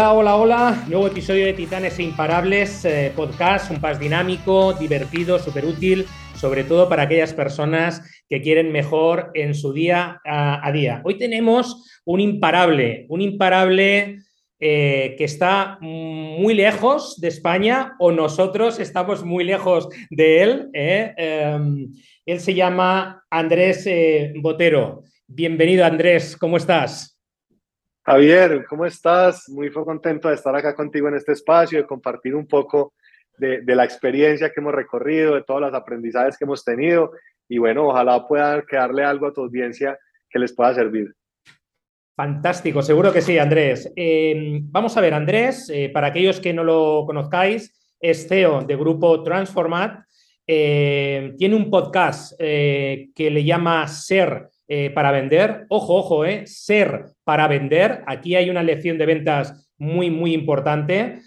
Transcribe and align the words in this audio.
Hola, 0.00 0.14
hola, 0.14 0.36
hola. 0.36 0.84
Nuevo 0.88 1.08
episodio 1.08 1.44
de 1.44 1.52
Titanes 1.52 1.98
e 1.98 2.04
Imparables, 2.04 2.86
eh, 2.86 3.12
podcast, 3.14 3.70
un 3.70 3.82
pas 3.82 4.00
dinámico, 4.00 4.72
divertido, 4.72 5.38
súper 5.38 5.66
útil, 5.66 6.06
sobre 6.34 6.64
todo 6.64 6.88
para 6.88 7.02
aquellas 7.02 7.34
personas 7.34 8.00
que 8.26 8.40
quieren 8.40 8.72
mejor 8.72 9.30
en 9.34 9.52
su 9.54 9.74
día 9.74 10.18
a, 10.24 10.72
día. 10.72 11.02
Hoy 11.04 11.18
tenemos 11.18 12.00
un 12.06 12.20
imparable, 12.20 13.04
un 13.10 13.20
imparable 13.20 14.20
eh, 14.58 15.16
que 15.18 15.24
está 15.24 15.76
muy 15.82 16.54
lejos 16.54 17.20
de 17.20 17.28
España 17.28 17.94
o 17.98 18.10
nosotros 18.10 18.80
estamos 18.80 19.22
muy 19.22 19.44
lejos 19.44 19.86
de 20.08 20.42
él. 20.42 20.70
¿eh? 20.72 21.12
Em, 21.18 21.92
él 22.24 22.40
se 22.40 22.54
llama 22.54 23.22
Andrés 23.28 23.86
Botero. 24.36 25.02
Bienvenido, 25.26 25.84
Andrés, 25.84 26.38
¿cómo 26.38 26.56
estás? 26.56 27.19
Javier, 28.02 28.64
¿cómo 28.66 28.86
estás? 28.86 29.48
Muy 29.50 29.70
contento 29.70 30.28
de 30.28 30.34
estar 30.34 30.56
acá 30.56 30.74
contigo 30.74 31.08
en 31.08 31.16
este 31.16 31.32
espacio, 31.32 31.78
de 31.78 31.86
compartir 31.86 32.34
un 32.34 32.46
poco 32.46 32.94
de, 33.36 33.62
la 33.66 33.84
experiencia 33.84 34.50
que 34.50 34.60
hemos 34.60 34.74
recorrido, 34.74 35.34
de 35.34 35.42
todos 35.42 35.60
los 35.60 35.74
aprendizajes 35.74 36.38
que 36.38 36.44
hemos 36.44 36.64
tenido. 36.64 37.12
Y 37.48 37.58
bueno, 37.58 37.88
ojalá 37.88 38.26
pueda 38.26 38.62
quedarle 38.62 39.04
algo 39.04 39.26
a 39.26 39.32
tu 39.32 39.42
audiencia 39.42 39.98
que 40.30 40.38
les 40.38 40.52
pueda 40.52 40.74
servir. 40.74 41.14
Fantástico, 42.16 42.82
seguro 42.82 43.12
que 43.12 43.22
sí, 43.22 43.38
Andrés. 43.38 43.92
Eh, 43.96 44.60
vamos 44.62 44.96
a 44.96 45.00
ver, 45.00 45.14
Andrés, 45.14 45.70
eh, 45.72 45.90
para 45.90 46.08
aquellos 46.08 46.40
que 46.40 46.52
no 46.52 46.64
lo 46.64 47.04
conozcáis, 47.06 47.96
es 47.98 48.28
CEO 48.28 48.62
de 48.62 48.76
Grupo 48.76 49.22
Transformat. 49.22 50.04
Eh, 50.46 51.34
tiene 51.38 51.54
un 51.54 51.70
podcast 51.70 52.38
que 52.38 53.12
le 53.16 53.44
llama 53.44 53.86
Ser 53.88 54.48
eh, 54.72 54.88
para 54.90 55.10
vender. 55.10 55.66
Ojo, 55.68 55.96
ojo, 55.96 56.24
eh, 56.24 56.46
ser 56.46 57.06
para 57.24 57.48
vender. 57.48 58.04
Aquí 58.06 58.36
hay 58.36 58.50
una 58.50 58.62
lección 58.62 58.98
de 58.98 59.06
ventas 59.06 59.68
muy, 59.76 60.10
muy 60.10 60.32
importante. 60.32 61.18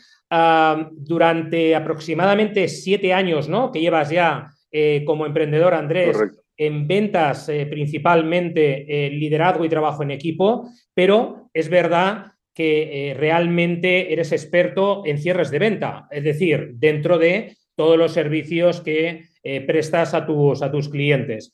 durante 0.93 1.75
aproximadamente 1.75 2.67
siete 2.67 3.13
años, 3.13 3.47
¿no? 3.49 3.71
Que 3.71 3.81
llevas 3.81 4.09
ya 4.09 4.47
eh, 4.71 5.03
como 5.05 5.27
emprendedor, 5.27 5.75
Andrés, 5.75 6.17
en 6.57 6.87
ventas 6.87 7.51
principalmente, 7.69 9.11
liderazgo 9.11 9.63
y 9.63 9.69
trabajo 9.69 10.01
en 10.01 10.09
equipo, 10.09 10.69
pero 10.95 11.51
es 11.53 11.69
verdad 11.69 12.31
que 12.55 13.13
realmente 13.15 14.11
eres 14.11 14.31
experto 14.31 15.03
en 15.05 15.19
cierres 15.19 15.51
de 15.51 15.59
venta, 15.59 16.07
es 16.09 16.23
decir, 16.23 16.71
dentro 16.77 17.19
de 17.19 17.55
todos 17.75 17.95
los 17.95 18.11
servicios 18.11 18.81
que 18.81 19.25
prestas 19.67 20.15
a 20.15 20.25
tus, 20.25 20.63
a 20.63 20.71
tus 20.71 20.89
clientes. 20.89 21.53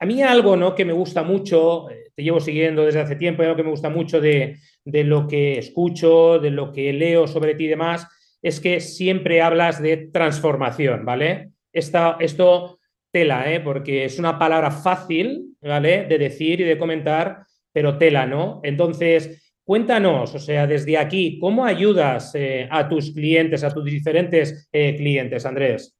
A 0.00 0.06
mí 0.06 0.22
algo 0.22 0.56
¿no? 0.56 0.74
que 0.74 0.84
me 0.84 0.92
gusta 0.92 1.24
mucho, 1.24 1.90
eh, 1.90 2.12
te 2.14 2.22
llevo 2.22 2.40
siguiendo 2.40 2.84
desde 2.84 3.00
hace 3.00 3.16
tiempo, 3.16 3.42
algo 3.42 3.56
que 3.56 3.64
me 3.64 3.70
gusta 3.70 3.90
mucho 3.90 4.20
de, 4.20 4.56
lo 4.84 5.26
que 5.26 5.58
escucho, 5.58 6.38
de 6.38 6.50
lo 6.50 6.72
que 6.72 6.92
leo 6.92 7.26
sobre 7.26 7.54
ti 7.54 7.64
y 7.64 7.68
demás, 7.68 8.06
es 8.40 8.60
que 8.60 8.80
siempre 8.80 9.42
hablas 9.42 9.82
de 9.82 10.08
transformación, 10.12 11.04
¿vale? 11.04 11.50
esto 11.72 12.78
tela, 13.10 13.52
¿eh? 13.52 13.60
porque 13.60 14.04
es 14.04 14.18
una 14.18 14.38
palabra 14.38 14.70
fácil, 14.70 15.56
¿vale? 15.60 16.04
De 16.04 16.18
decir 16.18 16.60
y 16.60 16.64
de 16.64 16.78
comentar, 16.78 17.44
pero 17.72 17.98
tela, 17.98 18.26
¿no? 18.26 18.60
Entonces, 18.62 19.54
cuéntanos, 19.64 20.34
o 20.34 20.38
sea, 20.38 20.66
desde 20.66 20.98
aquí, 20.98 21.38
¿cómo 21.40 21.64
ayudas 21.64 22.34
eh, 22.34 22.68
a 22.70 22.88
tus 22.88 23.12
clientes, 23.12 23.64
a 23.64 23.72
tus 23.72 23.84
diferentes 23.84 24.68
clientes, 24.70 25.46
Andrés? 25.46 25.97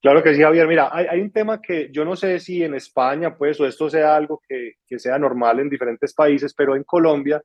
Claro 0.00 0.22
que 0.22 0.34
sí, 0.34 0.42
Javier. 0.42 0.68
Mira, 0.68 0.90
hay, 0.92 1.20
un 1.20 1.32
tema 1.32 1.60
que 1.60 1.90
yo 1.90 2.04
no 2.04 2.14
sé 2.14 2.38
si 2.38 2.62
en 2.62 2.74
España, 2.74 3.36
pues, 3.36 3.60
o 3.60 3.66
esto 3.66 3.90
sea 3.90 4.14
algo 4.14 4.40
que, 4.48 4.74
sea 4.98 5.18
normal 5.18 5.58
en 5.58 5.68
diferentes 5.68 6.14
países, 6.14 6.54
pero 6.54 6.76
en 6.76 6.84
Colombia, 6.84 7.42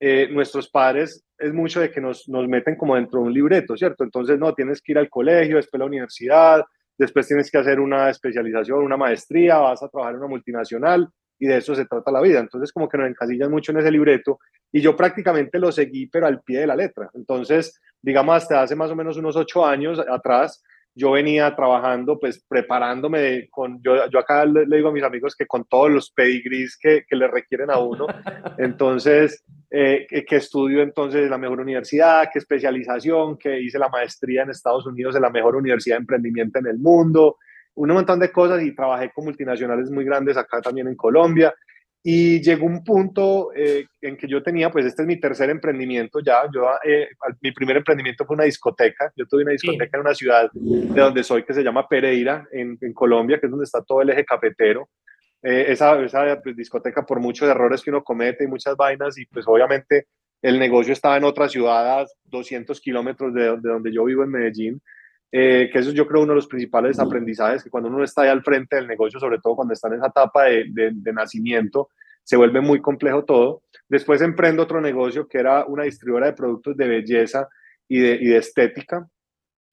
eh, 0.00 0.28
nuestros 0.32 0.68
padres 0.68 1.24
es 1.38 1.52
mucho 1.52 1.80
de 1.80 1.92
que 1.92 2.00
nos, 2.00 2.28
nos 2.28 2.48
meten 2.48 2.74
como 2.74 2.96
dentro 2.96 3.20
de 3.20 3.26
un 3.26 3.32
libreto, 3.32 3.76
¿cierto? 3.76 4.02
Entonces, 4.02 4.36
no, 4.36 4.52
tienes 4.52 4.82
que 4.82 4.92
ir 4.92 4.98
al 4.98 5.08
colegio, 5.08 5.56
después 5.56 5.78
a 5.80 5.84
la 5.84 5.88
universidad, 5.88 6.62
después 6.98 7.28
tienes 7.28 7.50
que 7.50 7.58
hacer 7.58 7.78
una 7.78 8.10
especialización, 8.10 8.82
una 8.82 8.96
maestría, 8.96 9.58
vas 9.58 9.82
a 9.82 9.88
trabajar 9.88 10.14
en 10.14 10.20
una 10.20 10.28
multinacional 10.28 11.08
y 11.38 11.46
de 11.46 11.58
eso 11.58 11.74
se 11.74 11.86
trata 11.86 12.10
la 12.10 12.20
vida. 12.20 12.40
Entonces, 12.40 12.72
como 12.72 12.88
que 12.88 12.98
nos 12.98 13.08
encasillan 13.08 13.50
mucho 13.50 13.70
en 13.70 13.78
ese 13.78 13.92
libreto 13.92 14.40
y 14.72 14.80
yo 14.80 14.96
prácticamente 14.96 15.58
lo 15.58 15.70
seguí, 15.70 16.06
pero 16.06 16.26
al 16.26 16.40
pie 16.42 16.60
de 16.60 16.66
la 16.66 16.76
letra. 16.76 17.10
Entonces, 17.14 17.80
digamos, 18.00 18.36
hasta 18.36 18.62
hace 18.62 18.74
más 18.74 18.90
o 18.90 18.96
menos 18.96 19.16
unos 19.16 19.36
ocho 19.36 19.64
años 19.64 20.00
atrás, 20.00 20.62
yo 20.94 21.12
venía 21.12 21.54
trabajando, 21.56 22.18
pues 22.18 22.44
preparándome 22.46 23.48
con, 23.50 23.82
yo, 23.82 24.08
yo 24.10 24.18
acá 24.18 24.44
le, 24.44 24.66
digo 24.66 24.88
a 24.88 24.92
mis 24.92 25.02
amigos 25.02 25.34
que 25.34 25.46
con 25.46 25.64
todos 25.64 25.90
los 25.90 26.10
pedigrees 26.10 26.76
que, 26.76 27.04
que 27.08 27.16
le 27.16 27.28
requieren 27.28 27.70
a 27.70 27.78
uno, 27.78 28.06
entonces, 28.58 29.44
eh, 29.70 30.06
que, 30.08 30.36
estudio 30.36 30.82
entonces 30.82 31.22
en 31.22 31.30
la 31.30 31.38
mejor 31.38 31.60
universidad, 31.60 32.28
qué 32.32 32.38
especialización, 32.38 33.38
que 33.38 33.60
hice 33.60 33.78
la 33.78 33.88
maestría 33.88 34.42
en 34.42 34.50
Estados 34.50 34.86
Unidos 34.86 35.16
en 35.16 35.22
la 35.22 35.30
mejor 35.30 35.56
universidad 35.56 35.96
de 35.96 36.00
emprendimiento 36.00 36.58
en 36.58 36.66
el 36.66 36.78
mundo, 36.78 37.38
un 37.74 37.88
montón 37.88 38.20
de 38.20 38.30
cosas 38.30 38.62
y 38.62 38.74
trabajé 38.74 39.10
con 39.14 39.24
multinacionales 39.24 39.90
muy 39.90 40.04
grandes 40.04 40.36
acá 40.36 40.60
también 40.60 40.88
en 40.88 40.96
Colombia. 40.96 41.54
Y 42.04 42.42
llegó 42.42 42.66
un 42.66 42.82
punto 42.82 43.52
eh, 43.54 43.86
en 44.00 44.16
que 44.16 44.26
yo 44.26 44.42
tenía, 44.42 44.70
pues 44.70 44.86
este 44.86 45.02
es 45.02 45.08
mi 45.08 45.20
tercer 45.20 45.50
emprendimiento 45.50 46.18
ya, 46.18 46.42
yo, 46.52 46.68
eh, 46.84 47.08
mi 47.40 47.52
primer 47.52 47.76
emprendimiento 47.76 48.24
fue 48.24 48.34
una 48.34 48.44
discoteca, 48.44 49.12
yo 49.14 49.24
tuve 49.26 49.42
una 49.42 49.52
discoteca 49.52 49.96
en 49.96 50.00
una 50.00 50.14
ciudad 50.14 50.50
de 50.52 51.00
donde 51.00 51.22
soy 51.22 51.44
que 51.44 51.54
se 51.54 51.62
llama 51.62 51.86
Pereira, 51.86 52.44
en, 52.50 52.76
en 52.80 52.92
Colombia, 52.92 53.38
que 53.38 53.46
es 53.46 53.50
donde 53.50 53.64
está 53.64 53.84
todo 53.84 54.02
el 54.02 54.10
eje 54.10 54.24
cafetero. 54.24 54.88
Eh, 55.44 55.66
esa, 55.68 56.00
esa 56.00 56.40
pues, 56.40 56.56
discoteca 56.56 57.04
por 57.04 57.20
muchos 57.20 57.48
errores 57.48 57.82
que 57.82 57.90
uno 57.90 58.04
comete 58.04 58.44
y 58.44 58.46
muchas 58.46 58.76
vainas 58.76 59.18
y 59.18 59.26
pues 59.26 59.44
obviamente 59.48 60.06
el 60.40 60.58
negocio 60.58 60.92
estaba 60.92 61.16
en 61.16 61.24
otra 61.24 61.48
ciudad 61.48 62.00
a 62.00 62.06
200 62.24 62.80
kilómetros 62.80 63.34
de, 63.34 63.42
de, 63.42 63.68
donde 63.68 63.92
yo 63.92 64.04
vivo 64.04 64.22
en 64.22 64.30
Medellín. 64.30 64.82
Que 65.32 65.78
eso 65.78 65.92
yo 65.92 66.06
creo 66.06 66.22
uno 66.22 66.32
de 66.32 66.36
los 66.36 66.46
principales 66.46 66.98
aprendizajes, 66.98 67.64
que 67.64 67.70
cuando 67.70 67.88
uno 67.88 68.04
está 68.04 68.22
ahí 68.22 68.28
al 68.28 68.42
frente 68.42 68.76
del 68.76 68.86
negocio, 68.86 69.18
sobre 69.18 69.38
todo 69.38 69.56
cuando 69.56 69.72
está 69.72 69.88
en 69.88 69.94
esa 69.94 70.08
etapa 70.08 70.44
de, 70.44 70.66
de, 70.68 70.90
de 70.94 71.12
nacimiento, 71.12 71.88
se 72.22 72.36
vuelve 72.36 72.60
muy 72.60 72.80
complejo 72.80 73.24
todo. 73.24 73.62
Después 73.88 74.20
emprendo 74.22 74.62
otro 74.62 74.80
negocio 74.80 75.26
que 75.26 75.38
era 75.38 75.64
una 75.64 75.84
distribuidora 75.84 76.26
de 76.26 76.32
productos 76.34 76.76
de 76.76 76.86
belleza 76.86 77.48
y 77.88 77.98
de, 77.98 78.14
y 78.14 78.26
de 78.26 78.36
estética. 78.36 79.06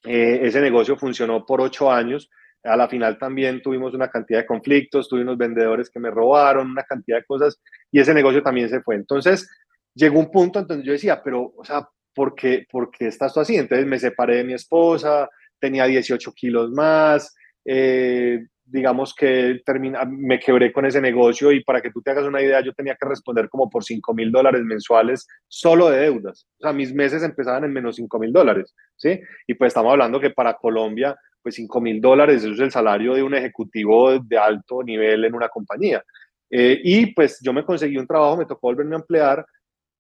Eh, 0.04 0.40
ese 0.44 0.62
negocio 0.62 0.98
funcionó 0.98 1.46
por 1.46 1.62
ocho 1.62 1.92
años. 1.92 2.30
A 2.64 2.76
la 2.76 2.90
final 2.90 3.18
también 3.18 3.62
tuvimos 3.62 3.94
una 3.94 4.10
cantidad 4.10 4.40
de 4.40 4.46
conflictos, 4.46 5.08
tuve 5.08 5.22
unos 5.22 5.38
vendedores 5.38 5.90
que 5.90 6.00
me 6.00 6.10
robaron, 6.10 6.72
una 6.72 6.84
cantidad 6.84 7.18
de 7.18 7.26
cosas 7.26 7.62
y 7.92 8.00
ese 8.00 8.14
negocio 8.14 8.44
también 8.44 8.68
se 8.70 8.82
fue. 8.82 8.96
Entonces 8.96 9.50
llegó 9.94 10.20
un 10.20 10.32
punto 10.32 10.60
en 10.60 10.68
donde 10.68 10.86
yo 10.86 10.92
decía, 10.92 11.22
pero, 11.24 11.54
o 11.56 11.64
sea, 11.64 11.88
¿por 12.14 12.36
qué, 12.36 12.66
¿por 12.70 12.92
qué 12.92 13.08
estás 13.08 13.34
tú 13.34 13.40
así? 13.40 13.56
Entonces 13.56 13.88
me 13.88 14.00
separé 14.00 14.38
de 14.38 14.44
mi 14.44 14.54
esposa, 14.54 15.30
tenía 15.60 15.86
18 15.86 16.32
kilos 16.34 16.72
más, 16.72 17.36
eh, 17.66 18.40
digamos 18.66 19.16
que 19.16 19.62
termina, 19.66 20.06
me 20.06 20.40
quebré 20.40 20.72
con 20.72 20.86
ese 20.86 21.02
negocio 21.02 21.52
y 21.52 21.64
para 21.64 21.82
que 21.82 21.92
tú 21.92 22.02
te 22.02 22.12
hagas 22.12 22.26
una 22.26 22.42
idea, 22.42 22.62
yo 22.62 22.74
tenía 22.74 22.96
que 22.96 23.08
responder 23.08 23.50
como 23.50 23.70
por 23.70 23.84
5 23.84 24.14
mil 24.14 24.32
dólares 24.32 24.62
mensuales 24.64 25.28
solo 25.48 25.90
de 25.90 26.02
deudas. 26.02 26.48
O 26.60 26.64
sea, 26.64 26.74
mis 26.74 26.94
meses 26.94 27.24
empezaban 27.24 27.64
en 27.64 27.74
menos 27.74 27.96
5 27.96 28.20
mil 28.20 28.32
dólares, 28.32 28.76
¿sí? 28.96 29.20
Y 29.48 29.56
pues 29.56 29.70
estamos 29.70 29.92
hablando 29.92 30.20
que 30.20 30.30
para 30.30 30.54
Colombia, 30.54 31.16
pues 31.42 31.56
5 31.56 31.82
mil 31.82 32.00
dólares 32.00 32.44
es 32.44 32.60
el 32.60 32.72
salario 32.72 33.16
de 33.16 33.24
un 33.24 33.34
ejecutivo 33.34 34.20
de 34.20 34.38
alto 34.38 34.84
nivel 34.84 35.26
en 35.26 35.34
una 35.34 35.50
compañía. 35.50 36.04
Eh, 36.52 36.80
y 36.84 37.14
pues 37.14 37.40
yo 37.42 37.54
me 37.54 37.66
conseguí 37.66 37.98
un 37.98 38.08
trabajo, 38.08 38.38
me 38.38 38.46
tocó 38.46 38.68
volverme 38.68 38.96
a 38.96 39.00
emplear 39.00 39.46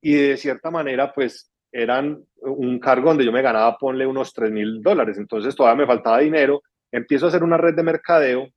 y 0.01 0.13
de 0.13 0.37
cierta 0.37 0.71
manera, 0.71 1.11
pues 1.13 1.51
eran 1.72 2.24
un 2.42 2.80
cargo 2.80 3.10
donde 3.10 3.25
yo 3.25 3.31
me 3.31 3.42
ganaba, 3.42 3.77
ponle 3.77 4.06
unos 4.06 4.33
3 4.33 4.51
mil 4.51 4.81
dólares. 4.81 5.18
Entonces 5.18 5.56
todavía 5.56 5.81
me 5.81 5.88
faltaba 5.88 6.19
dinero. 6.19 6.62
Empiezo 6.92 7.25
a 7.25 7.30
hacer 7.30 7.44
una 7.44 7.57
red 7.57 7.75
de 7.75 7.83
mercadeo 7.83 8.48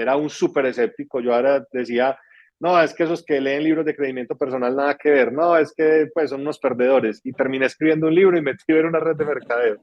era 0.00 0.16
un 0.16 0.30
súper 0.30 0.66
escéptico. 0.66 1.20
Yo 1.20 1.34
ahora 1.34 1.64
decía, 1.72 2.18
no, 2.60 2.80
es 2.80 2.94
que 2.94 3.04
esos 3.04 3.24
que 3.24 3.40
leen 3.40 3.64
libros 3.64 3.84
de 3.84 3.94
crecimiento 3.94 4.36
personal 4.36 4.74
nada 4.74 4.96
que 4.96 5.10
ver, 5.10 5.32
no, 5.32 5.56
es 5.56 5.72
que 5.72 6.08
pues 6.12 6.30
son 6.30 6.42
unos 6.42 6.58
perdedores. 6.58 7.20
Y 7.24 7.32
terminé 7.32 7.66
escribiendo 7.66 8.06
un 8.06 8.14
libro 8.14 8.36
y 8.36 8.42
metí 8.42 8.64
en 8.68 8.86
una 8.86 9.00
red 9.00 9.16
de 9.16 9.24
mercadeo. 9.24 9.78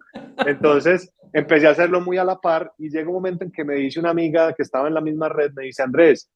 Entonces 0.46 1.14
empecé 1.34 1.68
a 1.68 1.72
hacerlo 1.72 2.02
muy 2.02 2.18
a 2.18 2.24
la 2.24 2.38
par 2.38 2.72
y 2.78 2.90
llega 2.90 3.08
un 3.08 3.16
momento 3.16 3.44
en 3.44 3.52
que 3.52 3.64
me 3.64 3.76
dice 3.76 4.00
una 4.00 4.12
amiga 4.12 4.54
que 4.54 4.64
estaba 4.64 4.88
en 4.88 4.94
la 4.94 5.02
misma 5.02 5.30
red, 5.30 5.52
me 5.54 5.64
dice, 5.66 5.84
Andrés, 5.84 6.30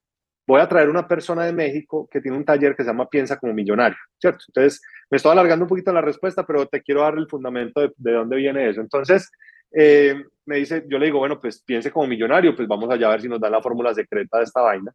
voy 0.50 0.62
a 0.62 0.68
traer 0.68 0.90
una 0.90 1.08
persona 1.08 1.46
de 1.46 1.54
México 1.54 2.10
que 2.12 2.22
tiene 2.22 2.36
un 2.36 2.44
taller 2.44 2.76
que 2.76 2.84
se 2.84 2.90
llama 2.90 3.08
Piensa 3.08 3.38
como 3.38 3.54
Millonario, 3.54 3.98
¿cierto? 4.20 4.46
Entonces, 4.48 4.82
me 5.12 5.18
estoy 5.18 5.32
alargando 5.32 5.66
un 5.66 5.70
poquito 5.70 5.94
la 5.94 6.02
respuesta, 6.02 6.44
pero 6.44 6.66
te 6.66 6.82
quiero 6.82 7.02
dar 7.02 7.16
el 7.20 7.28
fundamento 7.28 7.82
de, 7.82 7.92
de 7.96 8.14
dónde 8.14 8.36
viene 8.36 8.68
eso. 8.68 8.82
Entonces, 8.82 9.30
eh, 9.72 10.16
me 10.48 10.58
dice, 10.58 10.86
yo 10.90 10.98
le 10.98 11.06
digo, 11.06 11.20
bueno, 11.20 11.40
pues 11.40 11.62
piense 11.64 11.92
como 11.92 12.08
millonario, 12.08 12.56
pues 12.56 12.68
vamos 12.68 12.90
allá 12.90 13.08
a 13.08 13.12
ver 13.12 13.22
si 13.22 13.30
nos 13.30 13.40
dan 13.40 13.52
la 13.52 13.62
fórmula 13.62 13.94
secreta 13.94 14.40
de 14.40 14.46
esta 14.46 14.62
vaina. 14.62 14.92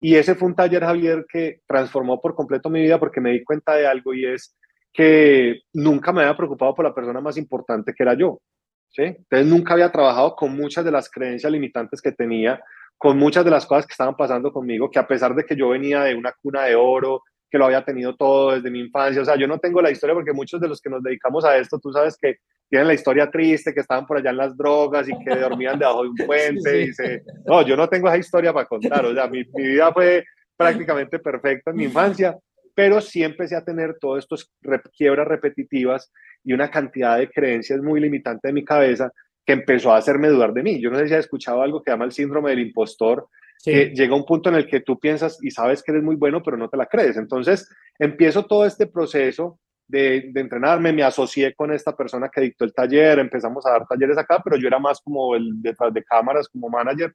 Y 0.00 0.14
ese 0.16 0.34
fue 0.34 0.48
un 0.48 0.54
taller, 0.54 0.82
Javier, 0.82 1.26
que 1.30 1.60
transformó 1.66 2.18
por 2.18 2.34
completo 2.34 2.70
mi 2.70 2.80
vida 2.80 2.98
porque 2.98 3.20
me 3.20 3.32
di 3.32 3.44
cuenta 3.44 3.74
de 3.74 3.86
algo 3.86 4.14
y 4.14 4.24
es 4.24 4.56
que 4.90 5.60
nunca 5.74 6.12
me 6.12 6.22
había 6.22 6.36
preocupado 6.36 6.74
por 6.74 6.86
la 6.86 6.94
persona 6.94 7.20
más 7.20 7.36
importante 7.36 7.92
que 7.92 8.02
era 8.02 8.14
yo. 8.14 8.40
¿sí? 8.88 9.02
Entonces 9.02 9.46
nunca 9.46 9.74
había 9.74 9.92
trabajado 9.92 10.34
con 10.34 10.56
muchas 10.56 10.82
de 10.82 10.92
las 10.92 11.10
creencias 11.10 11.52
limitantes 11.52 12.00
que 12.00 12.12
tenía, 12.12 12.62
con 12.98 13.18
muchas 13.18 13.44
de 13.44 13.50
las 13.50 13.66
cosas 13.66 13.86
que 13.86 13.92
estaban 13.92 14.16
pasando 14.16 14.52
conmigo, 14.52 14.90
que 14.90 14.98
a 14.98 15.06
pesar 15.06 15.34
de 15.34 15.44
que 15.44 15.56
yo 15.56 15.70
venía 15.70 16.02
de 16.02 16.14
una 16.14 16.32
cuna 16.40 16.64
de 16.64 16.74
oro, 16.74 17.22
que 17.50 17.58
lo 17.58 17.66
había 17.66 17.84
tenido 17.84 18.16
todo 18.16 18.52
desde 18.52 18.68
mi 18.68 18.80
infancia. 18.80 19.22
O 19.22 19.24
sea, 19.24 19.36
yo 19.36 19.46
no 19.46 19.58
tengo 19.58 19.80
la 19.80 19.92
historia 19.92 20.12
porque 20.12 20.32
muchos 20.32 20.60
de 20.60 20.66
los 20.66 20.80
que 20.80 20.90
nos 20.90 21.02
dedicamos 21.02 21.44
a 21.44 21.56
esto, 21.56 21.78
tú 21.78 21.92
sabes 21.92 22.16
que 22.20 22.38
tienen 22.68 22.88
la 22.88 22.94
historia 22.94 23.30
triste, 23.30 23.72
que 23.72 23.78
estaban 23.78 24.06
por 24.06 24.16
allá 24.16 24.30
en 24.30 24.38
las 24.38 24.56
drogas 24.56 25.08
y 25.08 25.12
que 25.24 25.36
dormían 25.36 25.78
debajo 25.78 26.02
de 26.02 26.08
un 26.08 26.16
puente. 26.16 26.82
Y 26.82 26.92
se... 26.92 27.22
No, 27.46 27.62
yo 27.62 27.76
no 27.76 27.88
tengo 27.88 28.08
esa 28.08 28.18
historia 28.18 28.52
para 28.52 28.66
contar. 28.66 29.06
O 29.06 29.14
sea, 29.14 29.28
mi, 29.28 29.44
mi 29.54 29.68
vida 29.68 29.92
fue 29.92 30.24
prácticamente 30.56 31.20
perfecta 31.20 31.70
en 31.70 31.76
mi 31.76 31.84
infancia, 31.84 32.36
pero 32.74 33.00
sí 33.00 33.22
empecé 33.22 33.54
a 33.54 33.64
tener 33.64 33.98
todas 34.00 34.24
estas 34.24 34.50
quiebras 34.96 35.28
repetitivas 35.28 36.10
y 36.42 36.52
una 36.52 36.70
cantidad 36.70 37.18
de 37.18 37.30
creencias 37.30 37.80
muy 37.80 38.00
limitante 38.00 38.48
de 38.48 38.54
mi 38.54 38.64
cabeza 38.64 39.12
que 39.44 39.52
empezó 39.52 39.92
a 39.92 39.98
hacerme 39.98 40.28
dudar 40.28 40.52
de 40.52 40.62
mí. 40.62 40.80
Yo 40.80 40.90
no 40.90 40.98
sé 40.98 41.08
si 41.08 41.14
has 41.14 41.20
escuchado 41.20 41.62
algo 41.62 41.82
que 41.82 41.90
llama 41.90 42.04
el 42.04 42.12
síndrome 42.12 42.50
del 42.50 42.60
impostor, 42.60 43.28
que 43.62 43.92
llega 43.94 44.14
un 44.14 44.26
punto 44.26 44.50
en 44.50 44.56
el 44.56 44.66
que 44.66 44.80
tú 44.80 44.98
piensas 44.98 45.38
y 45.42 45.50
sabes 45.50 45.82
que 45.82 45.92
eres 45.92 46.04
muy 46.04 46.16
bueno, 46.16 46.42
pero 46.42 46.56
no 46.56 46.68
te 46.68 46.76
la 46.76 46.86
crees. 46.86 47.16
Entonces, 47.16 47.68
empiezo 47.98 48.44
todo 48.44 48.66
este 48.66 48.86
proceso 48.86 49.58
de, 49.86 50.30
de, 50.32 50.40
entrenarme, 50.40 50.92
me 50.92 51.02
asocié 51.02 51.54
con 51.54 51.72
esta 51.72 51.96
persona 51.96 52.30
que 52.30 52.40
dictó 52.40 52.64
el 52.64 52.74
taller, 52.74 53.18
empezamos 53.18 53.64
a 53.66 53.70
dar 53.70 53.86
talleres 53.86 54.18
acá, 54.18 54.40
pero 54.42 54.56
yo 54.56 54.66
era 54.66 54.78
más 54.78 55.00
como 55.00 55.34
el 55.34 55.62
detrás 55.62 55.92
de 55.92 56.02
cámaras, 56.04 56.48
como 56.48 56.68
manager, 56.68 57.14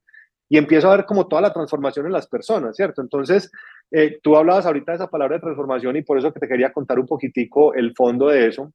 y 0.49 0.57
empiezo 0.57 0.91
a 0.91 0.97
ver 0.97 1.05
como 1.05 1.27
toda 1.27 1.43
la 1.43 1.53
transformación 1.53 2.07
en 2.07 2.11
las 2.11 2.27
personas, 2.27 2.75
¿cierto? 2.75 3.01
Entonces, 3.01 3.51
eh, 3.91 4.19
tú 4.21 4.35
hablabas 4.35 4.65
ahorita 4.65 4.91
de 4.91 4.95
esa 4.97 5.09
palabra 5.09 5.35
de 5.35 5.41
transformación 5.41 5.95
y 5.95 6.01
por 6.01 6.17
eso 6.17 6.33
que 6.33 6.39
te 6.39 6.47
quería 6.47 6.73
contar 6.73 6.99
un 6.99 7.05
poquitico 7.05 7.73
el 7.75 7.93
fondo 7.95 8.27
de 8.27 8.47
eso, 8.47 8.73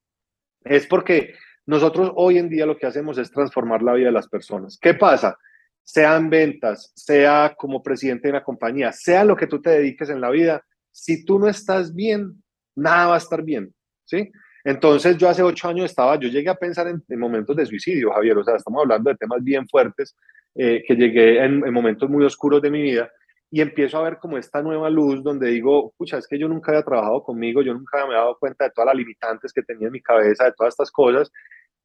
es 0.62 0.86
porque 0.86 1.34
nosotros 1.66 2.12
hoy 2.16 2.38
en 2.38 2.49
día 2.49 2.66
lo 2.66 2.76
que 2.76 2.87
hacemos 2.87 3.19
es 3.19 3.31
transformar 3.31 3.82
la 3.82 3.94
vida 3.94 4.06
de 4.06 4.12
las 4.12 4.28
personas. 4.28 4.78
¿Qué 4.81 4.94
pasa? 4.94 5.38
Sea 5.82 6.16
en 6.16 6.31
ventas, 6.31 6.93
sea 6.94 7.55
como 7.56 7.82
presidente 7.82 8.28
de 8.28 8.32
una 8.32 8.44
compañía, 8.44 8.93
sea 8.93 9.25
lo 9.25 9.37
que 9.37 9.46
tú 9.46 9.61
te 9.61 9.70
dediques 9.70 10.11
en 10.11 10.20
la 10.20 10.31
vida, 10.31 10.62
si 10.90 11.25
tú 11.25 11.38
no 11.38 11.49
estás 11.49 11.94
bien, 11.94 12.43
nada 12.76 13.08
va 13.08 13.14
a 13.14 13.19
estar 13.19 13.43
bien, 13.43 13.75
¿sí? 14.05 14.31
Entonces 14.64 15.19
yo 15.19 15.28
hace 15.28 15.43
ocho 15.43 15.69
años 15.69 15.87
estaba, 15.87 16.19
yo 16.19 16.28
llegué 16.28 16.49
a 16.49 16.55
pensar 16.55 16.88
en, 16.88 17.19
momentos 17.19 17.55
de 17.56 17.67
suicidio, 17.67 18.12
Javier, 18.12 18.38
o 18.38 18.44
sea, 18.44 18.56
estamos 18.56 18.81
hablando 18.82 19.10
de 19.10 19.17
temas 19.17 19.43
bien 19.43 19.69
fuertes, 19.69 20.17
eh, 20.55 20.82
que 20.87 20.94
llegué 20.94 21.44
en, 21.44 21.67
en, 21.67 21.72
momentos 21.72 22.08
muy 22.08 22.25
oscuros 22.25 22.62
de 22.62 22.70
mi 22.70 22.81
vida 22.81 23.10
y 23.50 23.61
empiezo 23.61 23.99
a 23.99 24.02
ver 24.02 24.19
como 24.19 24.38
esta 24.38 24.62
nueva 24.62 24.91
luz 24.91 25.23
donde 25.23 25.49
digo, 25.50 25.93
pucha, 25.96 26.19
es 26.19 26.26
que 26.26 26.38
yo 26.38 26.49
nunca 26.49 26.73
había 26.73 26.82
trabajado 26.82 27.23
conmigo, 27.23 27.62
yo 27.62 27.73
nunca 27.73 27.99
me 27.99 28.05
había 28.05 28.19
dado 28.19 28.38
cuenta 28.38 28.64
de 28.64 28.70
todas 28.70 28.87
las 28.87 28.96
limitantes 28.96 29.52
que 29.52 29.62
tenía 29.62 29.87
en 29.87 29.93
mi 29.93 30.02
cabeza, 30.02 30.44
de 30.44 30.52
todas 30.52 30.75
estas 30.75 30.91
cosas, 30.91 31.31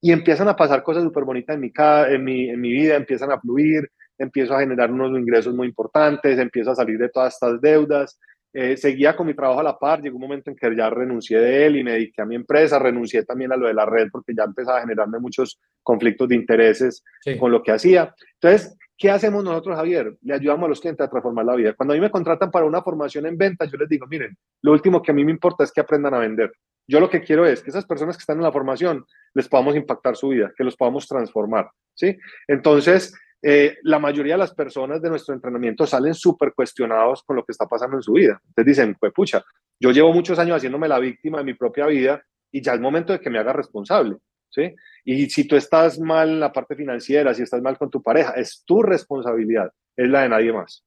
y 0.01 0.11
empiezan 0.11 0.47
a 0.47 0.55
pasar 0.55 0.83
cosas 0.83 1.03
súper 1.03 1.25
bonitas 1.25 1.55
en 1.55 1.61
mi, 1.61 1.71
en, 1.75 2.23
mi, 2.23 2.49
en 2.49 2.61
mi 2.61 2.71
vida, 2.71 2.95
empiezan 2.95 3.31
a 3.31 3.39
fluir, 3.39 3.89
empiezo 4.17 4.55
a 4.55 4.59
generar 4.59 4.91
unos 4.91 5.17
ingresos 5.17 5.53
muy 5.53 5.67
importantes, 5.67 6.39
empiezo 6.39 6.71
a 6.71 6.75
salir 6.75 6.97
de 6.97 7.09
todas 7.09 7.33
estas 7.33 7.61
deudas, 7.61 8.19
eh, 8.51 8.77
seguía 8.77 9.15
con 9.15 9.27
mi 9.27 9.33
trabajo 9.33 9.59
a 9.59 9.63
la 9.63 9.77
par, 9.77 10.01
llegó 10.01 10.15
un 10.15 10.23
momento 10.23 10.49
en 10.49 10.55
que 10.55 10.75
ya 10.75 10.89
renuncié 10.89 11.39
de 11.39 11.65
él 11.67 11.77
y 11.77 11.83
me 11.83 11.91
dediqué 11.91 12.21
a 12.21 12.25
mi 12.25 12.35
empresa, 12.35 12.79
renuncié 12.79 13.23
también 13.23 13.51
a 13.51 13.57
lo 13.57 13.67
de 13.67 13.73
la 13.73 13.85
red 13.85 14.07
porque 14.11 14.33
ya 14.35 14.43
empezaba 14.43 14.79
a 14.79 14.81
generarme 14.81 15.19
muchos 15.19 15.59
conflictos 15.83 16.27
de 16.29 16.35
intereses 16.35 17.03
con 17.39 17.51
lo 17.51 17.61
que 17.61 17.71
hacía. 17.71 18.13
Entonces, 18.41 18.75
¿qué 18.97 19.11
hacemos 19.11 19.43
nosotros, 19.43 19.77
Javier? 19.77 20.15
Le 20.21 20.33
ayudamos 20.33 20.65
a 20.65 20.69
los 20.69 20.81
clientes 20.81 21.05
a 21.05 21.09
transformar 21.09 21.45
la 21.45 21.55
vida. 21.55 21.73
Cuando 21.73 21.93
a 21.93 21.97
mí 21.97 22.01
me 22.01 22.09
contratan 22.09 22.49
para 22.49 22.65
una 22.65 22.81
formación 22.81 23.27
en 23.27 23.37
ventas, 23.37 23.71
yo 23.71 23.77
les 23.77 23.87
digo, 23.87 24.07
miren, 24.07 24.35
lo 24.63 24.71
último 24.71 25.01
que 25.01 25.11
a 25.11 25.13
mí 25.13 25.23
me 25.23 25.31
importa 25.31 25.63
es 25.63 25.71
que 25.71 25.81
aprendan 25.81 26.15
a 26.15 26.19
vender. 26.19 26.51
Yo 26.87 26.99
lo 26.99 27.07
que 27.07 27.21
quiero 27.21 27.45
es 27.45 27.61
que 27.61 27.69
esas 27.69 27.85
personas 27.85 28.17
que 28.17 28.21
están 28.21 28.37
en 28.37 28.43
la 28.43 28.51
formación 28.51 29.05
les 29.35 29.47
podamos 29.47 29.75
impactar 29.75 30.15
su 30.15 30.29
vida, 30.29 30.51
que 30.57 30.63
los 30.63 30.75
podamos 30.75 31.07
transformar, 31.07 31.69
¿sí? 31.93 32.17
Entonces, 32.47 33.13
eh, 33.41 33.77
la 33.83 33.99
mayoría 33.99 34.33
de 34.33 34.39
las 34.39 34.53
personas 34.53 35.01
de 35.01 35.09
nuestro 35.09 35.33
entrenamiento 35.33 35.85
salen 35.85 36.13
súper 36.13 36.53
cuestionados 36.53 37.23
con 37.23 37.35
lo 37.35 37.43
que 37.43 37.51
está 37.51 37.65
pasando 37.67 37.95
en 37.97 38.03
su 38.03 38.13
vida. 38.13 38.41
Entonces 38.47 38.65
dicen, 38.65 38.97
pues 38.99 39.13
pucha, 39.13 39.43
yo 39.79 39.91
llevo 39.91 40.11
muchos 40.11 40.37
años 40.39 40.57
haciéndome 40.57 40.87
la 40.87 40.99
víctima 40.99 41.37
de 41.39 41.45
mi 41.45 41.53
propia 41.53 41.85
vida 41.85 42.21
y 42.51 42.61
ya 42.61 42.73
es 42.73 42.79
momento 42.79 43.13
de 43.13 43.19
que 43.19 43.29
me 43.29 43.39
haga 43.39 43.53
responsable. 43.53 44.17
¿sí? 44.49 44.75
Y 45.05 45.29
si 45.29 45.47
tú 45.47 45.55
estás 45.55 45.99
mal 45.99 46.29
en 46.29 46.39
la 46.39 46.51
parte 46.51 46.75
financiera, 46.75 47.33
si 47.33 47.43
estás 47.43 47.61
mal 47.61 47.77
con 47.77 47.89
tu 47.89 48.01
pareja, 48.01 48.31
es 48.31 48.63
tu 48.65 48.81
responsabilidad, 48.81 49.71
es 49.95 50.09
la 50.09 50.23
de 50.23 50.29
nadie 50.29 50.51
más. 50.51 50.83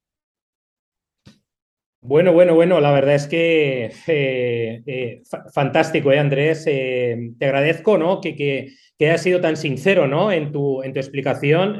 Bueno, 2.05 2.33
bueno, 2.33 2.53
bueno, 2.53 2.81
la 2.81 2.91
verdad 2.91 3.15
es 3.15 3.27
que 3.27 3.85
eh, 4.07 4.83
eh, 4.85 5.21
fantástico, 5.53 6.11
¿eh, 6.11 6.19
Andrés? 6.19 6.65
te 6.65 7.45
agradezco, 7.45 7.97
¿no? 7.97 8.19
Que, 8.19 8.35
que, 8.35 8.73
que 8.97 9.05
hayas 9.07 9.21
sido 9.21 9.39
tan 9.39 9.55
sincero, 9.55 10.05
¿no? 10.05 10.29
En 10.29 10.51
tu, 10.51 10.83
en 10.83 10.91
tu 10.91 10.99
explicación. 10.99 11.77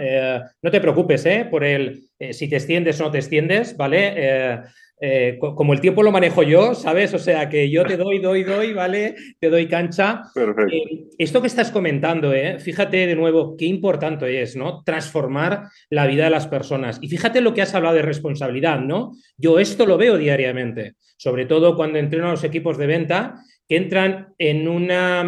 no 0.61 0.71
te 0.71 0.79
preocupes, 0.79 1.25
¿eh? 1.25 1.45
Por 1.51 1.65
el 1.65 2.09
si 2.31 2.47
te 2.47 2.55
extiendes 2.55 3.01
o 3.01 3.05
no 3.05 3.11
te 3.11 3.17
extiendes, 3.17 3.75
¿vale? 3.75 4.61
Eh, 5.05 5.37
como 5.37 5.73
el 5.73 5.81
tiempo 5.81 6.01
lo 6.01 6.13
manejo 6.13 6.43
yo, 6.43 6.73
¿sabes? 6.75 7.13
O 7.13 7.19
sea, 7.19 7.49
que 7.49 7.69
yo 7.69 7.83
te 7.83 7.97
doy, 7.97 8.19
doy, 8.19 8.43
doy, 8.43 8.73
¿vale? 8.73 9.15
Te 9.37 9.49
doy 9.49 9.67
cancha. 9.67 10.21
Perfecto. 10.33 10.73
Eh, 10.73 11.07
esto 11.17 11.41
que 11.41 11.47
estás 11.47 11.71
comentando, 11.71 12.31
¿eh? 12.33 12.57
Fíjate 12.57 13.05
de 13.05 13.15
nuevo 13.17 13.57
qué 13.57 13.65
importante 13.65 14.41
es, 14.41 14.55
¿no? 14.55 14.81
Transformar 14.85 15.63
la 15.89 16.07
vida 16.07 16.23
de 16.23 16.29
las 16.29 16.47
personas. 16.47 16.99
Y 17.01 17.09
fíjate 17.09 17.41
lo 17.41 17.53
que 17.53 17.61
has 17.61 17.75
hablado 17.75 17.95
de 17.95 18.01
responsabilidad, 18.01 18.79
¿no? 18.79 19.11
Yo 19.35 19.59
esto 19.59 19.85
lo 19.85 19.97
veo 19.97 20.17
diariamente, 20.17 20.93
sobre 21.17 21.47
todo 21.47 21.75
cuando 21.75 21.99
entreno 21.99 22.27
a 22.27 22.31
los 22.31 22.45
equipos 22.45 22.77
de 22.77 22.87
venta 22.87 23.35
que 23.67 23.75
entran 23.75 24.33
en 24.37 24.69
una, 24.69 25.25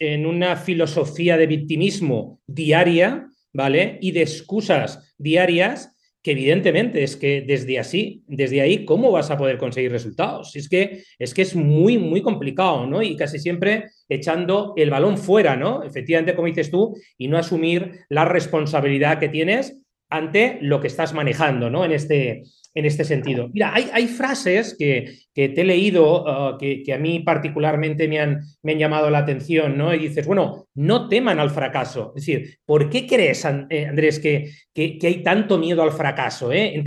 en 0.00 0.26
una 0.26 0.56
filosofía 0.56 1.36
de 1.36 1.46
victimismo 1.46 2.40
diaria, 2.48 3.28
¿vale? 3.52 3.98
Y 4.00 4.10
de 4.10 4.22
excusas 4.22 5.14
diarias 5.16 5.94
que 6.22 6.32
evidentemente 6.32 7.02
es 7.02 7.16
que 7.16 7.42
desde 7.42 7.78
así, 7.78 8.22
desde 8.26 8.60
ahí, 8.60 8.84
¿cómo 8.84 9.10
vas 9.10 9.30
a 9.30 9.36
poder 9.36 9.58
conseguir 9.58 9.90
resultados? 9.90 10.54
Es 10.54 10.68
que 10.68 11.02
es, 11.18 11.34
que 11.34 11.42
es 11.42 11.56
muy, 11.56 11.98
muy 11.98 12.22
complicado, 12.22 12.86
¿no? 12.86 13.02
Y 13.02 13.16
casi 13.16 13.38
siempre 13.38 13.90
echando 14.08 14.72
el 14.76 14.90
balón 14.90 15.18
fuera, 15.18 15.56
¿no? 15.56 15.82
Efectivamente, 15.82 16.34
como 16.34 16.46
dices 16.46 16.70
tú, 16.70 16.96
y 17.18 17.26
no 17.26 17.38
asumir 17.38 18.04
la 18.08 18.24
responsabilidad 18.24 19.18
que 19.18 19.28
tienes 19.28 19.81
ante 20.12 20.58
lo 20.60 20.80
que 20.80 20.86
estás 20.86 21.14
manejando, 21.14 21.70
¿no? 21.70 21.84
En 21.84 21.92
este, 21.92 22.42
en 22.74 22.84
este 22.84 23.04
sentido. 23.04 23.48
Mira, 23.52 23.72
hay, 23.74 23.88
hay 23.92 24.06
frases 24.06 24.76
que, 24.78 25.18
que, 25.34 25.48
te 25.48 25.62
he 25.62 25.64
leído 25.64 26.24
uh, 26.24 26.58
que, 26.58 26.82
que, 26.82 26.92
a 26.92 26.98
mí 26.98 27.20
particularmente 27.20 28.08
me 28.08 28.20
han, 28.20 28.40
me 28.62 28.72
han 28.72 28.78
llamado 28.78 29.10
la 29.10 29.18
atención, 29.18 29.76
¿no? 29.76 29.94
Y 29.94 29.98
dices, 29.98 30.26
bueno, 30.26 30.68
no 30.74 31.08
teman 31.08 31.38
al 31.38 31.50
fracaso. 31.50 32.12
Es 32.16 32.26
decir, 32.26 32.58
¿por 32.64 32.88
qué 32.88 33.06
crees, 33.06 33.44
eh, 33.70 33.86
Andrés, 33.86 34.18
que, 34.20 34.50
que, 34.74 34.98
hay 35.02 35.22
tanto 35.22 35.58
miedo 35.58 35.82
al 35.82 35.92
fracaso? 35.92 36.52
Eh? 36.52 36.82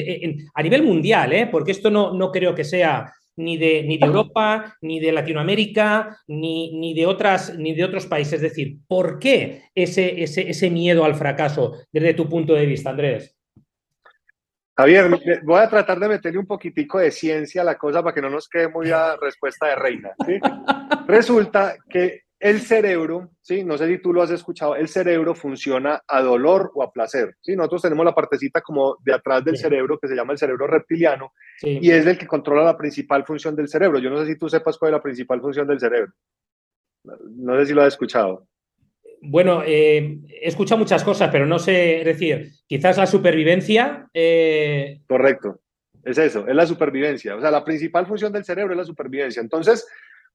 a 0.53 0.63
nivel 0.63 0.83
mundial, 0.83 1.33
¿eh? 1.33 1.47
Porque 1.51 1.71
esto 1.71 1.89
no, 1.89 2.13
no 2.13 2.31
creo 2.31 2.53
que 2.53 2.63
sea 2.63 3.11
ni 3.37 3.57
de, 3.57 3.83
ni 3.83 3.97
de 3.97 4.05
Europa, 4.05 4.77
ni 4.81 4.99
de 4.99 5.11
Latinoamérica, 5.11 6.17
ni, 6.27 6.77
ni, 6.77 6.93
de 6.93 7.05
otras, 7.05 7.57
ni 7.57 7.73
de 7.73 7.83
otros 7.83 8.05
países. 8.05 8.33
Es 8.33 8.41
decir, 8.41 8.77
¿por 8.87 9.19
qué 9.19 9.63
ese, 9.75 10.23
ese, 10.23 10.49
ese 10.49 10.69
miedo 10.69 11.05
al 11.05 11.15
fracaso 11.15 11.73
desde 11.91 12.13
tu 12.13 12.29
punto 12.29 12.53
de 12.53 12.65
vista, 12.65 12.89
Andrés? 12.89 13.35
Javier, 14.77 15.09
voy 15.43 15.61
a 15.61 15.69
tratar 15.69 15.99
de 15.99 16.09
meterle 16.09 16.37
un 16.37 16.47
poquitico 16.47 16.99
de 16.99 17.09
ciencia 17.09 17.61
a 17.61 17.65
la 17.65 17.77
cosa 17.77 18.03
para 18.03 18.13
que 18.13 18.21
no 18.21 18.29
nos 18.29 18.49
quede 18.49 18.67
muy 18.67 18.91
a 18.91 19.15
respuesta 19.15 19.67
de 19.67 19.75
reina. 19.75 20.11
Resulta 21.07 21.77
que 21.89 22.24
el 22.39 22.59
cerebro, 22.61 23.31
¿sí? 23.41 23.63
no 23.63 23.77
sé 23.77 23.87
si 23.87 23.97
tú 23.99 24.11
lo 24.11 24.21
has 24.21 24.31
escuchado, 24.31 24.75
el 24.75 24.87
cerebro 24.87 25.33
funciona 25.35 26.01
a 26.07 26.21
dolor 26.21 26.71
o 26.75 26.83
a 26.83 26.91
placer. 26.91 27.35
¿sí? 27.41 27.55
Nosotros 27.55 27.83
tenemos 27.83 28.05
la 28.05 28.13
partecita 28.13 28.61
como 28.61 28.97
de 29.03 29.13
atrás 29.13 29.43
del 29.43 29.57
cerebro 29.57 29.97
que 29.99 30.07
se 30.07 30.15
llama 30.15 30.33
el 30.33 30.39
cerebro 30.39 30.67
reptiliano 30.67 31.33
y 31.61 31.89
es 31.89 32.05
el 32.05 32.17
que 32.17 32.27
controla 32.27 32.63
la 32.63 32.77
principal 32.77 33.25
función 33.25 33.55
del 33.55 33.69
cerebro. 33.69 33.99
Yo 33.99 34.09
no 34.09 34.19
sé 34.19 34.33
si 34.33 34.37
tú 34.37 34.49
sepas 34.49 34.77
cuál 34.77 34.91
es 34.91 34.97
la 34.97 35.03
principal 35.03 35.41
función 35.41 35.67
del 35.67 35.79
cerebro. 35.79 36.11
No 37.03 37.57
sé 37.57 37.67
si 37.67 37.73
lo 37.73 37.81
has 37.81 37.89
escuchado. 37.89 38.47
Bueno, 39.21 39.63
eh, 39.65 40.19
he 40.29 40.47
escuchado 40.47 40.79
muchas 40.79 41.03
cosas, 41.03 41.29
pero 41.31 41.45
no 41.45 41.57
sé, 41.57 41.99
es 41.99 42.05
decir, 42.05 42.51
quizás 42.67 42.97
la 42.97 43.07
supervivencia. 43.07 44.07
Eh... 44.13 44.99
Correcto, 45.07 45.61
es 46.03 46.17
eso, 46.17 46.45
es 46.47 46.55
la 46.55 46.67
supervivencia. 46.67 47.35
O 47.35 47.41
sea, 47.41 47.49
la 47.49 47.63
principal 47.63 48.05
función 48.05 48.31
del 48.33 48.45
cerebro 48.45 48.73
es 48.73 48.77
la 48.77 48.83
supervivencia. 48.83 49.41
Entonces, 49.41 49.87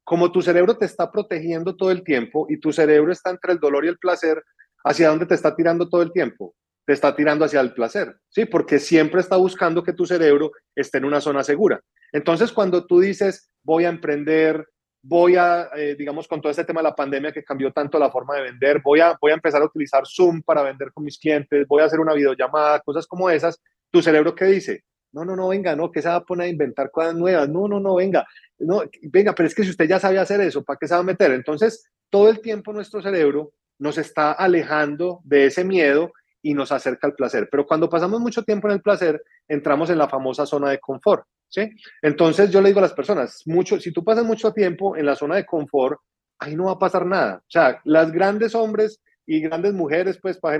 como 0.05 0.33
tu 0.33 0.43
cerebro 0.43 0.77
te 0.77 0.87
está 0.87 1.11
protegiendo 1.11 1.77
todo 1.77 1.91
el 1.91 2.03
tiempo 2.03 2.47
y 2.49 2.59
tu 2.59 2.73
cerebro 2.73 3.13
está 3.13 3.31
entre 3.31 3.53
el 3.53 3.59
dolor 3.59 3.85
y 3.85 3.89
el 3.89 3.99
placer, 3.99 4.43
¿hacia 4.85 5.09
dónde 5.09 5.27
te 5.27 5.35
está 5.35 5.55
tirando 5.55 5.89
todo 5.89 6.03
el 6.03 6.13
tiempo? 6.13 6.55
Te 6.87 6.93
está 6.93 7.15
tirando 7.15 7.45
hacia 7.45 7.61
el 7.61 7.73
placer, 7.73 8.17
¿sí? 8.29 8.47
Porque 8.47 8.79
siempre 8.79 9.21
está 9.21 9.37
buscando 9.37 9.83
que 9.83 9.93
tu 9.93 10.07
cerebro 10.07 10.51
esté 10.75 10.99
en 10.99 11.05
una 11.05 11.21
zona 11.21 11.45
segura. 11.45 11.81
Entonces, 12.13 12.53
cuando 12.53 12.87
tú 12.87 13.01
dices, 13.01 13.51
voy 13.63 13.85
a 13.85 13.91
emprender, 13.91 14.67
voy 15.03 15.37
a, 15.37 15.71
eh, 15.77 15.95
digamos, 15.97 16.27
con 16.29 16.41
todo 16.41 16.51
este 16.51 16.65
tema 16.65 16.81
de 16.81 16.89
la 16.89 16.95
pandemia 16.95 17.33
que 17.33 17.45
cambió 17.45 17.73
tanto 17.73 17.99
la 17.99 18.11
forma 18.11 18.37
de 18.37 18.43
vender, 18.43 18.81
voy 18.83 19.01
a, 19.01 19.17
voy 19.21 19.31
a 19.31 19.35
empezar 19.35 19.63
a 19.63 19.67
utilizar 19.67 20.03
Zoom 20.07 20.43
para 20.43 20.63
vender 20.63 20.93
con 20.93 21.05
mis 21.05 21.19
clientes, 21.19 21.67
voy 21.67 21.83
a 21.83 21.87
hacer 21.87 22.01
una 22.01 22.15
videollamada, 22.15 22.81
cosas 22.81 23.07
como 23.07 23.31
esas, 23.31 23.61
tu 23.91 24.03
cerebro 24.03 24.35
qué 24.35 24.47
dice, 24.47 24.85
no, 25.13 25.25
no, 25.25 25.37
no, 25.37 25.49
venga, 25.49 25.75
no, 25.77 25.91
que 25.91 26.03
se 26.03 26.09
va 26.09 26.17
a 26.17 26.25
poner 26.25 26.47
a 26.47 26.51
inventar 26.51 26.91
cosas 26.91 27.15
nuevas, 27.15 27.49
no, 27.49 27.69
no, 27.69 27.81
no, 27.81 27.95
venga, 27.97 28.27
no, 28.59 28.83
venga, 29.03 29.35
pero 29.35 29.47
es 29.47 29.55
que 29.55 29.65
si 29.65 29.71
usted 29.71 29.89
ya 29.89 29.99
sabe 29.99 30.19
hacer 30.19 30.41
eso, 30.41 30.63
¿para 30.65 30.79
qué 30.79 30.87
se 30.87 30.95
va 30.95 31.01
a 31.01 31.05
meter? 31.05 31.33
Entonces, 31.33 31.91
todo 32.09 32.29
el 32.29 32.41
tiempo 32.41 32.73
nuestro 32.73 33.03
cerebro 33.03 33.53
nos 33.79 33.99
está 33.99 34.33
alejando 34.33 35.21
de 35.25 35.47
ese 35.47 35.65
miedo 35.65 36.13
y 36.43 36.55
nos 36.55 36.73
acerca 36.73 37.07
al 37.07 37.15
placer. 37.15 37.49
Pero 37.51 37.67
cuando 37.67 37.89
pasamos 37.89 38.21
mucho 38.21 38.43
tiempo 38.43 38.69
en 38.69 38.75
el 38.75 38.83
placer, 38.83 39.23
entramos 39.49 39.91
en 39.91 39.99
la 39.99 40.09
famosa 40.09 40.47
zona 40.47 40.71
de 40.71 40.79
confort. 40.79 41.25
¿sí? 41.49 41.69
Entonces 42.03 42.51
yo 42.51 42.61
le 42.61 42.69
digo 42.69 42.79
a 42.79 42.83
las 42.83 42.93
personas, 42.93 43.43
mucho, 43.47 43.79
si 43.81 43.93
tú 43.93 44.05
pasas 44.05 44.25
mucho 44.25 44.53
tiempo 44.53 44.97
en 44.97 45.07
la 45.07 45.17
zona 45.17 45.37
de 45.37 45.47
confort, 45.47 45.99
ahí 46.39 46.57
no 46.57 46.67
va 46.67 46.73
a 46.73 46.79
pasar 46.79 47.07
nada. 47.07 47.39
O 47.39 47.51
sea, 47.51 47.81
las 47.85 48.13
grandes 48.13 48.55
hombres 48.55 49.01
y 49.27 49.41
grandes 49.41 49.75
mujeres, 49.75 50.19
pues 50.21 50.39
para 50.39 50.59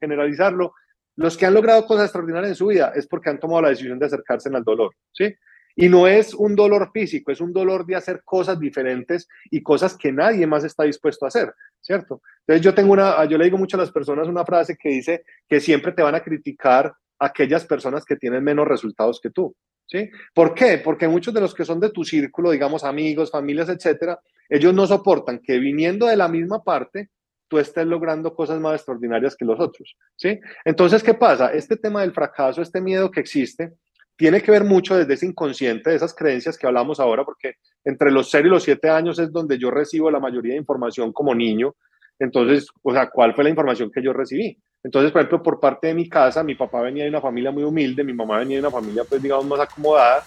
generalizarlo, 0.00 0.72
los 1.16 1.36
que 1.36 1.46
han 1.46 1.54
logrado 1.54 1.86
cosas 1.86 2.04
extraordinarias 2.04 2.50
en 2.50 2.56
su 2.56 2.66
vida 2.66 2.92
es 2.94 3.06
porque 3.06 3.30
han 3.30 3.38
tomado 3.38 3.62
la 3.62 3.68
decisión 3.70 3.98
de 3.98 4.06
acercarse 4.06 4.48
al 4.52 4.64
dolor, 4.64 4.94
¿sí? 5.12 5.34
Y 5.74 5.88
no 5.88 6.06
es 6.06 6.34
un 6.34 6.54
dolor 6.54 6.90
físico, 6.92 7.32
es 7.32 7.40
un 7.40 7.52
dolor 7.52 7.86
de 7.86 7.96
hacer 7.96 8.22
cosas 8.24 8.60
diferentes 8.60 9.26
y 9.50 9.62
cosas 9.62 9.96
que 9.96 10.12
nadie 10.12 10.46
más 10.46 10.64
está 10.64 10.84
dispuesto 10.84 11.24
a 11.24 11.28
hacer, 11.28 11.54
¿cierto? 11.80 12.20
Entonces 12.40 12.62
yo 12.62 12.74
tengo 12.74 12.92
una, 12.92 13.24
yo 13.24 13.38
le 13.38 13.44
digo 13.44 13.56
mucho 13.56 13.76
a 13.76 13.80
las 13.80 13.90
personas 13.90 14.28
una 14.28 14.44
frase 14.44 14.76
que 14.76 14.90
dice 14.90 15.24
que 15.48 15.60
siempre 15.60 15.92
te 15.92 16.02
van 16.02 16.14
a 16.14 16.22
criticar 16.22 16.92
aquellas 17.18 17.64
personas 17.64 18.04
que 18.04 18.16
tienen 18.16 18.44
menos 18.44 18.66
resultados 18.66 19.20
que 19.20 19.30
tú, 19.30 19.54
¿sí? 19.86 20.10
¿Por 20.34 20.54
qué? 20.54 20.78
Porque 20.78 21.08
muchos 21.08 21.32
de 21.32 21.40
los 21.40 21.54
que 21.54 21.64
son 21.64 21.80
de 21.80 21.90
tu 21.90 22.04
círculo, 22.04 22.50
digamos 22.50 22.84
amigos, 22.84 23.30
familias, 23.30 23.68
etcétera, 23.68 24.20
ellos 24.48 24.74
no 24.74 24.86
soportan 24.86 25.38
que 25.38 25.58
viniendo 25.58 26.06
de 26.06 26.16
la 26.16 26.28
misma 26.28 26.62
parte, 26.62 27.10
tú 27.52 27.58
estés 27.58 27.86
logrando 27.86 28.34
cosas 28.34 28.58
más 28.60 28.76
extraordinarias 28.76 29.36
que 29.36 29.44
los 29.44 29.60
otros, 29.60 29.94
¿sí? 30.16 30.40
Entonces, 30.64 31.02
¿qué 31.02 31.12
pasa? 31.12 31.52
Este 31.52 31.76
tema 31.76 32.00
del 32.00 32.14
fracaso, 32.14 32.62
este 32.62 32.80
miedo 32.80 33.10
que 33.10 33.20
existe, 33.20 33.74
tiene 34.16 34.40
que 34.40 34.50
ver 34.50 34.64
mucho 34.64 34.96
desde 34.96 35.12
ese 35.12 35.26
inconsciente, 35.26 35.90
de 35.90 35.96
esas 35.96 36.14
creencias 36.14 36.56
que 36.56 36.66
hablamos 36.66 36.98
ahora, 36.98 37.26
porque 37.26 37.56
entre 37.84 38.10
los 38.10 38.30
0 38.30 38.46
y 38.46 38.50
los 38.50 38.62
7 38.62 38.88
años 38.88 39.18
es 39.18 39.30
donde 39.30 39.58
yo 39.58 39.70
recibo 39.70 40.10
la 40.10 40.18
mayoría 40.18 40.54
de 40.54 40.60
información 40.60 41.12
como 41.12 41.34
niño. 41.34 41.74
Entonces, 42.18 42.68
o 42.82 42.90
sea, 42.90 43.10
¿cuál 43.10 43.34
fue 43.34 43.44
la 43.44 43.50
información 43.50 43.90
que 43.92 44.02
yo 44.02 44.14
recibí? 44.14 44.58
Entonces, 44.82 45.12
por 45.12 45.20
ejemplo, 45.20 45.42
por 45.42 45.60
parte 45.60 45.88
de 45.88 45.94
mi 45.94 46.08
casa, 46.08 46.42
mi 46.42 46.54
papá 46.54 46.80
venía 46.80 47.04
de 47.04 47.10
una 47.10 47.20
familia 47.20 47.50
muy 47.50 47.64
humilde, 47.64 48.02
mi 48.02 48.14
mamá 48.14 48.38
venía 48.38 48.56
de 48.56 48.62
una 48.62 48.70
familia, 48.70 49.04
pues, 49.06 49.20
digamos, 49.20 49.44
más 49.44 49.60
acomodada, 49.60 50.24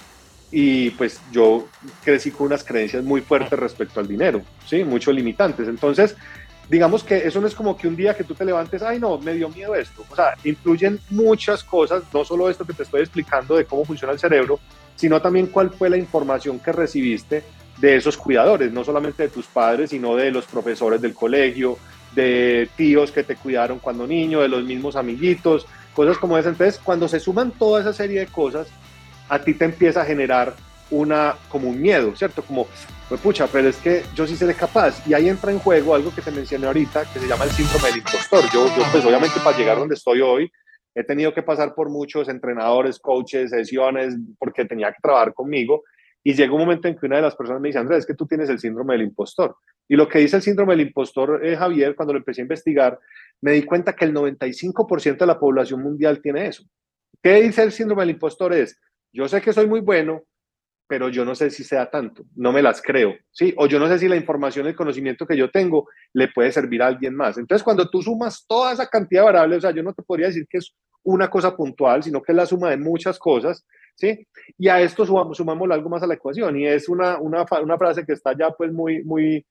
y 0.52 0.92
pues 0.92 1.20
yo 1.32 1.68
crecí 2.04 2.30
con 2.30 2.46
unas 2.48 2.64
creencias 2.64 3.04
muy 3.04 3.22
fuertes 3.22 3.58
respecto 3.58 4.00
al 4.00 4.08
dinero, 4.08 4.44
¿sí? 4.68 4.84
Muchos 4.84 5.16
limitantes. 5.16 5.68
Entonces, 5.68 6.16
digamos 6.70 7.04
que 7.04 7.28
eso 7.28 7.40
no 7.42 7.48
es 7.48 7.56
como 7.56 7.78
que 7.78 7.88
un 7.88 7.96
día 7.96 8.16
que 8.16 8.24
tú 8.24 8.34
te 8.34 8.46
levantes, 8.46 8.82
ay 8.82 9.00
no, 9.00 9.18
me 9.18 9.34
dio 9.34 9.50
miedo 9.50 9.76
esto. 9.76 10.04
O 10.10 10.16
sea, 10.16 10.36
influyen 10.44 11.00
muchas 11.10 11.64
cosas, 11.64 12.04
no 12.14 12.26
solo 12.26 12.50
esto 12.50 12.66
que 12.66 12.74
te 12.74 12.84
estoy 12.84 13.02
explicando 13.02 13.56
de 13.56 13.66
cómo 13.66 13.86
funciona 13.86 14.14
el 14.14 14.20
cerebro, 14.20 14.60
sino 14.96 15.22
también 15.22 15.48
cuál 15.48 15.70
fue 15.70 15.90
la 15.90 15.98
información 15.98 16.60
que 16.60 16.72
recibiste 16.72 17.44
de 17.78 17.96
esos 17.98 18.18
cuidadores, 18.18 18.72
no 18.72 18.84
solamente 18.84 19.24
de 19.24 19.30
tus 19.30 19.46
padres, 19.46 19.90
sino 19.90 20.16
de 20.16 20.32
los 20.32 20.46
profesores 20.46 21.02
del 21.02 21.14
colegio, 21.14 21.78
de 22.16 22.70
tíos 22.78 23.12
que 23.12 23.24
te 23.24 23.36
cuidaron 23.36 23.80
cuando 23.80 24.08
niño, 24.08 24.42
de 24.42 24.48
los 24.48 24.64
mismos 24.64 24.96
amiguitos, 24.96 25.68
cosas 25.94 26.18
como 26.18 26.38
esas. 26.38 26.54
Entonces, 26.54 26.80
cuando 26.82 27.08
se 27.08 27.20
suman 27.20 27.52
toda 27.52 27.82
esa 27.82 27.94
serie 27.94 28.22
de 28.22 28.28
cosas, 28.28 28.68
a 29.28 29.40
ti 29.40 29.54
te 29.54 29.66
empieza 29.66 30.02
a 30.02 30.06
generar 30.06 30.56
una, 30.92 31.36
como 31.50 31.70
un 31.70 31.82
miedo, 31.82 32.16
¿cierto? 32.16 32.44
Como, 32.44 32.68
pues 33.10 33.22
pucha, 33.22 33.48
pero 33.48 33.68
es 33.68 33.78
que 33.78 34.04
yo 34.14 34.28
sí 34.28 34.36
seré 34.36 34.54
capaz. 34.54 35.06
Y 35.08 35.14
ahí 35.14 35.30
entra 35.30 35.52
en 35.52 35.60
juego 35.60 35.96
algo 35.96 36.14
que 36.14 36.22
te 36.22 36.32
mencioné 36.32 36.68
ahorita, 36.68 37.06
que 37.12 37.20
se 37.20 37.28
llama 37.28 37.46
el 37.46 37.52
síndrome 37.52 37.90
del 37.90 37.98
impostor. 37.98 38.44
Yo, 38.54 38.68
yo 38.76 38.84
pues 38.92 39.06
obviamente 39.06 39.40
para 39.44 39.58
llegar 39.58 39.78
donde 39.78 39.96
estoy 39.96 40.22
hoy, 40.22 40.52
he 40.96 41.04
tenido 41.04 41.34
que 41.34 41.44
pasar 41.44 41.76
por 41.76 41.90
muchos 41.90 42.30
entrenadores, 42.30 43.00
coaches, 43.00 43.52
sesiones, 43.52 44.16
porque 44.40 44.66
tenía 44.66 44.92
que 44.92 45.00
trabajar 45.02 45.34
conmigo. 45.34 45.84
Y 46.24 46.34
llega 46.34 46.54
un 46.54 46.62
momento 46.62 46.88
en 46.88 46.98
que 46.98 47.06
una 47.06 47.18
de 47.18 47.22
las 47.22 47.36
personas 47.36 47.62
me 47.62 47.70
dice, 47.70 47.80
Andrés, 47.80 48.00
es 48.00 48.06
que 48.08 48.16
tú 48.16 48.26
tienes 48.26 48.50
el 48.50 48.60
síndrome 48.60 48.94
del 48.94 49.04
impostor. 49.04 49.56
Y 49.88 49.96
lo 49.96 50.08
que 50.08 50.20
dice 50.20 50.38
el 50.38 50.42
síndrome 50.42 50.74
del 50.74 50.88
impostor, 50.88 51.46
eh, 51.46 51.56
Javier, 51.56 51.96
cuando 51.96 52.14
lo 52.14 52.20
empecé 52.20 52.42
a 52.42 52.44
investigar, 52.44 53.00
me 53.42 53.52
di 53.52 53.64
cuenta 53.64 53.94
que 53.94 54.06
el 54.06 54.14
95% 54.14 55.18
de 55.18 55.26
la 55.28 55.40
población 55.40 55.84
mundial 55.84 56.22
tiene 56.22 56.48
eso. 56.48 56.64
¿Qué 57.22 57.42
dice 57.42 57.62
el 57.62 57.72
síndrome 57.72 58.02
del 58.04 58.12
impostor? 58.12 58.54
Es, 58.54 58.80
yo 59.14 59.28
sé 59.28 59.42
que 59.42 59.54
soy 59.54 59.68
muy 59.68 59.82
bueno, 59.82 60.24
pero 60.88 61.10
yo 61.10 61.26
no 61.26 61.34
sé 61.34 61.50
si 61.50 61.64
sea 61.64 61.90
tanto, 61.90 62.26
no 62.36 62.52
me 62.52 62.62
las 62.62 62.82
creo, 62.82 63.16
¿sí? 63.32 63.54
O 63.58 63.68
yo 63.68 63.80
no 63.80 63.88
sé 63.88 63.98
si 63.98 64.08
la 64.08 64.16
información, 64.16 64.68
el 64.68 64.76
conocimiento 64.76 65.26
que 65.26 65.38
yo 65.38 65.50
tengo 65.50 65.88
le 66.14 66.28
puede 66.28 66.52
servir 66.52 66.84
a 66.84 66.88
alguien 66.88 67.16
más. 67.16 67.38
Entonces, 67.38 67.64
cuando 67.64 67.90
tú 67.90 68.02
sumas 68.02 68.46
toda 68.48 68.74
esa 68.74 68.88
cantidad 68.88 69.22
de 69.22 69.26
variables, 69.26 69.58
o 69.60 69.62
sea, 69.62 69.72
yo 69.72 69.82
no 69.82 69.94
te 69.94 70.04
podría 70.04 70.28
decir 70.28 70.46
que 70.48 70.60
es 70.60 70.76
una 71.04 71.30
cosa 71.30 71.56
puntual, 71.56 72.04
sino 72.04 72.22
que 72.22 72.32
es 72.32 72.36
la 72.36 72.46
suma 72.46 72.70
de 72.70 72.78
muchas 72.78 73.18
cosas, 73.18 73.66
¿sí? 73.96 74.28
Y 74.58 74.68
a 74.68 74.80
esto 74.80 75.06
sumamos, 75.06 75.38
sumamos 75.38 75.70
algo 75.72 75.90
más 75.90 76.04
a 76.04 76.08
la 76.08 76.16
ecuación, 76.16 76.58
y 76.60 76.68
es 76.68 76.88
una, 76.88 77.18
una, 77.20 77.46
una 77.62 77.78
frase 77.78 78.06
que 78.06 78.14
está 78.14 78.36
ya 78.38 78.52
pues 78.52 78.72
muy, 78.72 79.04
muy, 79.04 79.46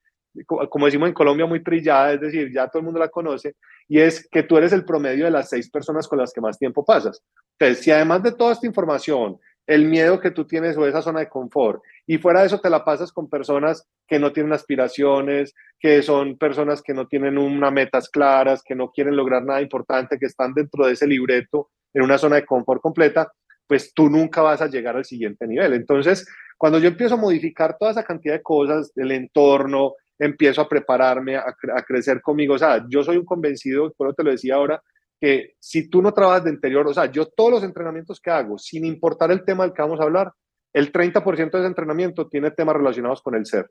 como 0.47 0.87
decimos 0.87 1.09
en 1.09 1.15
Colombia, 1.15 1.47
muy 1.47 1.63
trillada, 1.63 2.13
es 2.13 2.21
decir, 2.21 2.53
ya 2.53 2.69
todo 2.69 2.81
el 2.81 2.85
mundo 2.85 3.01
la 3.01 3.09
conoce, 3.09 3.57
y 3.89 3.99
es 3.99 4.29
que 4.31 4.43
tú 4.45 4.57
eres 4.57 4.73
el 4.73 4.85
promedio 4.85 5.25
de 5.25 5.31
las 5.31 5.49
seis 5.49 5.71
personas 5.71 6.07
con 6.07 6.19
las 6.19 6.33
que 6.33 6.41
más 6.41 6.59
tiempo 6.59 6.85
pasas. 6.85 7.23
Entonces, 7.59 7.85
si 7.85 7.91
además 7.91 8.23
de 8.23 8.33
toda 8.33 8.53
esta 8.53 8.67
información, 8.67 9.39
el 9.67 9.87
miedo 9.87 10.21
que 10.21 10.31
tú 10.31 10.47
tienes 10.47 10.77
o 10.77 10.87
esa 10.87 11.03
zona 11.03 11.21
de 11.21 11.29
confort. 11.29 11.83
Y 12.07 12.19
fuera 12.19 12.41
de 12.41 12.47
eso 12.47 12.61
te 12.61 12.71
la 12.71 12.85
pasas 12.85 13.13
con 13.13 13.31
personas 13.31 13.87
que 14.07 14.19
no 14.19 14.33
tienen 14.33 14.53
aspiraciones, 14.53 15.55
que 15.79 16.03
son 16.03 16.37
personas 16.37 16.83
que 16.83 16.95
no 16.95 17.07
tienen 17.07 17.39
unas 17.39 17.73
metas 17.73 18.09
claras, 18.09 18.63
que 18.63 18.75
no 18.75 18.91
quieren 18.91 19.17
lograr 19.17 19.45
nada 19.45 19.63
importante, 19.63 20.19
que 20.19 20.27
están 20.27 20.53
dentro 20.53 20.87
de 20.87 20.93
ese 20.93 21.07
libreto 21.07 21.71
en 21.95 22.03
una 22.03 22.19
zona 22.19 22.37
de 22.37 22.47
confort 22.47 22.83
completa, 22.83 23.33
pues 23.67 23.95
tú 23.95 24.11
nunca 24.11 24.43
vas 24.43 24.61
a 24.61 24.67
llegar 24.67 24.97
al 24.97 25.05
siguiente 25.05 25.47
nivel. 25.47 25.73
Entonces, 25.73 26.27
cuando 26.59 26.79
yo 26.79 26.89
empiezo 26.89 27.15
a 27.15 27.19
modificar 27.19 27.77
toda 27.79 27.93
esa 27.93 28.05
cantidad 28.05 28.35
de 28.35 28.43
cosas, 28.43 28.93
el 28.97 29.13
entorno, 29.13 29.95
empiezo 30.19 30.61
a 30.61 30.69
prepararme, 30.69 31.37
a, 31.37 31.55
crecer 31.87 32.21
conmigo, 32.21 32.55
o 32.55 32.59
sea, 32.59 32.85
yo 32.89 33.03
soy 33.03 33.17
un 33.17 33.25
convencido, 33.25 33.93
por 33.97 34.09
lo 34.09 34.15
te 34.15 34.23
lo 34.23 34.31
decía 34.31 34.55
ahora, 34.57 34.83
que 35.21 35.55
si 35.59 35.89
tú 35.89 36.03
no 36.03 36.13
trabajas 36.13 36.45
de 36.45 36.51
interior, 36.51 36.87
o 36.87 36.95
sea, 36.95 37.07
yo 37.07 37.27
todos 37.27 37.51
los 37.51 37.65
entrenamientos 37.65 38.21
que 38.21 38.31
hago, 38.31 38.59
sin 38.59 38.85
importar 38.85 39.31
el 39.31 39.45
tema 39.45 39.65
del 39.65 39.73
que 39.73 39.83
vamos 39.83 40.01
a 40.01 40.05
hablar, 40.05 40.33
el 40.73 40.93
30% 40.93 41.51
de 41.51 41.59
ese 41.59 41.67
entrenamiento 41.67 42.29
tiene 42.29 42.51
temas 42.51 42.77
relacionados 42.77 43.23
con 43.23 43.35
el 43.35 43.47
ser. 43.47 43.71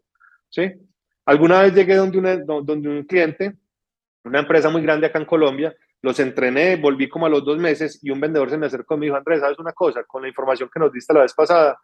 ¿sí? 0.50 0.72
Alguna 1.26 1.62
vez 1.62 1.74
llegué 1.74 1.96
donde, 1.96 2.44
donde 2.46 2.90
un 2.90 3.04
cliente, 3.04 3.56
una 4.24 4.40
empresa 4.40 4.70
muy 4.70 4.82
grande 4.82 5.08
acá 5.08 5.20
en 5.20 5.26
Colombia, 5.26 5.76
los 6.02 6.20
entrené, 6.20 6.76
volví 6.76 7.08
como 7.08 7.26
a 7.26 7.30
los 7.30 7.46
dos 7.46 7.58
meses 7.58 8.00
y 8.02 8.10
un 8.10 8.20
vendedor 8.20 8.50
se 8.50 8.58
me 8.58 8.66
acercó 8.66 8.96
y 8.96 9.00
me 9.00 9.06
dijo, 9.06 9.16
Andrés, 9.16 9.40
¿sabes 9.40 9.60
una 9.60 9.72
cosa? 9.72 10.04
Con 10.04 10.22
la 10.22 10.28
información 10.28 10.70
que 10.72 10.80
nos 10.80 10.92
diste 10.92 11.14
la 11.14 11.22
vez 11.22 11.34
pasada, 11.34 11.80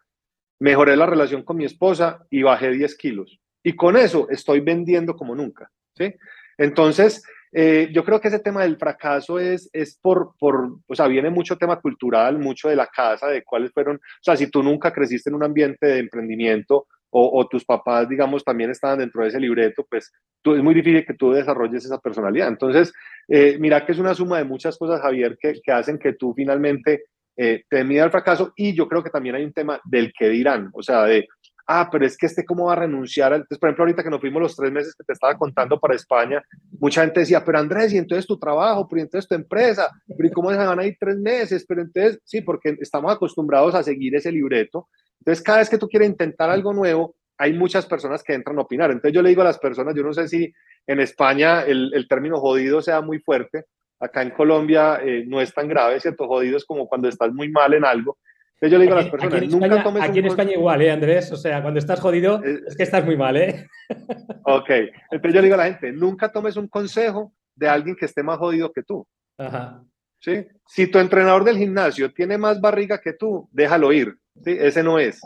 mejoré 0.59 0.97
la 0.97 1.05
relación 1.05 1.43
con 1.43 1.57
mi 1.57 1.65
esposa 1.65 2.25
y 2.29 2.43
bajé 2.43 2.71
10 2.71 2.97
kilos. 2.97 3.39
Y 3.63 3.75
con 3.75 3.95
eso 3.95 4.27
estoy 4.29 4.59
vendiendo 4.59 5.15
como 5.15 5.35
nunca. 5.35 5.71
¿sí? 5.95 6.13
Entonces, 6.57 7.23
eh, 7.51 7.89
yo 7.91 8.03
creo 8.03 8.21
que 8.21 8.27
ese 8.27 8.39
tema 8.39 8.63
del 8.63 8.77
fracaso 8.77 9.39
es, 9.39 9.69
es 9.73 9.97
por, 10.01 10.33
por, 10.39 10.77
o 10.87 10.95
sea, 10.95 11.07
viene 11.07 11.29
mucho 11.29 11.57
tema 11.57 11.79
cultural, 11.79 12.37
mucho 12.37 12.69
de 12.69 12.75
la 12.75 12.87
casa, 12.87 13.27
de 13.27 13.43
cuáles 13.43 13.71
fueron, 13.71 13.95
o 13.97 14.23
sea, 14.23 14.35
si 14.35 14.47
tú 14.47 14.61
nunca 14.61 14.93
creciste 14.93 15.29
en 15.29 15.35
un 15.35 15.43
ambiente 15.43 15.87
de 15.87 15.99
emprendimiento 15.99 16.87
o, 17.11 17.47
tus 17.47 17.65
papás, 17.65 18.07
digamos, 18.07 18.43
también 18.43 18.69
estaban 18.69 18.99
dentro 18.99 19.23
de 19.23 19.29
ese 19.29 19.39
libreto, 19.39 19.83
pues 19.89 20.11
tú, 20.43 20.53
es 20.53 20.61
muy 20.61 20.75
difícil 20.75 21.03
que 21.03 21.15
tú 21.15 21.31
desarrolles 21.31 21.83
esa 21.83 21.97
personalidad. 21.97 22.47
Entonces, 22.47 22.93
eh, 23.27 23.57
mira 23.59 23.83
que 23.83 23.93
es 23.93 23.97
una 23.97 24.13
suma 24.13 24.37
de 24.37 24.43
muchas 24.43 24.77
cosas, 24.77 25.01
Javier, 25.01 25.35
que, 25.41 25.59
que 25.63 25.71
hacen 25.71 25.97
que 25.97 26.13
tú 26.13 26.35
finalmente 26.35 27.05
eh, 27.35 27.63
te 27.69 27.83
mida 27.83 28.03
el 28.03 28.11
fracaso 28.11 28.53
y 28.55 28.75
yo 28.75 28.87
creo 28.87 29.01
que 29.01 29.09
también 29.09 29.33
hay 29.33 29.43
un 29.43 29.53
tema 29.53 29.79
del 29.85 30.11
que 30.11 30.29
dirán, 30.29 30.69
o 30.73 30.83
sea, 30.83 31.05
de, 31.05 31.25
ah, 31.71 31.87
pero 31.91 32.03
es 32.03 32.17
que 32.17 32.25
este 32.25 32.43
cómo 32.43 32.65
va 32.65 32.73
a 32.73 32.77
renunciar. 32.77 33.31
Entonces, 33.31 33.59
por 33.59 33.69
ejemplo, 33.69 33.83
ahorita 33.83 34.03
que 34.03 34.09
nos 34.09 34.19
fuimos 34.19 34.41
los 34.41 34.55
tres 34.55 34.71
meses 34.71 34.95
que 34.95 35.03
te 35.03 35.13
estaba 35.13 35.37
contando 35.37 35.79
para 35.79 35.93
España, 35.93 36.43
mucha 36.79 37.01
gente 37.01 37.19
decía, 37.19 37.45
pero 37.45 37.59
Andrés, 37.59 37.93
y 37.93 37.97
entonces 37.97 38.25
tu 38.25 38.39
trabajo, 38.39 38.87
pero 38.89 39.03
entonces 39.03 39.29
tu 39.29 39.35
empresa, 39.35 39.87
pero 40.17 40.27
¿y 40.27 40.31
cómo 40.31 40.49
se 40.49 40.57
van 40.57 40.79
a 40.79 40.85
ir 40.85 40.97
tres 40.99 41.17
meses? 41.17 41.63
Pero 41.67 41.81
entonces, 41.83 42.19
sí, 42.25 42.41
porque 42.41 42.75
estamos 42.81 43.13
acostumbrados 43.13 43.75
a 43.75 43.83
seguir 43.83 44.15
ese 44.15 44.31
libreto. 44.31 44.89
Entonces, 45.19 45.43
cada 45.43 45.59
vez 45.59 45.69
que 45.69 45.77
tú 45.77 45.87
quieres 45.87 46.09
intentar 46.09 46.49
algo 46.49 46.73
nuevo, 46.73 47.15
hay 47.37 47.53
muchas 47.53 47.85
personas 47.85 48.23
que 48.23 48.33
entran 48.33 48.57
a 48.57 48.61
opinar. 48.61 48.89
Entonces, 48.89 49.13
yo 49.13 49.21
le 49.21 49.29
digo 49.29 49.43
a 49.43 49.45
las 49.45 49.59
personas, 49.59 49.93
yo 49.95 50.01
no 50.01 50.11
sé 50.11 50.27
si 50.27 50.51
en 50.87 50.99
España 50.99 51.61
el, 51.61 52.07
término 52.09 52.39
jodido 52.39 52.81
sea 52.81 53.01
muy 53.01 53.19
fuerte, 53.19 53.65
acá 53.99 54.23
en 54.23 54.31
Colombia 54.31 54.99
eh, 55.03 55.23
no 55.27 55.39
es 55.39 55.53
tan 55.53 55.67
grave, 55.67 55.99
¿cierto? 55.99 56.27
Jodido 56.27 56.57
es 56.57 56.65
como 56.65 56.87
cuando 56.87 57.07
estás 57.07 57.31
muy 57.31 57.49
mal 57.51 57.75
en 57.75 57.85
algo, 57.85 58.17
yo 58.61 58.77
le 58.77 58.83
digo 58.83 58.93
a 58.93 59.01
las 59.01 59.09
personas, 59.09 59.35
aquí 59.35 59.45
en 59.45 59.51
nunca 59.51 59.75
España, 59.77 60.03
Aquí 60.03 60.19
en 60.19 60.25
España 60.25 60.51
igual, 60.51 60.81
¿eh, 60.81 60.91
Andrés? 60.91 61.31
O 61.31 61.37
sea, 61.37 61.61
cuando 61.61 61.79
estás 61.79 61.99
jodido, 61.99 62.43
eh, 62.43 62.59
es 62.67 62.75
que 62.75 62.83
estás 62.83 63.05
muy 63.05 63.15
mal, 63.15 63.37
¿eh? 63.37 63.67
Ok, 64.43 64.69
entonces 65.11 65.33
yo 65.33 65.41
le 65.41 65.43
digo 65.43 65.55
a 65.55 65.57
la 65.57 65.65
gente, 65.65 65.91
nunca 65.91 66.31
tomes 66.31 66.57
un 66.57 66.67
consejo 66.67 67.33
de 67.55 67.69
alguien 67.69 67.95
que 67.95 68.05
esté 68.05 68.23
más 68.23 68.37
jodido 68.37 68.71
que 68.71 68.83
tú. 68.83 69.07
Ajá. 69.37 69.83
¿Sí? 70.21 70.45
Si 70.65 70.87
tu 70.87 70.99
entrenador 70.99 71.43
del 71.43 71.57
gimnasio 71.57 72.11
tiene 72.11 72.37
más 72.37 72.59
barriga 72.59 72.99
que 72.99 73.13
tú, 73.13 73.47
déjalo 73.51 73.93
ir. 73.93 74.17
¿sí? 74.43 74.57
Ese 74.59 74.83
no 74.83 74.99
es. 74.99 75.21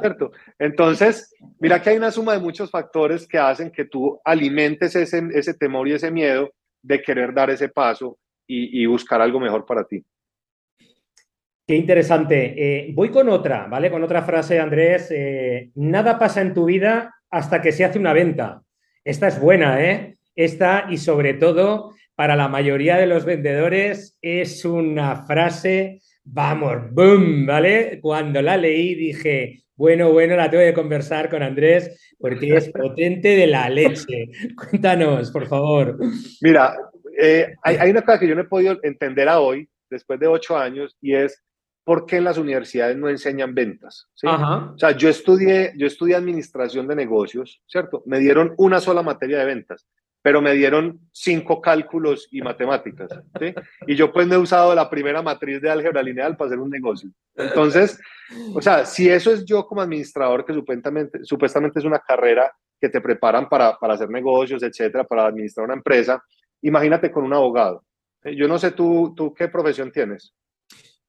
¿Cierto? 0.00 0.32
Entonces, 0.58 1.32
mira 1.60 1.80
que 1.80 1.90
hay 1.90 1.96
una 1.96 2.10
suma 2.10 2.32
de 2.32 2.40
muchos 2.40 2.70
factores 2.70 3.26
que 3.28 3.38
hacen 3.38 3.70
que 3.70 3.84
tú 3.84 4.20
alimentes 4.24 4.96
ese, 4.96 5.22
ese 5.32 5.54
temor 5.54 5.86
y 5.86 5.92
ese 5.92 6.10
miedo 6.10 6.50
de 6.82 7.02
querer 7.02 7.32
dar 7.32 7.50
ese 7.50 7.68
paso 7.68 8.18
y, 8.46 8.82
y 8.82 8.86
buscar 8.86 9.20
algo 9.20 9.38
mejor 9.38 9.64
para 9.64 9.84
ti. 9.84 10.04
Qué 11.72 11.78
interesante. 11.78 12.52
Eh, 12.54 12.92
voy 12.92 13.08
con 13.08 13.30
otra, 13.30 13.66
¿vale? 13.66 13.90
Con 13.90 14.04
otra 14.04 14.20
frase, 14.20 14.60
Andrés. 14.60 15.10
Eh, 15.10 15.70
nada 15.76 16.18
pasa 16.18 16.42
en 16.42 16.52
tu 16.52 16.66
vida 16.66 17.14
hasta 17.30 17.62
que 17.62 17.72
se 17.72 17.82
hace 17.82 17.98
una 17.98 18.12
venta. 18.12 18.60
Esta 19.02 19.28
es 19.28 19.40
buena, 19.40 19.82
¿eh? 19.82 20.18
Esta 20.36 20.84
y 20.90 20.98
sobre 20.98 21.32
todo 21.32 21.94
para 22.14 22.36
la 22.36 22.48
mayoría 22.48 22.98
de 22.98 23.06
los 23.06 23.24
vendedores 23.24 24.18
es 24.20 24.66
una 24.66 25.24
frase 25.24 26.02
vamos, 26.24 26.92
boom, 26.92 27.46
¿vale? 27.46 28.00
Cuando 28.02 28.42
la 28.42 28.58
leí 28.58 28.94
dije, 28.94 29.62
bueno, 29.74 30.12
bueno, 30.12 30.36
la 30.36 30.50
tengo 30.50 30.64
que 30.64 30.74
conversar 30.74 31.30
con 31.30 31.42
Andrés 31.42 32.14
porque 32.18 32.54
es 32.54 32.68
potente 32.74 33.28
de 33.28 33.46
la 33.46 33.70
leche. 33.70 34.28
Cuéntanos, 34.70 35.30
por 35.30 35.46
favor. 35.46 35.98
Mira, 36.42 36.76
eh, 37.18 37.54
hay, 37.62 37.90
una 37.90 38.02
cosa 38.02 38.18
que 38.18 38.28
yo 38.28 38.34
no 38.34 38.42
he 38.42 38.44
podido 38.44 38.78
entender 38.82 39.26
a 39.26 39.40
hoy, 39.40 39.66
después 39.88 40.20
de 40.20 40.26
ocho 40.26 40.54
años, 40.54 40.94
y 41.00 41.14
es 41.14 41.42
por 41.84 42.06
qué 42.06 42.16
en 42.16 42.24
las 42.24 42.38
universidades 42.38 42.96
no 42.96 43.08
enseñan 43.08 43.54
ventas. 43.54 44.08
O 44.24 44.78
sea, 44.78 44.92
yo 44.92 45.08
estudié, 45.08 45.72
yo 45.76 45.86
estudié 45.86 46.14
administración 46.14 46.86
de 46.86 46.96
negocios, 46.96 47.60
¿cierto? 47.66 48.02
Me 48.06 48.18
dieron 48.18 48.54
una 48.56 48.80
sola 48.80 49.02
materia 49.02 49.38
de 49.38 49.46
ventas 49.46 49.86
pero 50.22 50.40
me 50.40 50.54
dieron 50.54 51.00
cinco 51.10 51.60
cálculos 51.60 52.28
y 52.30 52.40
matemáticas, 52.40 53.10
¿sí? 53.40 53.52
Y 53.88 53.96
yo 53.96 54.12
pues 54.12 54.26
me 54.26 54.36
he 54.36 54.38
usado 54.38 54.72
la 54.74 54.88
primera 54.88 55.20
matriz 55.20 55.60
de 55.60 55.68
álgebra 55.68 56.02
lineal 56.02 56.36
para 56.36 56.46
hacer 56.46 56.60
un 56.60 56.70
negocio. 56.70 57.10
Entonces, 57.34 58.00
o 58.54 58.62
sea, 58.62 58.86
si 58.86 59.08
eso 59.08 59.32
es 59.32 59.44
yo 59.44 59.66
como 59.66 59.82
administrador, 59.82 60.44
que 60.44 60.54
supuestamente, 60.54 61.24
supuestamente 61.24 61.80
es 61.80 61.84
una 61.84 61.98
carrera 61.98 62.52
que 62.80 62.88
te 62.88 63.00
preparan 63.00 63.48
para, 63.48 63.76
para 63.76 63.94
hacer 63.94 64.08
negocios, 64.10 64.62
etcétera, 64.62 65.04
para 65.04 65.26
administrar 65.26 65.66
una 65.66 65.74
empresa, 65.74 66.22
imagínate 66.62 67.10
con 67.10 67.24
un 67.24 67.34
abogado. 67.34 67.84
Yo 68.24 68.46
no 68.46 68.58
sé 68.58 68.70
tú, 68.70 69.12
tú 69.16 69.34
qué 69.34 69.48
profesión 69.48 69.90
tienes. 69.90 70.32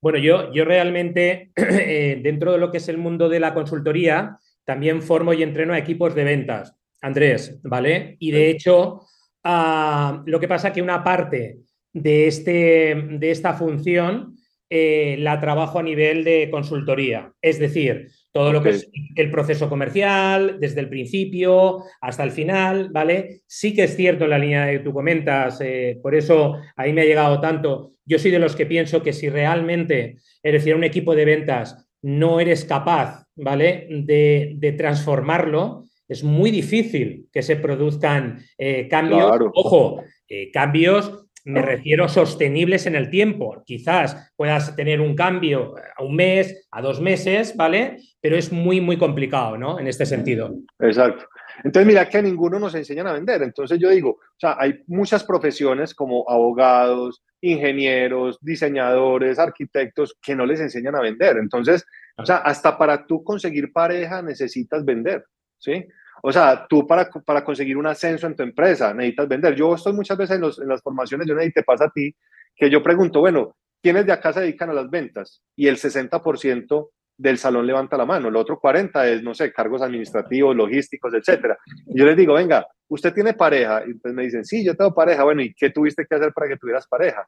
Bueno, 0.04 0.20
yo, 0.20 0.52
yo 0.52 0.66
realmente, 0.66 1.52
eh, 1.56 2.20
dentro 2.22 2.52
de 2.52 2.58
lo 2.58 2.70
que 2.70 2.80
es 2.80 2.90
el 2.90 2.98
mundo 2.98 3.30
de 3.30 3.40
la 3.40 3.54
consultoría, 3.54 4.38
también 4.66 5.02
formo 5.02 5.32
y 5.32 5.44
entreno 5.44 5.72
a 5.72 5.78
equipos 5.78 6.14
de 6.14 6.26
ventas. 6.26 6.76
Andrés, 7.02 7.62
¿vale? 7.64 8.18
Y 8.20 8.32
de 8.32 8.50
hecho, 8.50 9.04
ah, 9.46 10.22
lo 10.26 10.42
que 10.42 10.50
pasa 10.50 10.68
es 10.68 10.74
que 10.74 10.82
una 10.82 11.06
parte 11.06 11.60
de, 11.94 12.28
este, 12.28 12.96
de 13.12 13.32
esta 13.32 13.54
función 13.54 14.36
eh, 14.70 15.16
la 15.20 15.40
trabajo 15.40 15.80
a 15.80 15.84
nivel 15.84 16.26
de 16.26 16.50
consultoría, 16.52 17.32
es 17.42 17.58
decir, 17.58 18.10
todo 18.34 18.52
lo 18.52 18.64
que 18.64 18.70
es 18.70 18.90
el 19.16 19.30
proceso 19.30 19.70
comercial, 19.70 20.58
desde 20.60 20.82
el 20.82 20.90
principio 20.90 21.84
hasta 22.02 22.24
el 22.24 22.32
final, 22.32 22.90
¿vale? 22.90 23.42
Sí 23.46 23.76
que 23.76 23.84
es 23.84 23.96
cierto 23.96 24.24
en 24.24 24.32
la 24.32 24.40
línea 24.40 24.72
que 24.72 24.80
tú 24.80 24.92
comentas, 24.92 25.62
eh, 25.62 26.00
por 26.02 26.16
eso 26.16 26.58
ahí 26.76 26.92
me 26.92 27.02
ha 27.02 27.06
llegado 27.06 27.40
tanto. 27.40 27.92
Yo 28.06 28.18
soy 28.18 28.32
de 28.32 28.40
los 28.40 28.56
que 28.56 28.66
pienso 28.66 29.04
que 29.04 29.14
si 29.14 29.30
realmente, 29.30 30.18
es 30.42 30.52
decir, 30.52 30.76
un 30.76 30.84
equipo 30.84 31.16
de 31.16 31.26
ventas 31.26 31.88
no 32.02 32.40
eres 32.40 32.66
capaz, 32.66 33.28
¿vale? 33.36 33.88
De, 33.90 34.54
de 34.56 34.72
transformarlo, 34.74 35.86
es 36.08 36.24
muy 36.24 36.50
difícil 36.50 37.28
que 37.32 37.44
se 37.44 37.56
produzcan 37.56 38.40
eh, 38.58 38.88
cambios. 38.88 39.32
Ojo, 39.54 40.04
eh, 40.28 40.52
cambios 40.52 41.28
me 41.46 41.62
refiero 41.62 42.08
sostenibles 42.08 42.86
en 42.86 42.96
el 42.96 43.10
tiempo. 43.10 43.64
Quizás 43.66 44.32
puedas 44.36 44.76
tener 44.76 45.02
un 45.02 45.16
cambio 45.16 45.76
a 45.96 46.04
un 46.04 46.16
mes, 46.16 46.68
a 46.72 46.82
dos 46.82 47.02
meses, 47.02 47.56
¿vale? 47.56 47.98
Pero 48.22 48.38
es 48.38 48.52
muy, 48.52 48.80
muy 48.80 48.98
complicado, 48.98 49.58
¿no? 49.58 49.80
En 49.80 49.88
este 49.88 50.06
sentido. 50.06 50.56
Exacto. 50.80 51.26
Entonces, 51.64 51.88
mira 51.88 52.08
que 52.08 52.18
a 52.18 52.22
ninguno 52.22 52.60
nos 52.60 52.76
enseñan 52.76 53.08
a 53.08 53.14
vender. 53.14 53.44
Entonces, 53.44 53.80
yo 53.80 53.90
digo, 53.90 54.12
o 54.12 54.40
sea, 54.40 54.56
hay 54.58 54.82
muchas 54.88 55.24
profesiones 55.24 55.94
como 55.94 56.26
abogados, 56.30 57.24
ingenieros, 57.42 58.40
diseñadores, 58.42 59.38
arquitectos 59.38 60.18
que 60.22 60.36
no 60.36 60.46
les 60.46 60.62
enseñan 60.62 60.96
a 60.96 61.02
vender. 61.02 61.38
Entonces, 61.38 61.86
o 62.18 62.26
sea, 62.26 62.38
hasta 62.38 62.78
para 62.78 63.06
tú 63.06 63.24
conseguir 63.24 63.74
pareja 63.74 64.22
necesitas 64.22 64.86
vender. 64.86 65.26
¿sí? 65.58 65.86
O 66.26 66.32
sea, 66.32 66.66
tú 66.70 66.88
para, 66.88 67.10
para 67.10 67.44
conseguir 67.44 67.76
un 67.76 67.86
ascenso 67.86 68.28
en 68.28 68.36
tu 68.36 68.44
empresa 68.44 68.94
necesitas 68.94 69.28
vender. 69.28 69.56
Yo 69.56 69.76
estoy 69.76 69.92
muchas 69.92 70.18
veces 70.18 70.38
en, 70.38 70.70
las 70.70 70.82
formaciones, 70.82 71.28
yo 71.28 71.36
no 71.36 71.42
sé 71.42 71.52
te 71.52 71.64
pasa 71.64 71.86
a 71.86 71.90
ti, 71.90 72.16
que 72.56 72.70
yo 72.70 72.82
pregunto, 72.82 73.20
bueno, 73.20 73.58
¿quiénes 73.82 74.06
de 74.06 74.14
acá 74.14 74.32
se 74.32 74.40
dedican 74.40 74.70
a 74.70 74.74
las 74.74 74.90
ventas? 74.90 75.42
Y 75.58 75.68
el 75.68 75.76
60% 75.76 76.90
del 77.18 77.38
salón 77.38 77.68
levanta 77.68 77.98
la 77.98 78.06
mano, 78.06 78.30
el 78.30 78.38
otro 78.38 78.58
40 78.58 79.06
es, 79.10 79.22
no 79.22 79.34
sé, 79.34 79.52
cargos 79.52 79.82
administrativos, 79.82 80.56
logísticos, 80.56 81.14
etcétera. 81.14 81.58
Y 81.88 82.00
yo 82.00 82.06
les 82.06 82.16
digo, 82.16 82.36
venga, 82.36 82.68
¿usted 82.94 83.12
tiene 83.12 83.34
pareja? 83.34 83.84
Y 83.88 83.96
pues 83.96 84.14
me 84.14 84.24
dicen, 84.24 84.46
sí, 84.46 84.64
yo 84.64 84.76
tengo 84.76 84.94
pareja. 84.94 85.24
Bueno, 85.24 85.42
¿y 85.42 85.54
qué 85.54 85.72
tuviste 85.72 86.06
que 86.06 86.16
hacer 86.16 86.32
para 86.32 86.48
que 86.48 86.58
tuvieras 86.58 86.88
pareja? 86.88 87.26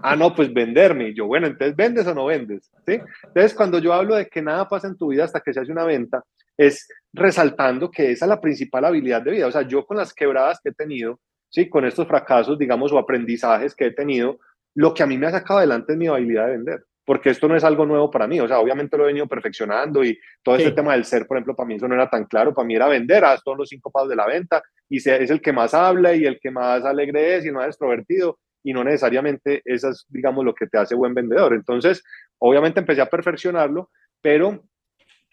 Ah, 0.00 0.14
no, 0.14 0.34
pues 0.34 0.52
venderme. 0.54 1.12
Yo, 1.12 1.26
bueno, 1.26 1.48
entonces, 1.48 1.74
¿vendes 1.74 2.06
o 2.06 2.14
no 2.14 2.26
vendes? 2.26 2.70
¿Sí? 2.86 3.00
Entonces, 3.24 3.54
cuando 3.54 3.80
yo 3.80 3.92
hablo 3.92 4.14
de 4.14 4.28
que 4.28 4.40
nada 4.40 4.68
pasa 4.68 4.86
en 4.86 4.96
tu 4.96 5.08
vida 5.08 5.24
hasta 5.24 5.40
que 5.40 5.52
se 5.52 5.60
hace 5.60 5.72
una 5.72 5.84
venta, 5.84 6.22
es 6.56 6.86
resaltando 7.12 7.90
que 7.90 8.12
esa 8.12 8.26
es 8.26 8.28
la 8.28 8.40
principal 8.40 8.84
habilidad 8.84 9.22
de 9.22 9.32
vida. 9.32 9.46
O 9.48 9.52
sea, 9.52 9.62
yo 9.62 9.84
con 9.84 9.96
las 9.96 10.14
quebradas 10.14 10.60
que 10.62 10.68
he 10.68 10.74
tenido, 10.74 11.18
¿sí? 11.48 11.68
Con 11.68 11.84
estos 11.84 12.06
fracasos, 12.06 12.56
digamos, 12.56 12.92
o 12.92 12.98
aprendizajes 12.98 13.74
que 13.74 13.86
he 13.86 13.92
tenido, 13.92 14.38
lo 14.76 14.94
que 14.94 15.02
a 15.02 15.06
mí 15.06 15.18
me 15.18 15.26
ha 15.26 15.32
sacado 15.32 15.58
adelante 15.58 15.92
es 15.92 15.98
mi 15.98 16.06
habilidad 16.06 16.46
de 16.46 16.52
vender 16.52 16.84
porque 17.04 17.30
esto 17.30 17.48
no 17.48 17.56
es 17.56 17.64
algo 17.64 17.86
nuevo 17.86 18.10
para 18.10 18.26
mí, 18.26 18.40
o 18.40 18.46
sea, 18.46 18.60
obviamente 18.60 18.96
lo 18.96 19.04
he 19.04 19.08
venido 19.08 19.26
perfeccionando 19.26 20.04
y 20.04 20.18
todo 20.42 20.56
ese 20.56 20.72
tema 20.72 20.92
del 20.92 21.04
ser, 21.04 21.26
por 21.26 21.36
ejemplo, 21.36 21.56
para 21.56 21.66
mí 21.66 21.74
eso 21.74 21.88
no 21.88 21.94
era 21.94 22.08
tan 22.08 22.24
claro, 22.24 22.54
para 22.54 22.66
mí 22.66 22.74
era 22.74 22.88
vender, 22.88 23.24
a 23.24 23.36
todos 23.38 23.58
los 23.58 23.68
cinco 23.68 23.90
pasos 23.90 24.10
de 24.10 24.16
la 24.16 24.26
venta 24.26 24.62
y 24.88 24.96
es 24.98 25.30
el 25.30 25.40
que 25.40 25.52
más 25.52 25.74
habla 25.74 26.14
y 26.14 26.24
el 26.24 26.38
que 26.38 26.50
más 26.50 26.84
alegre 26.84 27.36
es 27.36 27.44
y 27.44 27.48
es 27.48 27.54
extrovertido 27.54 28.38
y 28.62 28.72
no 28.72 28.84
necesariamente 28.84 29.62
eso 29.64 29.90
es, 29.90 30.04
digamos, 30.08 30.44
lo 30.44 30.54
que 30.54 30.66
te 30.66 30.78
hace 30.78 30.94
buen 30.94 31.14
vendedor. 31.14 31.54
Entonces, 31.54 32.02
obviamente 32.38 32.80
empecé 32.80 33.00
a 33.00 33.08
perfeccionarlo, 33.08 33.90
pero, 34.20 34.62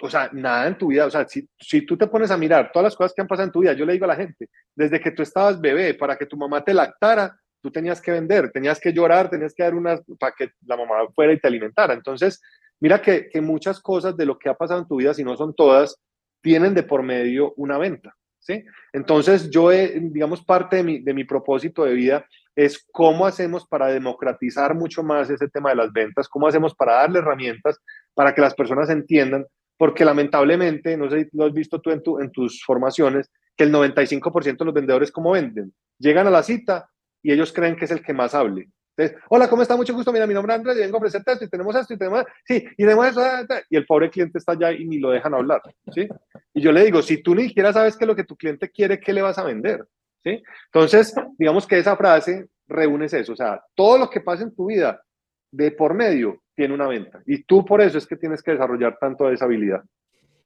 o 0.01 0.09
sea, 0.09 0.29
nada 0.31 0.67
en 0.67 0.77
tu 0.77 0.87
vida, 0.87 1.05
o 1.05 1.11
sea, 1.11 1.27
si, 1.27 1.47
si 1.59 1.85
tú 1.85 1.97
te 1.97 2.07
pones 2.07 2.31
a 2.31 2.37
mirar 2.37 2.71
todas 2.71 2.85
las 2.85 2.95
cosas 2.95 3.13
que 3.13 3.21
han 3.21 3.27
pasado 3.27 3.47
en 3.47 3.51
tu 3.51 3.59
vida, 3.61 3.73
yo 3.73 3.85
le 3.85 3.93
digo 3.93 4.05
a 4.05 4.09
la 4.09 4.15
gente, 4.15 4.49
desde 4.75 4.99
que 4.99 5.11
tú 5.11 5.23
estabas 5.23 5.59
bebé, 5.59 5.93
para 5.93 6.15
que 6.17 6.25
tu 6.25 6.37
mamá 6.37 6.63
te 6.63 6.73
lactara, 6.73 7.37
tú 7.67 7.71
tenías 7.71 7.99
que 7.99 8.11
vender, 8.11 8.49
tenías 8.51 8.79
que 8.79 8.93
llorar, 8.93 9.29
tenías 9.29 9.53
que 9.53 9.63
dar 9.63 9.75
unas 9.75 10.01
para 10.17 10.33
que 10.33 10.51
la 10.65 10.77
mamá 10.77 11.05
fuera 11.13 11.33
y 11.33 11.39
te 11.39 11.47
alimentara. 11.47 11.93
Entonces, 11.93 12.41
mira 12.79 13.01
que, 13.01 13.27
que, 13.29 13.41
muchas 13.41 13.81
cosas 13.81 14.15
de 14.15 14.25
lo 14.25 14.39
que 14.39 14.47
ha 14.47 14.53
pasado 14.53 14.79
en 14.79 14.87
tu 14.87 14.95
vida, 14.95 15.13
si 15.13 15.23
no 15.23 15.35
son 15.35 15.53
todas, 15.53 15.97
tienen 16.41 16.73
de 16.73 16.83
por 16.83 17.03
medio 17.03 17.53
una 17.57 17.77
venta. 17.77 18.15
¿sí? 18.39 18.63
Entonces, 18.93 19.49
yo, 19.49 19.69
digamos, 19.69 20.45
parte 20.45 20.77
de 20.77 20.83
mi, 20.83 20.99
de 20.99 21.13
mi 21.13 21.25
propósito 21.25 21.83
de 21.83 21.93
vida 21.93 22.25
es 22.55 22.87
cómo 22.91 23.25
hacemos 23.25 23.67
para 23.67 23.87
democratizar 23.87 24.73
mucho 24.73 25.03
más 25.03 25.29
ese 25.29 25.49
tema 25.49 25.71
de 25.71 25.75
las 25.75 25.91
ventas, 25.91 26.29
cómo 26.29 26.47
hacemos 26.47 26.73
para 26.73 26.93
darle 26.93 27.19
herramientas 27.19 27.77
para 28.13 28.33
que 28.33 28.41
las 28.41 28.55
personas 28.55 28.89
entiendan, 28.89 29.45
porque 29.77 30.05
lamentablemente, 30.05 30.95
no 30.95 31.09
sé 31.09 31.25
si 31.25 31.37
lo 31.37 31.45
has 31.45 31.53
visto 31.53 31.81
tú 31.81 31.91
en, 31.91 32.01
tu, 32.01 32.19
en 32.19 32.31
tus 32.31 32.63
formaciones, 32.63 33.29
que 33.57 33.65
el 33.65 33.73
95% 33.73 34.57
de 34.57 34.65
los 34.65 34.73
vendedores, 34.73 35.11
¿cómo 35.11 35.31
venden? 35.31 35.73
Llegan 35.99 36.27
a 36.27 36.31
la 36.31 36.43
cita, 36.43 36.89
y 37.27 37.33
ellos 37.33 37.51
creen 37.51 37.75
que 37.75 37.83
es 37.83 37.91
el 37.91 38.01
que 38.01 38.13
más 38.13 38.33
hable. 38.33 38.69
Entonces, 38.95 39.21
hola, 39.29 39.49
¿cómo 39.49 39.61
está? 39.61 39.75
Mucho 39.75 39.93
gusto. 39.93 40.13
Mira, 40.13 40.25
mi 40.25 40.33
nombre 40.33 40.53
es 40.53 40.59
Andrés 40.59 40.77
y 40.77 40.79
vengo 40.79 40.95
a 40.95 40.99
ofrecerte 40.99 41.33
esto 41.33 41.43
y 41.43 41.49
tenemos 41.49 41.75
esto 41.75 41.93
y 41.93 41.97
tenemos, 41.97 42.23
sí, 42.45 42.65
y 42.77 42.85
tenemos 42.85 43.05
eso, 43.05 43.21
y 43.69 43.75
el 43.75 43.85
pobre 43.85 44.09
cliente 44.09 44.37
está 44.37 44.53
allá 44.53 44.71
y 44.71 44.85
ni 44.85 44.97
lo 44.97 45.09
dejan 45.09 45.33
hablar, 45.33 45.61
¿sí? 45.93 46.07
Y 46.53 46.61
yo 46.61 46.71
le 46.71 46.85
digo, 46.85 47.01
si 47.01 47.21
tú 47.21 47.35
ni 47.35 47.49
siquiera 47.49 47.73
sabes 47.73 47.97
qué 47.97 48.05
es 48.05 48.07
lo 48.07 48.15
que 48.15 48.23
tu 48.23 48.37
cliente 48.37 48.71
quiere, 48.71 48.97
¿qué 48.97 49.11
le 49.11 49.21
vas 49.21 49.37
a 49.37 49.43
vender? 49.43 49.85
¿Sí? 50.23 50.41
Entonces, 50.67 51.13
digamos 51.37 51.67
que 51.67 51.79
esa 51.79 51.97
frase 51.97 52.45
reúne 52.65 53.07
eso, 53.07 53.33
o 53.33 53.35
sea, 53.35 53.61
todo 53.75 53.97
lo 53.97 54.09
que 54.09 54.21
pasa 54.21 54.43
en 54.43 54.55
tu 54.55 54.67
vida 54.67 55.03
de 55.51 55.71
por 55.71 55.95
medio 55.95 56.43
tiene 56.55 56.73
una 56.73 56.87
venta 56.87 57.21
y 57.25 57.43
tú 57.43 57.65
por 57.65 57.81
eso 57.81 57.97
es 57.97 58.07
que 58.07 58.15
tienes 58.15 58.41
que 58.41 58.51
desarrollar 58.51 58.97
tanto 59.01 59.29
esa 59.29 59.43
habilidad. 59.43 59.83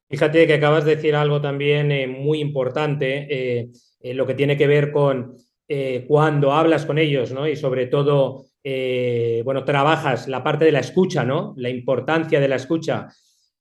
Fíjate 0.10 0.48
que 0.48 0.56
acabas 0.56 0.84
de 0.86 0.96
decir 0.96 1.16
algo 1.16 1.42
también 1.42 1.92
eh, 1.92 2.08
muy 2.08 2.42
importante, 2.42 3.28
eh, 3.30 3.70
eh, 4.00 4.16
lo 4.16 4.26
que 4.26 4.34
tiene 4.34 4.58
que 4.58 4.66
ver 4.66 4.92
con 4.92 5.38
eh, 5.74 6.04
cuando 6.06 6.52
hablas 6.52 6.86
con 6.86 6.98
ellos, 6.98 7.32
¿no? 7.32 7.48
Y 7.48 7.56
sobre 7.56 7.86
todo, 7.86 8.48
eh, 8.62 9.42
bueno, 9.46 9.64
trabajas 9.64 10.28
la 10.28 10.44
parte 10.44 10.66
de 10.66 10.74
la 10.74 10.82
escucha, 10.82 11.24
¿no? 11.24 11.54
La 11.56 11.70
importancia 11.70 12.42
de 12.42 12.50
la 12.50 12.58
escucha. 12.58 13.08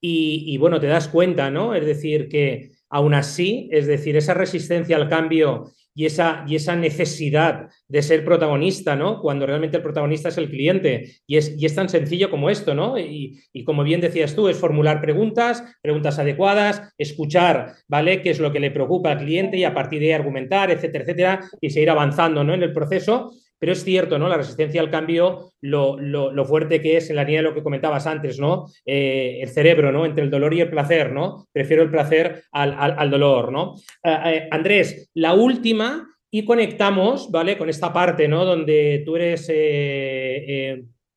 Y, 0.00 0.42
y, 0.48 0.58
bueno, 0.58 0.80
te 0.80 0.88
das 0.88 1.06
cuenta, 1.06 1.52
¿no? 1.52 1.72
Es 1.72 1.86
decir, 1.86 2.28
que 2.28 2.72
aún 2.88 3.14
así, 3.14 3.68
es 3.70 3.86
decir, 3.86 4.16
esa 4.16 4.34
resistencia 4.34 4.96
al 4.96 5.08
cambio 5.08 5.70
y 5.94 6.06
esa, 6.06 6.44
y 6.46 6.56
esa 6.56 6.76
necesidad 6.76 7.68
de 7.88 8.02
ser 8.02 8.24
protagonista, 8.24 8.96
¿no? 8.96 9.20
Cuando 9.20 9.46
realmente 9.46 9.76
el 9.76 9.82
protagonista 9.82 10.28
es 10.28 10.38
el 10.38 10.48
cliente. 10.48 11.16
Y 11.26 11.36
es, 11.36 11.54
y 11.58 11.66
es 11.66 11.74
tan 11.74 11.88
sencillo 11.88 12.30
como 12.30 12.50
esto, 12.50 12.74
¿no? 12.74 12.98
Y, 12.98 13.40
y, 13.52 13.64
como 13.64 13.82
bien 13.82 14.00
decías 14.00 14.34
tú, 14.34 14.48
es 14.48 14.56
formular 14.56 15.00
preguntas, 15.00 15.64
preguntas 15.82 16.18
adecuadas, 16.18 16.92
escuchar, 16.96 17.74
¿vale? 17.88 18.22
¿Qué 18.22 18.30
es 18.30 18.40
lo 18.40 18.52
que 18.52 18.60
le 18.60 18.70
preocupa 18.70 19.12
al 19.12 19.18
cliente 19.18 19.56
y 19.56 19.64
a 19.64 19.74
partir 19.74 20.00
de 20.00 20.06
ahí 20.06 20.12
argumentar, 20.12 20.70
etcétera, 20.70 21.04
etcétera, 21.04 21.40
y 21.60 21.70
seguir 21.70 21.90
avanzando, 21.90 22.44
¿no? 22.44 22.54
En 22.54 22.62
el 22.62 22.72
proceso. 22.72 23.32
Pero 23.60 23.72
es 23.72 23.84
cierto, 23.84 24.18
¿no? 24.18 24.26
La 24.26 24.38
resistencia 24.38 24.80
al 24.80 24.90
cambio, 24.90 25.52
lo, 25.60 26.00
lo, 26.00 26.32
lo, 26.32 26.44
fuerte 26.46 26.80
que 26.80 26.96
es 26.96 27.10
en 27.10 27.16
la 27.16 27.24
línea 27.24 27.42
de 27.42 27.48
lo 27.48 27.54
que 27.54 27.62
comentabas 27.62 28.06
antes, 28.06 28.40
¿no? 28.40 28.66
Eh, 28.86 29.38
el 29.42 29.50
cerebro, 29.50 29.92
¿no? 29.92 30.06
Entre 30.06 30.24
el 30.24 30.30
dolor 30.30 30.54
y 30.54 30.62
el 30.62 30.70
placer, 30.70 31.12
¿no? 31.12 31.46
Prefiero 31.52 31.82
el 31.82 31.90
placer 31.90 32.44
al, 32.52 32.72
al, 32.72 32.94
al 32.98 33.10
dolor, 33.10 33.52
¿no? 33.52 33.74
Eh, 34.02 34.16
eh, 34.24 34.48
Andrés, 34.50 35.10
la 35.12 35.34
última, 35.34 36.08
y 36.30 36.46
conectamos, 36.46 37.30
¿vale? 37.30 37.58
Con 37.58 37.68
esta 37.68 37.92
parte, 37.92 38.28
¿no? 38.28 38.46
Donde 38.46 39.02
tú 39.04 39.16
eres 39.16 39.52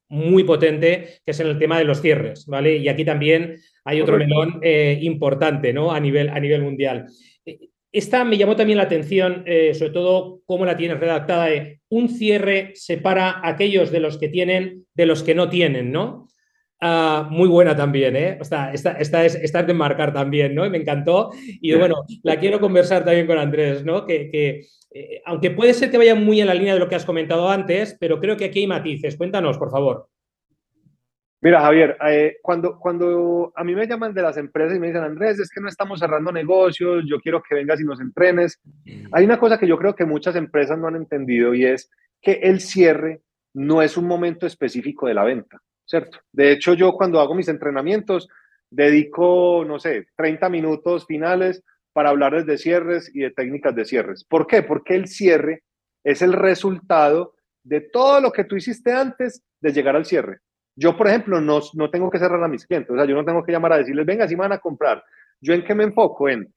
muy 0.09 0.43
potente, 0.43 1.19
que 1.25 1.31
es 1.31 1.39
en 1.39 1.47
el 1.47 1.57
tema 1.57 1.77
de 1.77 1.85
los 1.85 2.01
cierres, 2.01 2.45
¿vale? 2.45 2.75
Y 2.75 2.89
aquí 2.89 3.05
también 3.05 3.55
hay 3.85 4.01
otro 4.01 4.17
melón 4.17 4.59
importante, 4.63 5.71
¿no? 5.71 5.93
A 5.93 5.99
nivel, 5.99 6.29
a 6.29 6.39
nivel 6.39 6.63
mundial. 6.63 7.05
Esta 7.93 8.25
me 8.25 8.37
llamó 8.37 8.55
también 8.55 8.77
la 8.77 8.85
atención, 8.85 9.43
eh, 9.45 9.73
sobre 9.75 9.91
todo 9.91 10.41
cómo 10.45 10.65
la 10.65 10.75
tienes 10.75 10.99
redactada. 10.99 11.47
un 11.89 12.09
cierre 12.09 12.71
separa 12.73 13.29
a 13.29 13.49
aquellos 13.49 13.91
de 13.91 13.99
los 13.99 14.17
que 14.17 14.29
tienen 14.29 14.87
de 14.95 15.05
los 15.05 15.21
que 15.21 15.35
no 15.35 15.47
tienen, 15.47 15.91
¿no? 15.91 16.27
Ah, 16.81 17.27
muy 17.29 17.47
buena 17.47 17.75
también, 17.75 18.15
¿eh? 18.15 18.37
O 18.41 18.43
sea, 18.43 18.73
esta, 18.73 18.93
esta, 18.93 19.23
es, 19.23 19.35
esta 19.35 19.63
de 19.63 19.73
marcar 19.73 20.11
también, 20.11 20.53
¿no? 20.55 20.65
Y 20.65 20.69
me 20.69 20.79
encantó. 20.79 21.31
Y 21.61 21.73
bueno, 21.75 22.03
la 22.23 22.39
quiero 22.39 22.59
conversar 22.59 23.05
también 23.05 23.27
con 23.27 23.37
Andrés, 23.37 23.85
¿no? 23.85 24.05
Que, 24.05 24.29
que 24.29 24.65
eh, 24.91 25.21
aunque 25.25 25.51
puede 25.51 25.73
ser 25.73 25.89
que 25.91 25.97
vaya 25.97 26.15
muy 26.15 26.41
en 26.41 26.47
la 26.47 26.53
línea 26.53 26.73
de 26.73 26.79
lo 26.79 26.89
que 26.89 26.95
has 26.95 27.05
comentado 27.05 27.47
antes, 27.47 27.95
pero 27.99 28.19
creo 28.19 28.35
que 28.37 28.45
aquí 28.45 28.59
hay 28.59 28.67
matices. 28.67 29.15
Cuéntanos, 29.15 29.57
por 29.57 29.71
favor. 29.71 30.09
Mira, 31.43 31.59
Javier, 31.59 31.97
eh, 32.07 32.37
cuando, 32.41 32.79
cuando 32.79 33.51
a 33.53 33.65
mí 33.65 33.75
me 33.75 33.85
llaman 33.85 34.13
de 34.13 34.21
las 34.21 34.37
empresas 34.37 34.77
y 34.77 34.79
me 34.79 34.87
dicen, 34.87 35.03
Andrés, 35.03 35.37
es 35.39 35.49
que 35.49 35.59
no 35.59 35.67
estamos 35.67 35.99
cerrando 35.99 36.31
negocios, 36.31 37.03
yo 37.05 37.19
quiero 37.19 37.43
que 37.43 37.53
vengas 37.53 37.81
y 37.81 37.83
nos 37.83 37.99
entrenes, 37.99 38.61
mm. 38.85 39.07
hay 39.11 39.25
una 39.25 39.37
cosa 39.37 39.59
que 39.59 39.67
yo 39.67 39.77
creo 39.77 39.93
que 39.93 40.05
muchas 40.05 40.37
empresas 40.37 40.79
no 40.79 40.87
han 40.87 40.95
entendido 40.95 41.53
y 41.53 41.65
es 41.65 41.91
que 42.21 42.39
el 42.43 42.61
cierre 42.61 43.23
no 43.53 43.81
es 43.81 43.97
un 43.97 44.07
momento 44.07 44.47
específico 44.47 45.05
de 45.05 45.15
la 45.15 45.25
venta, 45.25 45.61
¿cierto? 45.83 46.19
De 46.31 46.53
hecho, 46.53 46.75
yo 46.75 46.93
cuando 46.93 47.19
hago 47.19 47.35
mis 47.35 47.49
entrenamientos, 47.49 48.29
dedico, 48.69 49.65
no 49.67 49.79
sé, 49.79 50.07
30 50.15 50.47
minutos 50.47 51.05
finales 51.05 51.61
para 51.91 52.11
hablarles 52.11 52.45
de 52.45 52.57
cierres 52.57 53.13
y 53.13 53.19
de 53.19 53.31
técnicas 53.31 53.75
de 53.75 53.83
cierres. 53.83 54.23
¿Por 54.23 54.47
qué? 54.47 54.63
Porque 54.63 54.95
el 54.95 55.09
cierre 55.09 55.63
es 56.05 56.21
el 56.21 56.31
resultado 56.31 57.35
de 57.63 57.81
todo 57.81 58.21
lo 58.21 58.31
que 58.31 58.45
tú 58.45 58.55
hiciste 58.55 58.93
antes 58.93 59.43
de 59.59 59.73
llegar 59.73 59.97
al 59.97 60.05
cierre. 60.05 60.39
Yo, 60.75 60.97
por 60.97 61.07
ejemplo, 61.07 61.39
no, 61.39 61.59
no 61.73 61.89
tengo 61.89 62.09
que 62.09 62.19
cerrar 62.19 62.43
a 62.43 62.47
mis 62.47 62.65
clientes, 62.65 62.91
o 62.91 62.95
sea, 62.95 63.05
yo 63.05 63.15
no 63.15 63.25
tengo 63.25 63.43
que 63.43 63.51
llamar 63.51 63.73
a 63.73 63.77
decirles, 63.77 64.05
venga, 64.05 64.27
si 64.27 64.35
me 64.35 64.41
van 64.41 64.53
a 64.53 64.59
comprar. 64.59 65.03
Yo 65.39 65.53
en 65.53 65.63
qué 65.63 65.75
me 65.75 65.83
enfoco? 65.83 66.29
En 66.29 66.53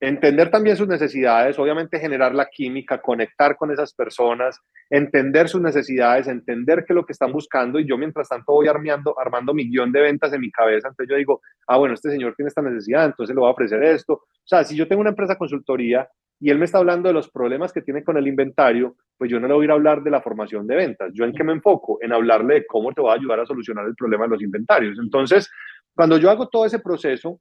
entender 0.00 0.50
también 0.50 0.76
sus 0.76 0.88
necesidades, 0.88 1.58
obviamente 1.58 1.98
generar 1.98 2.34
la 2.34 2.46
química, 2.46 3.00
conectar 3.00 3.56
con 3.56 3.70
esas 3.70 3.94
personas, 3.94 4.60
entender 4.90 5.48
sus 5.48 5.62
necesidades, 5.62 6.26
entender 6.26 6.84
qué 6.84 6.92
es 6.92 6.96
lo 6.96 7.06
que 7.06 7.12
están 7.12 7.32
buscando 7.32 7.78
y 7.78 7.86
yo 7.86 7.96
mientras 7.96 8.28
tanto 8.28 8.52
voy 8.52 8.68
armando, 8.68 9.18
armando 9.18 9.54
mi 9.54 9.68
guion 9.68 9.92
de 9.92 10.02
ventas 10.02 10.32
en 10.32 10.40
mi 10.40 10.50
cabeza, 10.50 10.88
entonces 10.88 11.10
yo 11.10 11.16
digo, 11.16 11.40
ah, 11.68 11.78
bueno, 11.78 11.94
este 11.94 12.10
señor 12.10 12.34
tiene 12.34 12.48
esta 12.48 12.62
necesidad, 12.62 13.06
entonces 13.06 13.34
le 13.34 13.40
voy 13.40 13.48
a 13.48 13.52
ofrecer 13.52 13.82
esto. 13.82 14.14
O 14.14 14.46
sea, 14.46 14.64
si 14.64 14.76
yo 14.76 14.86
tengo 14.86 15.00
una 15.00 15.10
empresa 15.10 15.36
consultoría 15.36 16.08
y 16.40 16.50
él 16.50 16.58
me 16.58 16.64
está 16.64 16.78
hablando 16.78 17.08
de 17.08 17.14
los 17.14 17.30
problemas 17.30 17.72
que 17.72 17.80
tiene 17.80 18.04
con 18.04 18.16
el 18.16 18.26
inventario, 18.26 18.96
pues 19.16 19.30
yo 19.30 19.40
no 19.40 19.48
le 19.48 19.54
voy 19.54 19.68
a 19.68 19.72
hablar 19.72 20.02
de 20.02 20.10
la 20.10 20.20
formación 20.20 20.66
de 20.66 20.76
ventas. 20.76 21.12
¿Yo 21.14 21.24
en 21.24 21.32
qué 21.32 21.44
me 21.44 21.52
enfoco? 21.52 21.98
En 22.02 22.12
hablarle 22.12 22.54
de 22.54 22.66
cómo 22.66 22.92
te 22.92 23.00
va 23.00 23.12
a 23.12 23.14
ayudar 23.14 23.40
a 23.40 23.46
solucionar 23.46 23.86
el 23.86 23.94
problema 23.94 24.24
de 24.24 24.30
los 24.30 24.42
inventarios. 24.42 24.98
Entonces, 24.98 25.48
cuando 25.94 26.18
yo 26.18 26.30
hago 26.30 26.48
todo 26.48 26.66
ese 26.66 26.80
proceso, 26.80 27.40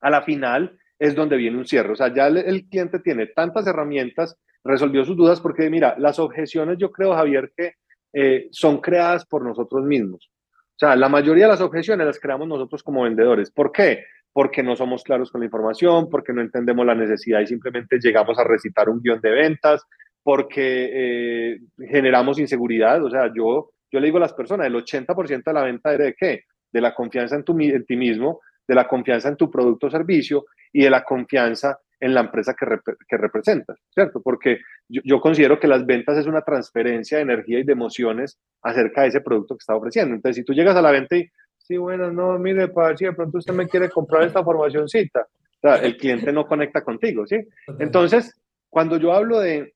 a 0.00 0.10
la 0.10 0.22
final 0.22 0.76
es 1.02 1.16
donde 1.16 1.36
viene 1.36 1.58
un 1.58 1.66
cierre. 1.66 1.92
O 1.92 1.96
sea, 1.96 2.14
ya 2.14 2.28
el, 2.28 2.68
cliente 2.68 3.00
tiene 3.00 3.26
tantas 3.26 3.66
herramientas, 3.66 4.38
resolvió 4.62 5.04
sus 5.04 5.16
dudas, 5.16 5.40
porque 5.40 5.68
mira, 5.68 5.96
las 5.98 6.20
objeciones 6.20 6.78
yo 6.78 6.92
creo, 6.92 7.12
Javier, 7.12 7.52
que 7.56 7.72
eh, 8.12 8.46
son 8.52 8.80
creadas 8.80 9.26
por 9.26 9.42
nosotros 9.44 9.84
mismos. 9.84 10.30
O 10.54 10.78
sea, 10.78 10.94
la 10.94 11.08
mayoría 11.08 11.46
de 11.46 11.50
las 11.50 11.60
objeciones 11.60 12.06
las 12.06 12.20
creamos 12.20 12.46
nosotros 12.46 12.84
como 12.84 13.02
vendedores. 13.02 13.50
¿Por 13.50 13.72
qué? 13.72 14.04
Porque 14.32 14.62
no 14.62 14.76
somos 14.76 15.02
claros 15.02 15.32
con 15.32 15.40
la 15.40 15.46
información, 15.46 16.08
porque 16.08 16.32
no 16.32 16.40
entendemos 16.40 16.86
la 16.86 16.94
necesidad 16.94 17.40
y 17.40 17.48
simplemente 17.48 17.98
llegamos 17.98 18.38
a 18.38 18.44
recitar 18.44 18.88
un 18.88 19.00
guion 19.02 19.20
de 19.20 19.30
ventas, 19.32 19.82
porque 20.22 20.90
eh, 20.92 21.58
generamos 21.80 22.38
inseguridad. 22.38 23.02
O 23.02 23.10
sea, 23.10 23.26
yo, 23.34 23.72
yo 23.90 23.98
le 23.98 24.06
digo 24.06 24.18
a 24.18 24.20
las 24.20 24.34
personas, 24.34 24.68
el 24.68 24.76
80% 24.76 25.42
de 25.42 25.52
la 25.52 25.64
venta 25.64 25.94
es 25.94 25.98
de 25.98 26.14
qué? 26.16 26.44
De 26.70 26.80
la 26.80 26.94
confianza 26.94 27.34
en, 27.34 27.42
tu, 27.42 27.58
en 27.58 27.84
ti 27.84 27.96
mismo, 27.96 28.40
de 28.66 28.74
la 28.74 28.86
confianza 28.86 29.28
en 29.28 29.36
tu 29.36 29.50
producto 29.50 29.86
o 29.86 29.90
servicio 29.90 30.46
y 30.72 30.84
de 30.84 30.90
la 30.90 31.02
confianza 31.04 31.78
en 32.02 32.14
la 32.14 32.20
empresa 32.20 32.54
que, 32.58 32.66
que 33.08 33.16
representas, 33.16 33.78
¿cierto? 33.94 34.20
Porque 34.20 34.58
yo, 34.88 35.20
considero 35.20 35.60
que 35.60 35.68
las 35.68 35.86
ventas 35.86 36.18
es 36.18 36.26
una 36.26 36.42
transferencia 36.42 37.16
de 37.18 37.22
energía 37.22 37.60
y 37.60 37.62
de 37.62 37.72
emociones 37.72 38.38
acerca 38.60 39.02
de 39.02 39.08
ese 39.08 39.20
producto 39.20 39.54
que 39.54 39.62
está 39.62 39.76
ofreciendo. 39.76 40.14
Entonces, 40.14 40.36
si 40.36 40.44
tú 40.44 40.52
llegas 40.52 40.74
a 40.74 40.82
la 40.82 40.90
venta 40.90 41.16
y, 41.16 41.28
sí, 41.58 41.76
bueno, 41.76 42.10
no, 42.10 42.38
mire, 42.40 42.66
para 42.68 42.96
si 42.96 43.04
de 43.04 43.12
pronto 43.12 43.38
usted 43.38 43.54
me 43.54 43.68
quiere 43.68 43.88
comprar 43.88 44.24
esta 44.24 44.42
formacióncita, 44.42 45.20
o 45.20 45.60
sea, 45.60 45.76
el 45.76 45.96
cliente 45.96 46.32
no 46.32 46.44
conecta 46.44 46.82
contigo, 46.82 47.24
¿sí? 47.24 47.38
Entonces, 47.78 48.36
cuando 48.68 48.96
yo 48.96 49.12
hablo 49.12 49.38
de, 49.38 49.74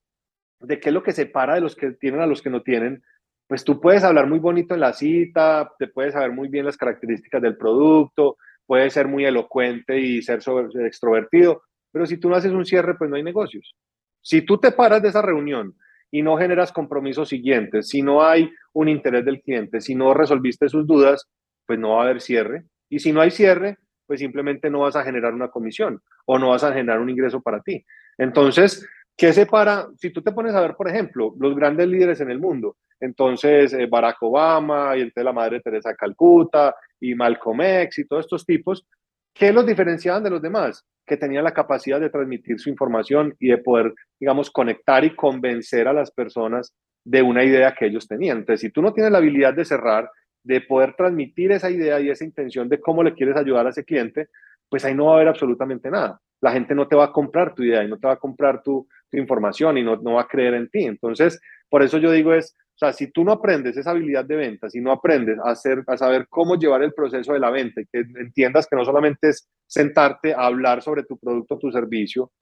de 0.58 0.80
qué 0.80 0.88
es 0.88 0.94
lo 0.94 1.04
que 1.04 1.12
separa 1.12 1.54
de 1.54 1.60
los 1.60 1.76
que 1.76 1.92
tienen 1.92 2.20
a 2.20 2.26
los 2.26 2.42
que 2.42 2.50
no 2.50 2.62
tienen, 2.62 3.04
pues 3.46 3.62
tú 3.62 3.80
puedes 3.80 4.02
hablar 4.02 4.26
muy 4.26 4.40
bonito 4.40 4.74
en 4.74 4.80
la 4.80 4.92
cita, 4.92 5.70
te 5.78 5.86
puedes 5.86 6.14
saber 6.14 6.32
muy 6.32 6.48
bien 6.48 6.66
las 6.66 6.76
características 6.76 7.40
del 7.40 7.56
producto, 7.56 8.36
puedes 8.66 8.92
ser 8.92 9.08
muy 9.08 9.24
elocuente 9.24 9.98
y 9.98 10.22
ser 10.22 10.40
extrovertido, 10.84 11.62
pero 11.92 12.06
si 12.06 12.18
tú 12.18 12.28
no 12.28 12.36
haces 12.36 12.52
un 12.52 12.66
cierre, 12.66 12.96
pues 12.96 13.08
no 13.08 13.16
hay 13.16 13.22
negocios. 13.22 13.74
Si 14.20 14.42
tú 14.42 14.58
te 14.58 14.72
paras 14.72 15.02
de 15.02 15.08
esa 15.08 15.22
reunión 15.22 15.74
y 16.10 16.22
no 16.22 16.36
generas 16.36 16.72
compromisos 16.72 17.28
siguientes, 17.28 17.88
si 17.88 18.02
no 18.02 18.24
hay 18.24 18.50
un 18.72 18.88
interés 18.88 19.24
del 19.24 19.40
cliente, 19.40 19.80
si 19.80 19.94
no 19.94 20.12
resolviste 20.14 20.68
sus 20.68 20.86
dudas, 20.86 21.28
pues 21.66 21.78
no 21.78 21.90
va 21.90 22.02
a 22.02 22.04
haber 22.04 22.20
cierre. 22.20 22.64
Y 22.88 22.98
si 22.98 23.12
no 23.12 23.20
hay 23.20 23.30
cierre, 23.30 23.78
pues 24.06 24.20
simplemente 24.20 24.70
no 24.70 24.80
vas 24.80 24.96
a 24.96 25.04
generar 25.04 25.32
una 25.32 25.48
comisión 25.48 26.00
o 26.26 26.38
no 26.38 26.50
vas 26.50 26.64
a 26.64 26.72
generar 26.72 27.00
un 27.00 27.10
ingreso 27.10 27.40
para 27.40 27.60
ti. 27.60 27.84
Entonces, 28.18 28.86
¿Qué 29.16 29.32
separa? 29.32 29.88
Si 29.96 30.10
tú 30.10 30.20
te 30.20 30.32
pones 30.32 30.54
a 30.54 30.60
ver, 30.60 30.74
por 30.76 30.88
ejemplo, 30.88 31.34
los 31.38 31.56
grandes 31.56 31.88
líderes 31.88 32.20
en 32.20 32.30
el 32.30 32.38
mundo, 32.38 32.76
entonces 33.00 33.72
eh, 33.72 33.86
Barack 33.86 34.22
Obama 34.22 34.96
y 34.96 35.00
entonces 35.00 35.24
la 35.24 35.32
Madre 35.32 35.60
Teresa 35.60 35.90
de 35.90 35.96
Calcuta 35.96 36.74
y 37.00 37.14
Malcolm 37.14 37.60
X 37.60 37.98
y 37.98 38.06
todos 38.06 38.24
estos 38.24 38.44
tipos, 38.44 38.86
¿qué 39.34 39.52
los 39.52 39.66
diferenciaban 39.66 40.22
de 40.22 40.30
los 40.30 40.42
demás? 40.42 40.84
Que 41.06 41.16
tenían 41.16 41.44
la 41.44 41.54
capacidad 41.54 42.00
de 42.00 42.10
transmitir 42.10 42.58
su 42.58 42.70
información 42.70 43.34
y 43.38 43.48
de 43.48 43.58
poder, 43.58 43.92
digamos, 44.18 44.50
conectar 44.50 45.04
y 45.04 45.14
convencer 45.14 45.88
a 45.88 45.92
las 45.92 46.10
personas 46.10 46.74
de 47.04 47.22
una 47.22 47.44
idea 47.44 47.74
que 47.74 47.86
ellos 47.86 48.08
tenían. 48.08 48.38
Entonces, 48.38 48.60
si 48.60 48.70
tú 48.70 48.82
no 48.82 48.92
tienes 48.92 49.12
la 49.12 49.18
habilidad 49.18 49.54
de 49.54 49.64
cerrar, 49.64 50.10
de 50.42 50.60
poder 50.60 50.94
transmitir 50.94 51.52
esa 51.52 51.70
idea 51.70 52.00
y 52.00 52.10
esa 52.10 52.24
intención 52.24 52.68
de 52.68 52.80
cómo 52.80 53.02
le 53.02 53.14
quieres 53.14 53.36
ayudar 53.36 53.66
a 53.66 53.70
ese 53.70 53.84
cliente, 53.84 54.28
pues 54.68 54.84
ahí 54.84 54.94
no 54.94 55.06
va 55.06 55.12
a 55.12 55.14
haber 55.16 55.28
absolutamente 55.28 55.90
nada. 55.90 56.20
La 56.40 56.52
gente 56.52 56.74
no 56.74 56.88
te 56.88 56.96
va 56.96 57.04
a 57.04 57.12
comprar 57.12 57.54
tu 57.54 57.62
idea 57.62 57.84
y 57.84 57.88
no 57.88 57.98
te 57.98 58.06
va 58.06 58.14
a 58.14 58.18
comprar 58.18 58.62
tu, 58.62 58.86
información 59.12 59.78
y 59.78 59.82
no, 59.82 59.96
no 59.96 60.14
va 60.14 60.22
a 60.22 60.28
creer 60.28 60.54
en 60.54 60.68
ti. 60.68 60.84
Entonces, 60.84 61.40
por 61.70 61.82
eso 61.82 61.96
yo 61.98 62.10
digo 62.10 62.34
es, 62.34 62.54
o 62.76 62.78
sea, 62.78 62.92
si 62.92 63.10
tú 63.10 63.24
no 63.24 63.32
aprendes 63.32 63.74
esa 63.78 63.92
habilidad 63.92 64.26
de 64.26 64.36
venta, 64.36 64.68
si 64.68 64.82
no 64.82 64.92
aprendes 64.92 65.38
a, 65.38 65.52
hacer, 65.52 65.82
a 65.86 65.96
saber 65.96 66.26
cómo 66.28 66.56
llevar 66.56 66.82
el 66.82 66.92
proceso 66.92 67.32
de 67.32 67.38
la 67.40 67.50
venta 67.50 67.80
y 67.80 67.86
que 67.86 68.00
entiendas 68.20 68.66
que 68.66 68.76
no 68.76 68.84
solamente 68.84 69.30
es 69.30 69.48
sentarte 69.66 70.34
a 70.34 70.44
hablar 70.44 70.82
sobre 70.82 71.04
tu 71.04 71.16
producto 71.16 71.58
tu 71.58 71.72
servicio, 71.72 72.32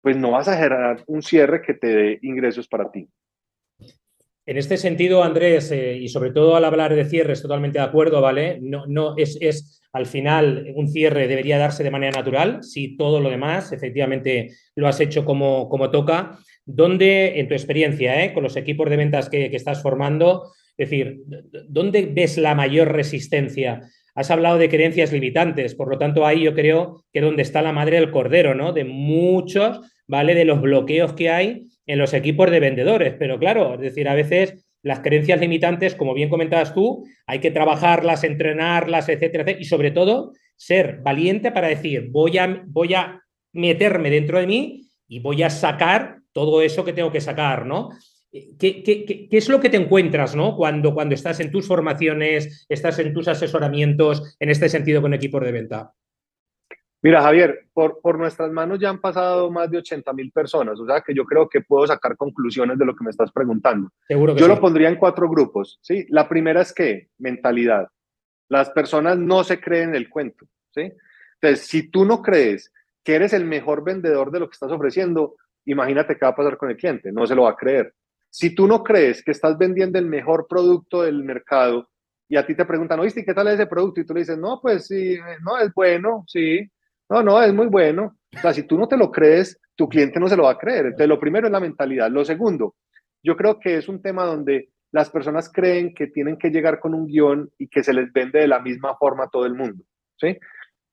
pues 0.00 0.16
no 0.16 0.30
vas 0.30 0.46
a 0.46 0.56
generar 0.56 1.02
un 1.08 1.22
cierre 1.22 1.60
que 1.60 1.74
te 1.74 1.88
dé 1.88 2.18
ingresos 2.22 2.68
para 2.68 2.88
ti. 2.88 3.08
En 4.46 4.56
este 4.56 4.76
sentido, 4.76 5.24
Andrés, 5.24 5.72
eh, 5.72 5.96
y 5.96 6.08
sobre 6.08 6.30
todo 6.30 6.54
al 6.54 6.64
hablar 6.64 6.94
de 6.94 7.04
cierres, 7.04 7.42
totalmente 7.42 7.80
de 7.80 7.84
acuerdo, 7.84 8.20
¿vale? 8.20 8.60
No, 8.62 8.86
no 8.86 9.16
es, 9.16 9.38
es 9.40 9.82
al 9.92 10.06
final 10.06 10.72
un 10.76 10.88
cierre 10.88 11.26
debería 11.26 11.58
darse 11.58 11.82
de 11.82 11.90
manera 11.90 12.16
natural, 12.16 12.62
si 12.62 12.96
todo 12.96 13.20
lo 13.20 13.28
demás 13.28 13.72
efectivamente 13.72 14.52
lo 14.76 14.86
has 14.86 15.00
hecho 15.00 15.24
como, 15.24 15.68
como 15.68 15.90
toca. 15.90 16.38
¿Dónde, 16.74 17.40
en 17.40 17.48
tu 17.48 17.54
experiencia, 17.54 18.24
eh, 18.24 18.32
con 18.32 18.42
los 18.42 18.56
equipos 18.56 18.88
de 18.88 18.96
ventas 18.96 19.28
que, 19.28 19.46
estás 19.46 19.82
formando, 19.82 20.52
es 20.76 20.90
decir, 20.90 21.22
¿dónde 21.68 22.08
ves 22.12 22.38
la 22.38 22.54
mayor 22.54 22.92
resistencia? 22.92 23.80
Has 24.14 24.30
hablado 24.30 24.58
de 24.58 24.68
creencias 24.68 25.12
limitantes, 25.12 25.74
por 25.74 25.88
lo 25.88 25.98
tanto 25.98 26.26
ahí 26.26 26.42
yo 26.42 26.54
creo 26.54 27.04
que 27.12 27.20
donde 27.20 27.42
está 27.42 27.62
la 27.62 27.72
madre 27.72 27.96
del 27.96 28.10
cordero, 28.10 28.54
¿no? 28.54 28.72
De 28.72 28.84
muchos, 28.84 29.80
¿vale? 30.06 30.34
De 30.34 30.44
los 30.44 30.60
bloqueos 30.60 31.12
que 31.12 31.30
hay 31.30 31.66
en 31.86 31.98
los 31.98 32.14
equipos 32.14 32.50
de 32.50 32.60
vendedores. 32.60 33.14
Pero 33.18 33.38
claro, 33.38 33.74
es 33.74 33.80
decir, 33.80 34.08
a 34.08 34.14
veces 34.14 34.66
las 34.82 35.00
creencias 35.00 35.40
limitantes, 35.40 35.94
como 35.94 36.14
bien 36.14 36.28
comentabas 36.28 36.74
tú, 36.74 37.04
hay 37.26 37.40
que 37.40 37.50
trabajarlas, 37.50 38.24
entrenarlas, 38.24 39.08
etcétera, 39.08 39.42
etcétera, 39.42 39.60
y 39.60 39.64
sobre 39.64 39.90
todo 39.90 40.32
ser 40.56 41.00
valiente 41.02 41.52
para 41.52 41.68
decir, 41.68 42.08
voy 42.10 42.38
a, 42.38 42.62
voy 42.66 42.94
a 42.94 43.22
meterme 43.52 44.10
dentro 44.10 44.38
de 44.38 44.46
mí 44.46 44.86
y 45.08 45.20
voy 45.20 45.42
a 45.42 45.50
sacar 45.50 46.19
todo 46.32 46.62
eso 46.62 46.84
que 46.84 46.92
tengo 46.92 47.12
que 47.12 47.20
sacar, 47.20 47.66
¿no? 47.66 47.90
¿Qué, 48.32 48.82
qué, 48.84 49.28
es 49.30 49.48
lo 49.48 49.58
que 49.58 49.70
te 49.70 49.76
encuentras 49.76 50.36
¿no? 50.36 50.56
cuando, 50.56 50.94
cuando 50.94 51.16
estás 51.16 51.40
en 51.40 51.50
tus 51.50 51.66
formaciones, 51.66 52.64
estás 52.68 52.96
en 53.00 53.12
tus 53.12 53.26
asesoramientos, 53.26 54.36
en 54.38 54.50
este 54.50 54.68
sentido 54.68 55.02
con 55.02 55.14
equipos 55.14 55.42
de 55.42 55.50
venta? 55.50 55.92
Mira, 57.02 57.22
Javier, 57.22 57.66
por, 57.72 58.00
por 58.00 58.18
nuestras 58.18 58.52
manos 58.52 58.78
ya 58.78 58.90
han 58.90 59.00
pasado 59.00 59.50
más 59.50 59.70
de 59.70 59.78
80 59.78 60.12
mil 60.12 60.30
personas, 60.30 60.78
o 60.78 60.86
sea 60.86 61.00
que 61.00 61.14
yo 61.14 61.24
creo 61.24 61.48
que 61.48 61.62
puedo 61.62 61.86
sacar 61.86 62.16
conclusiones 62.16 62.78
de 62.78 62.84
lo 62.84 62.94
que 62.94 63.02
me 63.02 63.10
estás 63.10 63.32
preguntando. 63.32 63.90
Seguro 64.06 64.36
yo 64.36 64.46
lo 64.46 64.60
pondría 64.60 64.88
en 64.88 64.96
cuatro 64.96 65.28
grupos, 65.28 65.78
¿sí? 65.82 66.06
La 66.10 66.28
primera 66.28 66.60
es 66.60 66.72
que 66.74 67.08
mentalidad. 67.18 67.88
Las 68.48 68.70
personas 68.70 69.16
no 69.18 69.42
se 69.44 69.60
creen 69.60 69.94
el 69.94 70.10
cuento, 70.10 70.46
¿sí? 70.72 70.92
Entonces, 71.40 71.66
si 71.66 71.90
tú 71.90 72.04
no 72.04 72.20
crees 72.20 72.70
que 73.02 73.14
eres 73.14 73.32
el 73.32 73.46
mejor 73.46 73.82
vendedor 73.82 74.30
de 74.30 74.40
lo 74.40 74.48
que 74.48 74.54
estás 74.54 74.70
ofreciendo, 74.70 75.36
imagínate 75.64 76.16
qué 76.16 76.24
va 76.24 76.32
a 76.32 76.36
pasar 76.36 76.56
con 76.56 76.70
el 76.70 76.76
cliente, 76.76 77.12
no 77.12 77.26
se 77.26 77.34
lo 77.34 77.42
va 77.42 77.50
a 77.50 77.56
creer. 77.56 77.94
Si 78.30 78.54
tú 78.54 78.66
no 78.66 78.82
crees 78.82 79.22
que 79.24 79.32
estás 79.32 79.58
vendiendo 79.58 79.98
el 79.98 80.06
mejor 80.06 80.46
producto 80.48 81.02
del 81.02 81.24
mercado 81.24 81.88
y 82.28 82.36
a 82.36 82.46
ti 82.46 82.54
te 82.54 82.64
preguntan, 82.64 83.00
oíste, 83.00 83.24
¿qué 83.24 83.34
tal 83.34 83.48
es 83.48 83.54
ese 83.54 83.66
producto? 83.66 84.00
Y 84.00 84.06
tú 84.06 84.14
le 84.14 84.20
dices, 84.20 84.38
no, 84.38 84.60
pues 84.62 84.86
sí, 84.86 85.18
no, 85.42 85.58
es 85.58 85.72
bueno, 85.74 86.24
sí, 86.28 86.64
no, 87.08 87.22
no, 87.24 87.42
es 87.42 87.52
muy 87.52 87.66
bueno. 87.66 88.16
O 88.36 88.38
sea, 88.38 88.52
si 88.52 88.62
tú 88.62 88.78
no 88.78 88.86
te 88.86 88.96
lo 88.96 89.10
crees, 89.10 89.60
tu 89.74 89.88
cliente 89.88 90.20
no 90.20 90.28
se 90.28 90.36
lo 90.36 90.44
va 90.44 90.52
a 90.52 90.58
creer. 90.58 90.86
Entonces, 90.86 91.08
lo 91.08 91.18
primero 91.18 91.48
es 91.48 91.52
la 91.52 91.58
mentalidad. 91.58 92.08
Lo 92.08 92.24
segundo, 92.24 92.76
yo 93.22 93.36
creo 93.36 93.58
que 93.58 93.76
es 93.76 93.88
un 93.88 94.00
tema 94.00 94.24
donde 94.24 94.70
las 94.92 95.10
personas 95.10 95.50
creen 95.52 95.94
que 95.94 96.06
tienen 96.06 96.36
que 96.36 96.50
llegar 96.50 96.78
con 96.78 96.94
un 96.94 97.06
guion 97.06 97.50
y 97.58 97.68
que 97.68 97.82
se 97.82 97.92
les 97.92 98.12
vende 98.12 98.40
de 98.40 98.48
la 98.48 98.60
misma 98.60 98.96
forma 98.96 99.24
a 99.24 99.28
todo 99.28 99.46
el 99.46 99.54
mundo, 99.54 99.84
¿sí? 100.16 100.38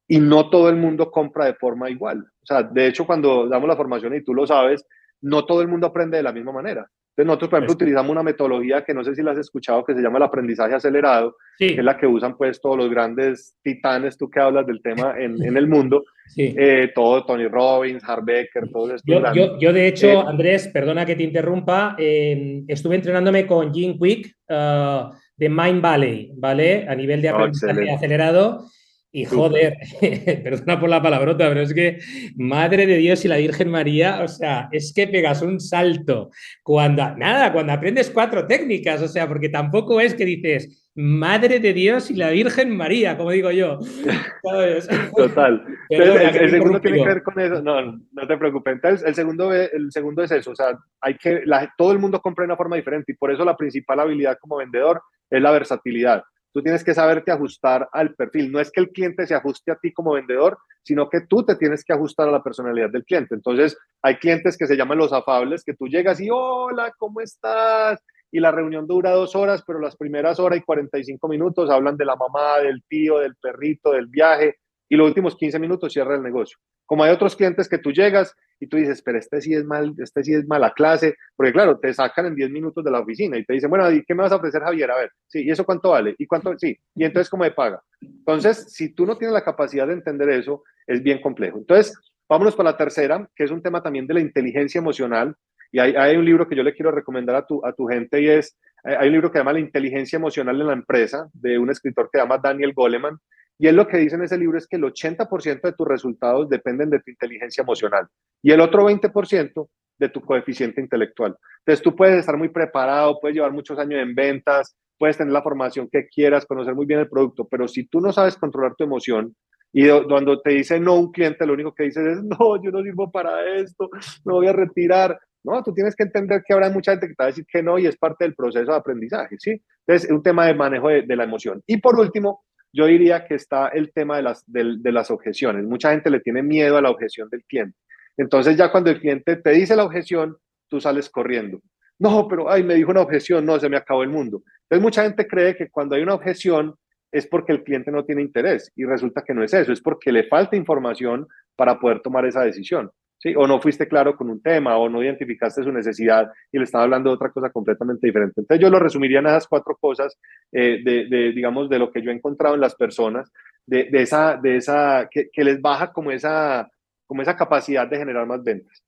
Y 0.07 0.19
no 0.19 0.49
todo 0.49 0.69
el 0.69 0.75
mundo 0.75 1.11
compra 1.11 1.45
de 1.45 1.55
forma 1.55 1.89
igual. 1.89 2.25
O 2.49 2.53
sea, 2.53 2.63
de 2.63 2.87
hecho, 2.87 3.05
cuando 3.05 3.47
damos 3.49 3.67
la 3.67 3.75
formación, 3.75 4.15
y 4.15 4.23
tú 4.23 4.33
lo 4.33 4.47
sabes, 4.47 4.85
no 5.21 5.45
todo 5.45 5.61
el 5.61 5.67
mundo 5.67 5.87
aprende 5.87 6.15
de 6.15 6.23
la 6.23 6.31
misma 6.31 6.53
manera. 6.53 6.87
Entonces 7.09 7.27
nosotros, 7.27 7.49
por 7.49 7.57
ejemplo, 7.57 7.73
utilizamos 7.73 8.11
una 8.11 8.21
metodología 8.21 8.83
que 8.83 8.93
no 8.93 9.03
sé 9.03 9.15
si 9.15 9.23
la 9.23 9.31
has 9.31 9.39
escuchado, 9.39 9.83
que 9.83 9.95
se 9.95 10.01
llama 10.01 10.19
el 10.19 10.23
aprendizaje 10.23 10.75
acelerado, 10.75 11.35
que 11.57 11.73
es 11.73 11.83
la 11.83 11.97
que 11.97 12.05
usan 12.05 12.37
pues 12.37 12.61
todos 12.61 12.77
los 12.77 12.91
grandes 12.91 13.55
titanes, 13.63 14.17
tú 14.17 14.29
que 14.29 14.39
hablas 14.39 14.67
del 14.67 14.83
tema 14.83 15.15
en, 15.17 15.43
en 15.43 15.57
el 15.57 15.67
mundo, 15.67 16.03
sí. 16.27 16.53
eh, 16.55 16.91
todo 16.93 17.25
Tony 17.25 17.47
Robbins, 17.47 18.03
Harbecker, 18.07 18.69
todo 18.71 18.93
esto. 18.93 19.11
Yo, 19.11 19.33
yo, 19.33 19.59
yo, 19.59 19.73
de 19.73 19.87
hecho, 19.87 20.07
eh, 20.07 20.23
Andrés, 20.27 20.67
perdona 20.67 21.07
que 21.07 21.15
te 21.15 21.23
interrumpa, 21.23 21.95
eh, 21.97 22.63
estuve 22.67 22.95
entrenándome 22.95 23.47
con 23.47 23.73
Jim 23.73 23.97
Quick 23.99 24.35
uh, 24.49 25.11
de 25.35 25.49
Mind 25.49 25.81
Valley, 25.81 26.31
¿vale? 26.37 26.85
A 26.87 26.93
nivel 26.93 27.23
de 27.23 27.29
aprendizaje 27.29 27.89
oh, 27.89 27.95
acelerado. 27.95 28.65
Y 29.11 29.25
joder, 29.25 29.77
perdona 30.43 30.79
por 30.79 30.89
la 30.89 31.01
palabrota, 31.01 31.47
pero 31.47 31.61
es 31.61 31.73
que 31.73 31.99
Madre 32.35 32.85
de 32.85 32.97
Dios 32.97 33.23
y 33.23 33.27
la 33.27 33.37
Virgen 33.37 33.69
María, 33.69 34.21
o 34.21 34.27
sea, 34.27 34.67
es 34.71 34.93
que 34.93 35.07
pegas 35.07 35.41
un 35.41 35.59
salto 35.59 36.29
cuando, 36.61 37.15
nada, 37.15 37.53
cuando 37.53 37.73
aprendes 37.73 38.09
cuatro 38.09 38.45
técnicas, 38.45 39.01
o 39.01 39.07
sea, 39.07 39.27
porque 39.27 39.49
tampoco 39.49 40.01
es 40.01 40.13
que 40.13 40.25
dices, 40.25 40.87
Madre 40.99 41.59
de 41.59 41.73
Dios 41.73 42.09
y 42.09 42.15
la 42.15 42.31
Virgen 42.31 42.75
María, 42.75 43.15
como 43.17 43.29
digo 43.29 43.51
yo. 43.51 43.77
Total. 45.15 45.63
el, 45.89 46.49
segundo 46.49 46.81
tiene 46.81 46.97
que 46.97 47.07
ver 47.07 47.21
con 47.21 47.39
eso. 47.39 47.61
No, 47.61 47.99
no 48.11 48.27
te 48.27 48.35
preocupes. 48.35 48.73
Entonces, 48.73 49.07
el 49.07 49.13
segundo, 49.13 49.53
el 49.53 49.91
segundo 49.91 50.23
es 50.23 50.31
eso. 50.31 50.49
O 50.49 50.55
sea, 50.55 50.75
hay 51.01 51.15
que, 51.15 51.43
todo 51.77 51.91
el 51.91 51.99
mundo 51.99 52.19
compra 52.19 52.41
de 52.41 52.47
una 52.47 52.57
forma 52.57 52.77
diferente 52.77 53.11
y 53.11 53.15
por 53.15 53.31
eso 53.31 53.45
la 53.45 53.55
principal 53.55 53.99
habilidad 53.99 54.39
como 54.41 54.57
vendedor 54.57 54.99
es 55.29 55.39
la 55.39 55.51
versatilidad. 55.51 56.23
Tú 56.57 56.63
tienes 56.63 56.83
que 56.83 56.95
saberte 56.95 57.31
ajustar 57.31 57.87
al 57.91 58.15
perfil. 58.15 58.51
No 58.51 58.59
es 58.59 58.71
que 58.71 58.79
el 58.79 58.89
cliente 58.89 59.27
se 59.27 59.35
ajuste 59.35 59.71
a 59.71 59.75
ti 59.75 59.93
como 59.93 60.13
vendedor, 60.13 60.57
sino 60.81 61.07
que 61.07 61.21
tú 61.21 61.45
te 61.45 61.55
tienes 61.55 61.83
que 61.83 61.93
ajustar 61.93 62.27
a 62.27 62.31
la 62.31 62.41
personalidad 62.41 62.89
del 62.89 63.03
cliente. 63.03 63.35
Entonces, 63.35 63.77
hay 64.01 64.15
clientes 64.15 64.57
que 64.57 64.65
se 64.65 64.75
llaman 64.75 64.97
los 64.97 65.13
afables, 65.13 65.63
que 65.63 65.75
tú 65.75 65.85
llegas 65.87 66.19
y, 66.19 66.29
hola, 66.31 66.91
¿cómo 66.97 67.21
estás? 67.21 68.03
Y 68.31 68.39
la 68.39 68.51
reunión 68.51 68.87
dura 68.87 69.11
dos 69.11 69.35
horas, 69.35 69.63
pero 69.67 69.79
las 69.79 69.95
primeras 69.95 70.39
horas 70.39 70.57
y 70.57 70.63
45 70.63 71.27
minutos 71.27 71.69
hablan 71.69 71.95
de 71.95 72.05
la 72.05 72.15
mamá, 72.15 72.57
del 72.57 72.83
tío, 72.89 73.19
del 73.19 73.35
perrito, 73.35 73.91
del 73.91 74.07
viaje, 74.07 74.55
y 74.89 74.95
los 74.95 75.07
últimos 75.07 75.35
15 75.35 75.59
minutos 75.59 75.93
cierra 75.93 76.15
el 76.15 76.23
negocio. 76.23 76.57
Como 76.85 77.03
hay 77.03 77.11
otros 77.11 77.35
clientes 77.35 77.67
que 77.67 77.77
tú 77.77 77.91
llegas 77.91 78.33
y 78.59 78.67
tú 78.67 78.77
dices, 78.77 79.01
pero 79.01 79.19
este 79.19 79.41
sí 79.41 79.53
es 79.53 79.65
mal, 79.65 79.93
este 79.97 80.23
sí 80.23 80.33
es 80.33 80.47
mala 80.47 80.71
clase, 80.73 81.15
porque 81.35 81.51
claro, 81.51 81.79
te 81.79 81.93
sacan 81.93 82.27
en 82.27 82.35
10 82.35 82.49
minutos 82.49 82.83
de 82.83 82.91
la 82.91 82.99
oficina 82.99 83.37
y 83.37 83.45
te 83.45 83.53
dicen, 83.53 83.69
bueno, 83.69 83.91
¿y 83.91 84.03
qué 84.03 84.15
me 84.15 84.23
vas 84.23 84.31
a 84.31 84.37
ofrecer, 84.37 84.61
Javier? 84.61 84.91
A 84.91 84.97
ver, 84.97 85.11
sí, 85.27 85.43
¿y 85.43 85.51
eso 85.51 85.65
cuánto 85.65 85.89
vale? 85.89 86.15
¿Y 86.17 86.25
cuánto? 86.25 86.57
Sí, 86.57 86.77
y 86.95 87.03
entonces, 87.03 87.29
¿cómo 87.29 87.43
me 87.43 87.51
paga? 87.51 87.81
Entonces, 88.01 88.71
si 88.73 88.93
tú 88.93 89.05
no 89.05 89.17
tienes 89.17 89.33
la 89.33 89.43
capacidad 89.43 89.87
de 89.87 89.93
entender 89.93 90.29
eso, 90.29 90.63
es 90.85 91.03
bien 91.03 91.21
complejo. 91.21 91.57
Entonces, 91.57 91.97
vámonos 92.29 92.55
para 92.55 92.71
la 92.71 92.77
tercera, 92.77 93.29
que 93.35 93.43
es 93.43 93.51
un 93.51 93.61
tema 93.61 93.81
también 93.81 94.07
de 94.07 94.13
la 94.13 94.21
inteligencia 94.21 94.79
emocional. 94.79 95.35
Y 95.71 95.79
hay, 95.79 95.95
hay 95.95 96.15
un 96.15 96.23
libro 96.23 96.47
que 96.47 96.55
yo 96.55 96.63
le 96.63 96.73
quiero 96.73 96.91
recomendar 96.91 97.35
a 97.35 97.45
tu, 97.45 97.65
a 97.65 97.73
tu 97.73 97.87
gente 97.87 98.21
y 98.21 98.29
es, 98.29 98.57
hay 98.83 99.07
un 99.07 99.13
libro 99.13 99.29
que 99.29 99.37
se 99.37 99.39
llama 99.39 99.53
La 99.53 99.59
inteligencia 99.59 100.15
emocional 100.15 100.59
en 100.61 100.67
la 100.67 100.73
empresa, 100.73 101.29
de 101.33 101.59
un 101.59 101.69
escritor 101.69 102.09
que 102.09 102.19
se 102.19 102.23
llama 102.23 102.37
Daniel 102.37 102.73
Goleman. 102.73 103.17
Y 103.59 103.67
él 103.67 103.75
lo 103.75 103.87
que 103.87 103.97
dice 103.97 104.15
en 104.15 104.23
ese 104.23 104.37
libro 104.37 104.57
es 104.57 104.67
que 104.67 104.75
el 104.75 104.83
80% 104.83 105.61
de 105.61 105.73
tus 105.73 105.87
resultados 105.87 106.49
dependen 106.49 106.89
de 106.89 106.99
tu 106.99 107.09
inteligencia 107.11 107.61
emocional 107.63 108.07
y 108.43 108.51
el 108.51 108.61
otro 108.61 108.87
20% 108.87 109.67
de 109.97 110.09
tu 110.09 110.21
coeficiente 110.21 110.79
intelectual. 110.79 111.35
Entonces 111.59 111.83
tú 111.83 111.95
puedes 111.95 112.19
estar 112.19 112.37
muy 112.37 112.49
preparado, 112.49 113.19
puedes 113.19 113.35
llevar 113.35 113.51
muchos 113.51 113.79
años 113.79 113.99
en 114.01 114.13
ventas, 114.13 114.75
puedes 114.97 115.17
tener 115.17 115.33
la 115.33 115.41
formación 115.41 115.89
que 115.91 116.07
quieras, 116.07 116.45
conocer 116.45 116.75
muy 116.75 116.85
bien 116.85 116.99
el 116.99 117.09
producto, 117.09 117.47
pero 117.49 117.67
si 117.67 117.87
tú 117.87 117.99
no 117.99 118.11
sabes 118.11 118.37
controlar 118.37 118.75
tu 118.75 118.83
emoción 118.83 119.35
y 119.73 119.87
cuando 120.07 120.39
te 120.41 120.51
dice 120.51 120.79
no 120.79 120.95
un 120.95 121.11
cliente, 121.11 121.45
lo 121.45 121.53
único 121.53 121.73
que 121.73 121.83
dices 121.83 122.05
es, 122.05 122.23
no, 122.23 122.61
yo 122.61 122.71
no 122.71 122.81
sirvo 122.83 123.11
para 123.11 123.55
esto, 123.55 123.89
me 124.25 124.33
voy 124.33 124.47
a 124.47 124.53
retirar. 124.53 125.19
No, 125.43 125.63
tú 125.63 125.73
tienes 125.73 125.95
que 125.95 126.03
entender 126.03 126.43
que 126.45 126.53
habrá 126.53 126.69
mucha 126.69 126.91
gente 126.91 127.07
que 127.07 127.13
te 127.13 127.23
va 127.23 127.25
a 127.25 127.31
decir 127.31 127.45
que 127.49 127.63
no 127.63 127.79
y 127.79 127.85
es 127.85 127.95
parte 127.95 128.25
del 128.25 128.35
proceso 128.35 128.69
de 128.69 128.77
aprendizaje, 128.77 129.37
¿sí? 129.39 129.61
Entonces, 129.85 130.09
es 130.09 130.11
un 130.11 130.21
tema 130.21 130.45
de 130.45 130.53
manejo 130.53 130.89
de, 130.89 131.03
de 131.03 131.15
la 131.15 131.23
emoción. 131.23 131.61
Y 131.65 131.77
por 131.77 131.97
último, 131.97 132.43
yo 132.77 132.85
diría 132.85 133.25
que 133.25 133.33
está 133.33 133.69
el 133.69 133.91
tema 133.91 134.17
de 134.17 134.21
las, 134.21 134.43
de, 134.45 134.91
las 134.91 135.09
objeciones. 135.09 135.65
Mucha 135.65 135.89
gente 135.89 136.11
le 136.11 136.19
tiene 136.19 136.43
miedo 136.43 136.77
a 136.77 136.81
la 136.81 136.91
objeción 136.91 137.27
del 137.27 137.43
cliente. 137.43 137.75
Entonces 138.15 138.55
ya 138.55 138.71
cuando 138.71 138.91
el 138.91 138.99
cliente 138.99 139.35
te 139.35 139.49
dice 139.49 139.75
la 139.75 139.83
objeción, 139.83 140.37
tú 140.67 140.79
sales 140.79 141.09
corriendo. 141.09 141.59
No, 141.97 142.27
pero 142.27 142.51
ay, 142.51 142.63
me 142.63 142.75
dijo 142.75 142.91
una 142.91 143.01
objeción, 143.01 143.47
no, 143.47 143.59
se 143.59 143.67
me 143.67 143.77
acabó 143.77 144.03
el 144.03 144.09
mundo. 144.09 144.43
Entonces 144.63 144.83
mucha 144.83 145.03
gente 145.03 145.27
cree 145.27 145.55
que 145.55 145.71
cuando 145.71 145.95
hay 145.95 146.03
una 146.03 146.13
objeción 146.13 146.75
es 147.11 147.25
porque 147.25 147.51
el 147.51 147.63
cliente 147.63 147.89
no 147.89 148.05
tiene 148.05 148.21
interés 148.21 148.71
y 148.75 148.85
resulta 148.85 149.23
que 149.23 149.33
no 149.33 149.43
es 149.43 149.55
eso, 149.55 149.71
es 149.71 149.81
porque 149.81 150.11
le 150.11 150.25
falta 150.25 150.55
información 150.55 151.27
para 151.55 151.79
poder 151.79 152.01
tomar 152.01 152.27
esa 152.27 152.43
decisión. 152.43 152.91
¿Sí? 153.19 153.33
O 153.35 153.47
no 153.47 153.59
fuiste 153.59 153.87
claro 153.87 154.15
con 154.15 154.29
un 154.29 154.41
tema 154.41 154.77
o 154.77 154.89
no 154.89 155.03
identificaste 155.03 155.63
su 155.63 155.71
necesidad 155.71 156.29
y 156.51 156.57
le 156.57 156.63
estaba 156.63 156.83
hablando 156.83 157.09
de 157.09 157.15
otra 157.15 157.31
cosa 157.31 157.49
completamente 157.49 158.07
diferente. 158.07 158.41
Entonces 158.41 158.61
yo 158.61 158.69
lo 158.69 158.79
resumiría 158.79 159.19
en 159.19 159.27
esas 159.27 159.47
cuatro 159.47 159.75
cosas 159.79 160.17
eh, 160.51 160.81
de, 160.83 161.31
digamos, 161.31 161.69
de 161.69 161.79
lo 161.79 161.91
que 161.91 162.01
yo 162.01 162.11
he 162.11 162.15
encontrado 162.15 162.55
en 162.55 162.61
las 162.61 162.75
personas, 162.75 163.31
de, 163.65 163.89
esa, 163.91 164.37
de 164.37 164.57
esa, 164.57 165.09
que, 165.11 165.43
les 165.43 165.61
baja 165.61 165.91
como 165.91 166.11
esa, 166.11 166.69
como 167.05 167.21
esa 167.21 167.35
capacidad 167.35 167.87
de 167.87 167.97
generar 167.97 168.25
más 168.25 168.43
ventas. 168.43 168.83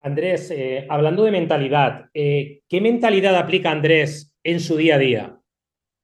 Andrés, 0.00 0.50
eh, 0.52 0.86
hablando 0.88 1.24
de 1.24 1.32
mentalidad, 1.32 2.08
eh, 2.14 2.62
¿qué 2.68 2.80
mentalidad 2.80 3.36
aplica 3.36 3.70
Andrés 3.70 4.34
en 4.44 4.60
su 4.60 4.76
día 4.76 4.94
a 4.94 4.98
día? 4.98 5.36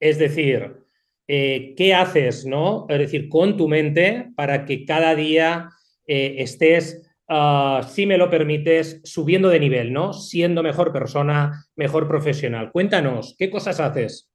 Es 0.00 0.18
decir, 0.18 0.82
¿qué 1.26 1.94
haces, 1.96 2.44
no? 2.44 2.84
Es 2.90 2.98
decir, 2.98 3.30
con 3.30 3.56
tu 3.56 3.66
mente 3.66 4.30
para 4.36 4.66
que 4.66 4.84
cada 4.84 5.14
día 5.14 5.70
estés 6.06 7.04
Ah, 7.28 7.80
si 7.88 8.04
me 8.04 8.18
lo 8.18 8.28
permites, 8.28 9.00
subiendo 9.04 9.48
de 9.48 9.58
nivel, 9.58 9.92
¿no? 9.92 10.12
Siendo 10.12 10.62
mejor 10.62 10.92
persona, 10.92 11.64
mejor 11.74 12.06
profesional. 12.06 12.70
Cuéntanos, 12.70 13.34
¿qué 13.38 13.50
cosas 13.50 13.80
haces? 13.80 14.30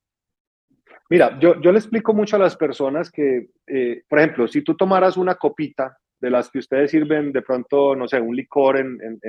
Mira, 1.10 1.38
yo, 1.40 1.60
yo 1.62 1.72
le 1.72 1.80
explico 1.80 2.14
mucho 2.14 2.36
a 2.36 2.40
las 2.40 2.56
personas 2.56 3.12
que, 3.12 3.50
eh, 3.68 4.04
por 4.08 4.20
ejemplo, 4.20 4.48
si 4.48 4.64
tú 4.64 4.76
tomaras 4.76 5.18
una 5.18 5.36
copita 5.36 5.98
de 6.20 6.30
las 6.30 6.50
que 6.50 6.60
ustedes 6.60 6.92
sirven 6.92 7.32
de 7.32 7.42
pronto, 7.42 7.96
no 7.96 8.08
sé, 8.08 8.20
un 8.20 8.36
licor 8.36 8.78
en, 8.78 8.98
en, 9.02 9.20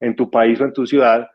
en 0.00 0.16
tu 0.16 0.30
país 0.30 0.60
o 0.60 0.64
en 0.64 0.72
tu 0.72 0.86
ciudad, 0.86 1.26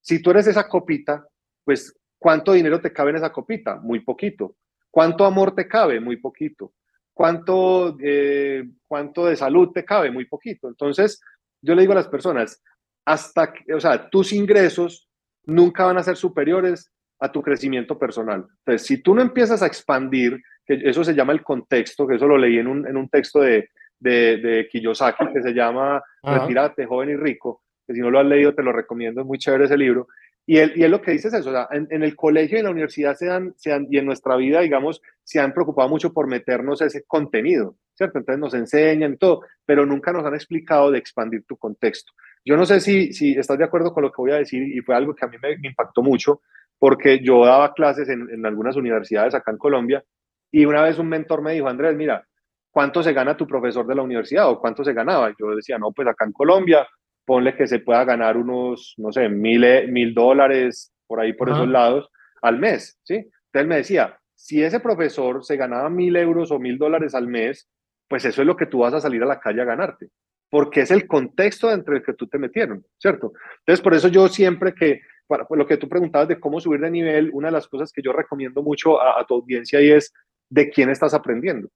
si 0.00 0.22
tú 0.22 0.30
eres 0.30 0.46
esa 0.46 0.68
copita, 0.68 1.26
pues 1.64 1.98
¿cuánto 2.18 2.52
dinero 2.52 2.80
te 2.80 2.92
cabe 2.92 3.10
en 3.10 3.16
esa 3.16 3.32
copita? 3.32 3.76
Muy 3.76 4.00
poquito. 4.00 4.56
¿Cuánto 4.90 5.24
amor 5.24 5.54
te 5.54 5.66
cabe? 5.66 6.00
Muy 6.00 6.18
poquito. 6.18 6.72
¿Cuánto, 7.14 7.96
eh, 8.02 8.64
cuánto 8.86 9.26
de 9.26 9.36
salud 9.36 9.70
te 9.72 9.84
cabe? 9.84 10.10
Muy 10.10 10.26
poquito. 10.26 10.68
Entonces, 10.68 11.20
yo 11.62 11.74
le 11.74 11.82
digo 11.82 11.92
a 11.92 11.96
las 11.96 12.08
personas, 12.08 12.62
hasta, 13.06 13.54
o 13.74 13.80
sea, 13.80 14.10
tus 14.10 14.32
ingresos 14.32 15.08
nunca 15.44 15.86
van 15.86 15.98
a 15.98 16.02
ser 16.02 16.16
superiores 16.16 16.90
a 17.20 17.30
tu 17.30 17.40
crecimiento 17.40 17.98
personal. 17.98 18.44
Entonces, 18.58 18.86
si 18.86 18.98
tú 18.98 19.14
no 19.14 19.22
empiezas 19.22 19.62
a 19.62 19.66
expandir, 19.66 20.42
que 20.66 20.80
eso 20.84 21.04
se 21.04 21.14
llama 21.14 21.32
el 21.32 21.42
contexto, 21.42 22.06
que 22.06 22.16
eso 22.16 22.26
lo 22.26 22.36
leí 22.36 22.58
en 22.58 22.66
un, 22.66 22.86
en 22.86 22.96
un 22.96 23.08
texto 23.08 23.40
de, 23.40 23.70
de, 23.98 24.38
de, 24.38 24.68
Kiyosaki, 24.68 25.32
que 25.32 25.42
se 25.42 25.52
llama 25.52 26.02
Retírate, 26.22 26.86
joven 26.86 27.10
y 27.10 27.16
rico, 27.16 27.62
que 27.86 27.94
si 27.94 28.00
no 28.00 28.10
lo 28.10 28.18
has 28.18 28.26
leído 28.26 28.54
te 28.54 28.62
lo 28.62 28.72
recomiendo, 28.72 29.20
es 29.20 29.26
muy 29.26 29.38
chévere 29.38 29.64
ese 29.64 29.76
libro. 29.76 30.08
Y 30.46 30.58
él, 30.58 30.72
y 30.76 30.82
él 30.82 30.90
lo 30.90 31.00
que 31.00 31.12
dice 31.12 31.28
es 31.28 31.34
eso, 31.34 31.48
o 31.48 31.52
sea, 31.52 31.68
en, 31.70 32.02
el 32.02 32.14
colegio 32.14 32.56
y 32.56 32.60
en 32.60 32.66
la 32.66 32.70
universidad 32.70 33.14
se 33.14 33.30
han, 33.30 33.54
se 33.56 33.72
han, 33.72 33.86
y 33.90 33.96
en 33.96 34.04
nuestra 34.04 34.36
vida, 34.36 34.60
digamos, 34.60 35.00
se 35.22 35.40
han 35.40 35.54
preocupado 35.54 35.88
mucho 35.88 36.12
por 36.12 36.26
meternos 36.26 36.82
ese 36.82 37.04
contenido, 37.04 37.76
¿cierto? 37.94 38.18
Entonces 38.18 38.40
nos 38.40 38.52
enseñan 38.52 39.16
todo, 39.16 39.40
pero 39.64 39.86
nunca 39.86 40.12
nos 40.12 40.24
han 40.26 40.34
explicado 40.34 40.90
de 40.90 40.98
expandir 40.98 41.44
tu 41.46 41.56
contexto. 41.56 42.12
Yo 42.44 42.58
no 42.58 42.66
sé 42.66 42.80
si, 42.80 43.14
si 43.14 43.32
estás 43.32 43.56
de 43.56 43.64
acuerdo 43.64 43.94
con 43.94 44.02
lo 44.02 44.10
que 44.10 44.20
voy 44.20 44.32
a 44.32 44.36
decir 44.36 44.62
y 44.62 44.80
fue 44.82 44.94
algo 44.94 45.14
que 45.14 45.24
a 45.24 45.28
mí 45.28 45.38
me, 45.40 45.56
impactó 45.66 46.02
mucho, 46.02 46.42
porque 46.78 47.20
yo 47.24 47.46
daba 47.46 47.72
clases 47.72 48.10
en, 48.10 48.28
en 48.30 48.44
algunas 48.44 48.76
universidades 48.76 49.34
acá 49.34 49.50
en 49.50 49.58
Colombia 49.58 50.04
y 50.50 50.66
una 50.66 50.82
vez 50.82 50.98
un 50.98 51.08
mentor 51.08 51.40
me 51.40 51.54
dijo, 51.54 51.68
Andrés, 51.68 51.96
mira, 51.96 52.24
¿cuánto 52.70 53.02
se 53.02 53.12
gana 53.12 53.36
tu 53.36 53.46
profesor 53.46 53.86
de 53.86 53.94
la 53.94 54.02
universidad 54.02 54.50
o 54.50 54.60
cuánto 54.60 54.84
se 54.84 54.92
ganaba? 54.92 55.30
Y 55.30 55.34
yo 55.38 55.54
decía, 55.56 55.78
no, 55.78 55.90
pues 55.90 56.06
acá 56.06 56.26
en 56.26 56.32
Colombia 56.32 56.86
ponle 57.24 57.56
que 57.56 57.66
se 57.66 57.80
pueda 57.80 58.04
ganar 58.04 58.36
unos, 58.36 58.94
no 58.98 59.12
sé, 59.12 59.28
mil, 59.28 59.64
mil 59.90 60.14
dólares 60.14 60.92
por 61.06 61.20
ahí, 61.20 61.32
por 61.32 61.50
esos 61.50 61.68
lados, 61.68 62.10
al 62.42 62.58
mes, 62.58 62.98
¿sí? 63.04 63.14
Entonces 63.14 63.68
me 63.68 63.76
decía, 63.76 64.18
si 64.34 64.62
ese 64.62 64.80
profesor 64.80 65.44
se 65.44 65.56
ganaba 65.56 65.88
mil 65.88 66.16
euros 66.16 66.50
o 66.50 66.58
mil 66.58 66.76
dólares 66.76 67.14
al 67.14 67.28
mes, 67.28 67.68
pues 68.08 68.24
eso 68.24 68.42
es 68.42 68.46
lo 68.46 68.56
que 68.56 68.66
tú 68.66 68.80
vas 68.80 68.94
a 68.94 69.00
salir 69.00 69.22
a 69.22 69.26
la 69.26 69.40
calle 69.40 69.62
a 69.62 69.64
ganarte, 69.64 70.08
porque 70.50 70.80
es 70.80 70.90
el 70.90 71.06
contexto 71.06 71.70
entre 71.70 71.96
el 71.96 72.02
que 72.02 72.14
tú 72.14 72.26
te 72.26 72.38
metieron, 72.38 72.84
¿cierto? 72.98 73.32
Entonces, 73.60 73.82
por 73.82 73.94
eso 73.94 74.08
yo 74.08 74.28
siempre 74.28 74.74
que, 74.74 75.00
para, 75.26 75.46
lo 75.50 75.66
que 75.66 75.76
tú 75.76 75.88
preguntabas 75.88 76.28
de 76.28 76.38
cómo 76.38 76.60
subir 76.60 76.80
de 76.80 76.90
nivel, 76.90 77.30
una 77.32 77.48
de 77.48 77.52
las 77.52 77.68
cosas 77.68 77.92
que 77.92 78.02
yo 78.02 78.12
recomiendo 78.12 78.62
mucho 78.62 79.00
a, 79.00 79.20
a 79.20 79.24
tu 79.24 79.34
audiencia 79.34 79.80
y 79.80 79.90
es 79.90 80.12
de 80.50 80.68
quién 80.68 80.90
estás 80.90 81.14
aprendiendo. 81.14 81.68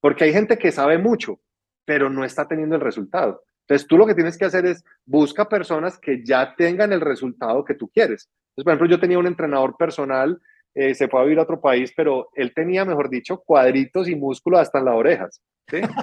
Porque 0.00 0.24
hay 0.24 0.32
gente 0.32 0.56
que 0.58 0.72
sabe 0.72 0.96
mucho, 0.96 1.40
pero 1.84 2.08
no 2.08 2.24
está 2.24 2.48
teniendo 2.48 2.76
el 2.76 2.80
resultado. 2.80 3.42
Entonces, 3.70 3.86
tú 3.86 3.96
lo 3.96 4.04
que 4.04 4.16
tienes 4.16 4.36
que 4.36 4.46
hacer 4.46 4.66
es 4.66 4.84
busca 5.06 5.48
personas 5.48 5.96
que 5.96 6.24
ya 6.24 6.56
tengan 6.56 6.92
el 6.92 7.00
resultado 7.00 7.64
que 7.64 7.74
tú 7.74 7.88
quieres. 7.88 8.28
Entonces, 8.48 8.64
por 8.64 8.72
ejemplo, 8.72 8.88
yo 8.88 8.98
tenía 8.98 9.16
un 9.16 9.28
entrenador 9.28 9.76
personal, 9.76 10.40
eh, 10.74 10.92
se 10.96 11.06
fue 11.06 11.20
a 11.20 11.22
vivir 11.22 11.38
a 11.38 11.42
otro 11.42 11.60
país, 11.60 11.92
pero 11.96 12.30
él 12.34 12.52
tenía, 12.52 12.84
mejor 12.84 13.08
dicho, 13.08 13.38
cuadritos 13.38 14.08
y 14.08 14.16
músculos 14.16 14.58
hasta 14.58 14.80
en 14.80 14.86
las 14.86 14.94
orejas. 14.96 15.40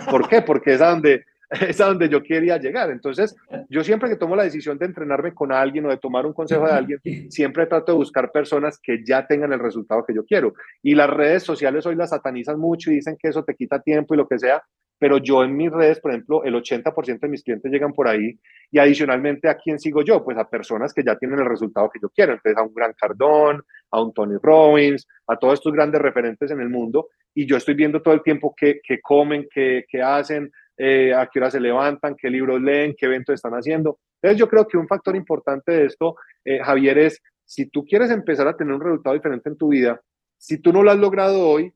¿Por 0.10 0.30
qué? 0.30 0.42
Porque 0.42 0.76
es 0.76 0.82
a 0.82 0.92
donde 0.92 1.26
es 1.50 1.80
a 1.82 1.88
donde 1.88 2.08
yo 2.08 2.24
quería 2.24 2.58
llegar. 2.58 2.90
Entonces, 2.90 3.36
yo 3.70 3.84
siempre 3.84 4.10
que 4.10 4.16
tomo 4.16 4.36
la 4.36 4.44
decisión 4.44 4.78
de 4.78 4.86
entrenarme 4.86 5.34
con 5.34 5.52
alguien 5.52 5.86
o 5.86 5.90
de 5.90 5.98
tomar 5.98 6.26
un 6.26 6.34
consejo 6.34 6.66
de 6.66 6.72
alguien, 6.72 7.00
siempre 7.30 7.66
trato 7.66 7.92
de 7.92 7.98
buscar 7.98 8.32
personas 8.32 8.80
que 8.82 9.04
ya 9.04 9.28
tengan 9.28 9.52
el 9.52 9.60
resultado 9.60 10.06
que 10.06 10.14
yo 10.14 10.26
quiero. 10.26 10.54
Y 10.82 10.96
las 10.96 11.10
redes 11.10 11.44
sociales 11.44 11.86
hoy 11.86 11.96
las 11.96 12.12
satanizan 12.12 12.60
mucho 12.60 12.92
y 12.92 12.96
dicen 12.96 13.18
que 13.20 13.30
eso 13.30 13.44
te 13.44 13.56
quita 13.56 13.82
tiempo 13.82 14.14
y 14.14 14.18
lo 14.18 14.28
que 14.28 14.40
sea, 14.40 14.64
pero 15.00 15.18
yo 15.18 15.44
en 15.44 15.56
mis 15.56 15.72
redes, 15.72 16.00
por 16.00 16.12
ejemplo, 16.12 16.44
el 16.44 16.56
80% 16.56 17.20
de 17.20 17.28
mis 17.28 17.44
clientes 17.44 17.72
llegan 17.72 17.94
por 17.94 18.08
ahí 18.08 18.40
y 18.72 18.80
adicionalmente 18.80 19.48
a 19.48 19.56
quién 19.56 19.80
sigo 19.80 20.02
yo, 20.02 20.24
pues 20.24 20.38
a 20.38 20.50
personas 20.50 20.94
que 20.94 21.04
ya 21.04 21.16
tienen 21.16 21.40
el 21.40 21.46
resultado 21.46 21.90
que 21.90 22.00
yo 22.02 22.10
quiero, 22.10 22.34
entonces 22.34 22.58
a 22.58 22.64
un 22.64 22.74
Gran 22.74 22.94
Cardón, 22.94 23.64
a 23.92 24.02
un 24.02 24.14
Tony 24.14 24.38
Robbins, 24.42 25.08
a 25.28 25.38
todos 25.38 25.56
estos 25.56 25.74
grandes 25.74 26.02
referentes 26.02 26.52
en 26.52 26.62
el 26.62 26.70
mundo. 26.70 27.10
Y 27.34 27.46
yo 27.46 27.58
estoy 27.58 27.76
viendo 27.76 28.02
todo 28.02 28.14
el 28.14 28.24
tiempo 28.24 28.56
qué, 28.58 28.82
comen, 29.02 29.48
qué, 29.54 29.86
hacen, 30.04 30.52
eh, 30.78 31.14
a 31.14 31.28
qué 31.28 31.40
hora 31.40 31.52
se 31.52 31.60
levantan, 31.60 32.16
qué 32.16 32.30
libros 32.30 32.62
leen, 32.62 32.96
qué 32.98 33.06
eventos 33.06 33.36
están 33.36 33.54
haciendo. 33.54 34.00
Entonces 34.22 34.40
yo 34.40 34.50
creo 34.50 34.68
que 34.68 34.78
un 34.78 34.88
factor 34.88 35.16
importante 35.16 35.72
de 35.72 35.86
esto, 35.86 36.16
eh, 36.44 36.60
Javier, 36.64 36.98
es 36.98 37.22
si 37.46 37.70
tú 37.70 37.86
quieres 37.86 38.10
empezar 38.10 38.48
a 38.48 38.58
tener 38.58 38.74
un 38.74 38.82
resultado 38.82 39.14
diferente 39.16 39.50
en 39.50 39.58
tu 39.58 39.70
vida, 39.70 40.02
si 40.38 40.60
tú 40.60 40.74
no 40.74 40.84
lo 40.84 40.92
has 40.92 40.98
logrado 40.98 41.48
hoy, 41.48 41.72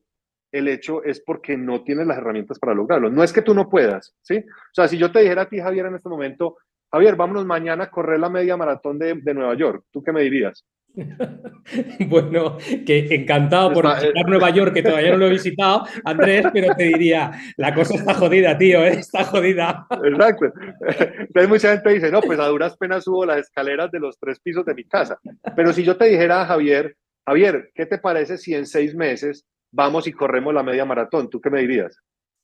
el 0.52 0.68
hecho 0.68 1.02
es 1.02 1.20
porque 1.20 1.56
no 1.56 1.82
tienes 1.82 2.06
las 2.06 2.18
herramientas 2.18 2.58
para 2.58 2.74
lograrlo. 2.74 3.10
No 3.10 3.24
es 3.24 3.32
que 3.32 3.42
tú 3.42 3.54
no 3.54 3.68
puedas, 3.68 4.14
¿sí? 4.22 4.36
O 4.36 4.74
sea, 4.74 4.86
si 4.86 4.98
yo 4.98 5.10
te 5.10 5.20
dijera 5.20 5.42
a 5.42 5.48
ti, 5.48 5.58
Javier, 5.58 5.86
en 5.86 5.96
este 5.96 6.08
momento, 6.08 6.58
Javier, 6.90 7.16
vámonos 7.16 7.46
mañana 7.46 7.84
a 7.84 7.90
correr 7.90 8.20
la 8.20 8.28
media 8.28 8.56
maratón 8.56 8.98
de, 8.98 9.14
de 9.14 9.34
Nueva 9.34 9.54
York, 9.54 9.86
¿tú 9.90 10.02
qué 10.02 10.12
me 10.12 10.22
dirías? 10.22 10.64
Bueno, 12.08 12.58
que 12.86 13.06
encantado 13.14 13.72
por 13.72 13.86
visitar 13.94 14.28
Nueva 14.28 14.50
York, 14.50 14.74
que 14.74 14.82
todavía 14.82 15.12
no 15.12 15.18
lo 15.18 15.26
he 15.26 15.30
visitado, 15.30 15.86
Andrés, 16.04 16.44
pero 16.52 16.74
te 16.74 16.84
diría, 16.84 17.30
la 17.56 17.74
cosa 17.74 17.94
está 17.94 18.14
jodida, 18.14 18.58
tío, 18.58 18.84
¿eh? 18.84 18.94
está 18.98 19.24
jodida. 19.24 19.86
Exacto. 20.04 20.46
Entonces 21.18 21.48
mucha 21.48 21.72
gente 21.72 21.90
dice, 21.90 22.10
no, 22.10 22.20
pues 22.20 22.38
a 22.38 22.48
duras 22.48 22.76
penas 22.76 23.04
subo 23.04 23.24
las 23.24 23.38
escaleras 23.38 23.90
de 23.90 24.00
los 24.00 24.18
tres 24.18 24.40
pisos 24.40 24.64
de 24.66 24.74
mi 24.74 24.84
casa. 24.84 25.18
Pero 25.56 25.72
si 25.72 25.82
yo 25.82 25.96
te 25.96 26.06
dijera, 26.06 26.44
Javier, 26.46 26.96
Javier, 27.26 27.70
¿qué 27.74 27.86
te 27.86 27.98
parece 27.98 28.36
si 28.36 28.54
en 28.54 28.66
seis 28.66 28.94
meses 28.94 29.46
vamos 29.72 30.06
y 30.06 30.12
corremos 30.12 30.54
la 30.54 30.62
media 30.62 30.84
maratón? 30.84 31.28
¿Tú 31.28 31.40
qué 31.40 31.50
me 31.50 31.60
dirías? 31.60 31.98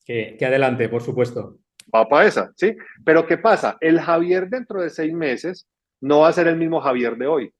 Que, 0.05 0.37
que 0.39 0.47
adelante, 0.47 0.89
por 0.89 1.03
supuesto. 1.03 1.59
Va 1.95 2.09
para 2.09 2.27
esa, 2.27 2.53
¿sí? 2.57 2.77
Pero 3.05 3.27
¿qué 3.27 3.39
pasa? 3.39 3.77
El 3.81 4.01
Javier 4.01 4.49
dentro 4.49 4.83
de 4.83 4.91
seis 4.91 5.13
meses 5.13 5.67
no 6.01 6.21
va 6.21 6.29
a 6.29 6.33
ser 6.33 6.47
el 6.49 6.57
mismo 6.57 6.81
Javier 6.81 7.17
de 7.17 7.27
hoy. 7.27 7.53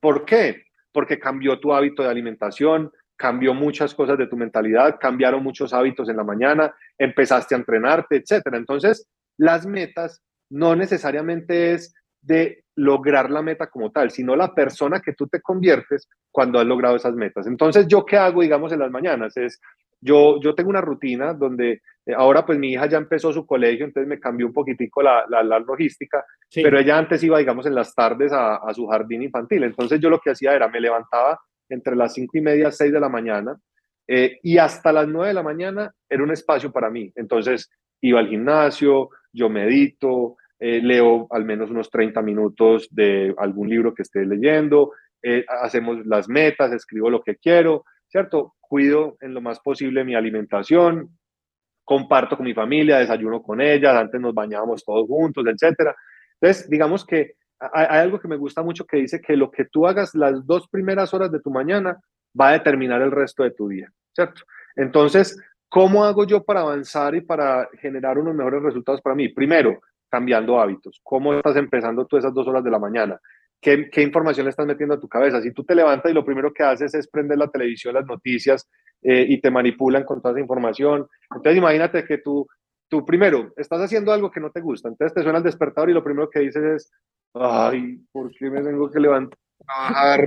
¿Por 0.00 0.24
qué? 0.24 0.64
Porque 0.92 1.18
cambió 1.18 1.58
tu 1.58 1.72
hábito 1.72 2.02
de 2.02 2.08
alimentación, 2.08 2.90
cambió 3.16 3.54
muchas 3.54 3.94
cosas 3.94 4.18
de 4.18 4.26
tu 4.26 4.36
mentalidad, 4.36 4.98
cambiaron 5.00 5.42
muchos 5.42 5.72
hábitos 5.72 6.08
en 6.08 6.16
la 6.16 6.24
mañana, 6.24 6.74
empezaste 6.98 7.54
a 7.54 7.58
entrenarte, 7.58 8.16
etcétera. 8.16 8.56
Entonces, 8.56 9.08
las 9.38 9.66
metas 9.66 10.22
no 10.50 10.76
necesariamente 10.76 11.72
es 11.72 11.94
de 12.26 12.64
lograr 12.74 13.30
la 13.30 13.42
meta 13.42 13.68
como 13.68 13.90
tal, 13.90 14.10
sino 14.10 14.36
la 14.36 14.54
persona 14.54 15.00
que 15.00 15.14
tú 15.14 15.28
te 15.28 15.40
conviertes 15.40 16.08
cuando 16.30 16.58
has 16.58 16.66
logrado 16.66 16.96
esas 16.96 17.14
metas. 17.14 17.46
Entonces, 17.46 17.86
¿yo 17.86 18.04
qué 18.04 18.16
hago, 18.16 18.42
digamos, 18.42 18.72
en 18.72 18.80
las 18.80 18.90
mañanas? 18.90 19.36
Es, 19.36 19.60
yo, 20.00 20.40
yo 20.40 20.54
tengo 20.54 20.70
una 20.70 20.80
rutina 20.80 21.32
donde 21.32 21.80
eh, 22.04 22.14
ahora 22.14 22.44
pues 22.44 22.58
mi 22.58 22.72
hija 22.72 22.86
ya 22.86 22.98
empezó 22.98 23.32
su 23.32 23.46
colegio, 23.46 23.86
entonces 23.86 24.08
me 24.08 24.20
cambió 24.20 24.46
un 24.46 24.52
poquitico 24.52 25.02
la, 25.02 25.24
la, 25.28 25.58
logística, 25.60 26.24
pero 26.52 26.78
ella 26.78 26.98
antes 26.98 27.22
iba, 27.22 27.38
digamos, 27.38 27.64
en 27.66 27.74
las 27.74 27.94
tardes 27.94 28.32
a, 28.32 28.56
a, 28.56 28.74
su 28.74 28.86
jardín 28.86 29.22
infantil. 29.22 29.64
Entonces 29.64 30.00
yo 30.00 30.10
lo 30.10 30.20
que 30.20 30.30
hacía 30.30 30.54
era, 30.54 30.68
me 30.68 30.80
levantaba 30.80 31.40
entre 31.68 31.96
las 31.96 32.12
cinco 32.12 32.36
y 32.38 32.40
media, 32.40 32.70
seis 32.70 32.92
de 32.92 33.00
la 33.00 33.08
mañana, 33.08 33.56
eh, 34.08 34.38
y 34.42 34.58
hasta 34.58 34.92
las 34.92 35.08
nueve 35.08 35.28
de 35.28 35.34
la 35.34 35.42
mañana 35.42 35.92
era 36.08 36.22
un 36.22 36.30
espacio 36.30 36.70
para 36.70 36.90
mí. 36.90 37.10
Entonces 37.14 37.70
iba 38.00 38.20
al 38.20 38.28
gimnasio, 38.28 39.10
yo 39.32 39.48
medito, 39.48 40.36
eh, 40.58 40.80
leo 40.82 41.26
al 41.30 41.44
menos 41.44 41.70
unos 41.70 41.90
30 41.90 42.22
minutos 42.22 42.88
de 42.90 43.34
algún 43.38 43.68
libro 43.68 43.94
que 43.94 44.02
esté 44.02 44.24
leyendo, 44.24 44.92
hacemos 45.60 46.06
las 46.06 46.28
metas, 46.28 46.72
escribo 46.72 47.10
lo 47.10 47.20
que 47.20 47.34
quiero, 47.34 47.84
¿cierto? 48.06 48.54
Cuido 48.60 49.16
en 49.20 49.34
lo 49.34 49.40
más 49.40 49.58
posible 49.58 50.04
mi 50.04 50.14
alimentación, 50.14 51.18
comparto 51.86 52.36
con 52.36 52.44
mi 52.44 52.52
familia, 52.52 52.98
desayuno 52.98 53.42
con 53.42 53.60
ellas, 53.60 53.94
antes 53.96 54.20
nos 54.20 54.34
bañábamos 54.34 54.84
todos 54.84 55.06
juntos, 55.06 55.44
etcétera. 55.46 55.94
Entonces, 56.40 56.68
digamos 56.68 57.06
que 57.06 57.34
hay, 57.58 58.00
algo 58.00 58.18
que 58.18 58.28
me 58.28 58.36
gusta 58.36 58.62
mucho 58.62 58.84
que 58.84 58.98
dice 58.98 59.20
que 59.20 59.36
lo 59.36 59.50
que 59.50 59.66
tú 59.66 59.86
hagas 59.86 60.14
las 60.14 60.44
dos 60.46 60.68
primeras 60.68 61.14
horas 61.14 61.30
de 61.30 61.40
tu 61.40 61.50
mañana 61.50 61.98
va 62.38 62.48
a 62.48 62.52
determinar 62.52 63.00
el 63.02 63.12
resto 63.12 63.44
de 63.44 63.52
tu 63.52 63.68
día, 63.68 63.90
¿cierto? 64.12 64.42
Entonces, 64.74 65.40
¿cómo 65.68 66.04
hago 66.04 66.26
yo 66.26 66.44
para 66.44 66.60
avanzar 66.60 67.14
y 67.14 67.20
para 67.20 67.68
generar 67.80 68.18
unos 68.18 68.34
mejores 68.34 68.62
resultados 68.62 69.00
para 69.00 69.14
mí? 69.14 69.28
Primero, 69.28 69.80
cambiando 70.16 70.58
hábitos. 70.58 71.00
¿Cómo 71.02 71.34
estás 71.34 71.56
empezando 71.56 72.06
tú 72.06 72.16
esas 72.16 72.32
dos 72.32 72.48
horas 72.48 72.64
de 72.64 72.70
la 72.70 72.78
mañana? 72.78 73.20
¿Qué, 73.60 73.90
¿Qué, 73.90 74.02
información 74.02 74.44
le 74.44 74.50
estás 74.50 74.66
metiendo 74.66 74.94
a 74.94 75.00
tu 75.00 75.08
cabeza? 75.08 75.42
Si 75.42 75.52
tú 75.52 75.62
te 75.64 75.74
levantas 75.74 76.10
y 76.10 76.14
lo 76.14 76.24
primero 76.24 76.52
que 76.52 76.62
haces 76.62 76.94
es 76.94 77.08
prender 77.08 77.38
la 77.38 77.48
televisión, 77.48 77.94
las 77.94 78.06
noticias, 78.06 78.68
eh, 79.02 79.26
y 79.28 79.40
te 79.40 79.50
manipulan 79.50 80.04
con 80.04 80.20
toda 80.20 80.32
esa 80.32 80.40
información. 80.40 81.06
Entonces 81.30 81.58
imagínate 81.58 82.04
que 82.04 82.18
tú, 82.18 82.46
tú 82.88 83.04
primero 83.04 83.52
estás 83.56 83.80
haciendo 83.80 84.12
algo 84.12 84.30
que 84.30 84.40
no 84.40 84.50
te 84.50 84.60
gusta, 84.60 84.88
entonces 84.88 85.14
te 85.14 85.22
suena 85.22 85.38
el 85.38 85.44
despertador 85.44 85.90
y 85.90 85.92
lo 85.92 86.02
primero 86.02 86.30
que 86.30 86.40
dices 86.40 86.64
es, 86.64 86.92
ay, 87.34 87.98
¿por 88.10 88.30
qué 88.32 88.50
me 88.50 88.62
tengo 88.62 88.90
que 88.90 89.00
levantar? 89.00 89.38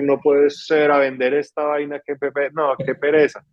No 0.01 0.19
puede 0.19 0.49
ser 0.49 0.91
a 0.91 0.99
vender 0.99 1.33
esta 1.33 1.63
vaina, 1.63 1.99
que 2.05 2.15
pepe, 2.15 2.51
no, 2.53 2.73
qué 2.77 2.95
pereza. 2.95 3.43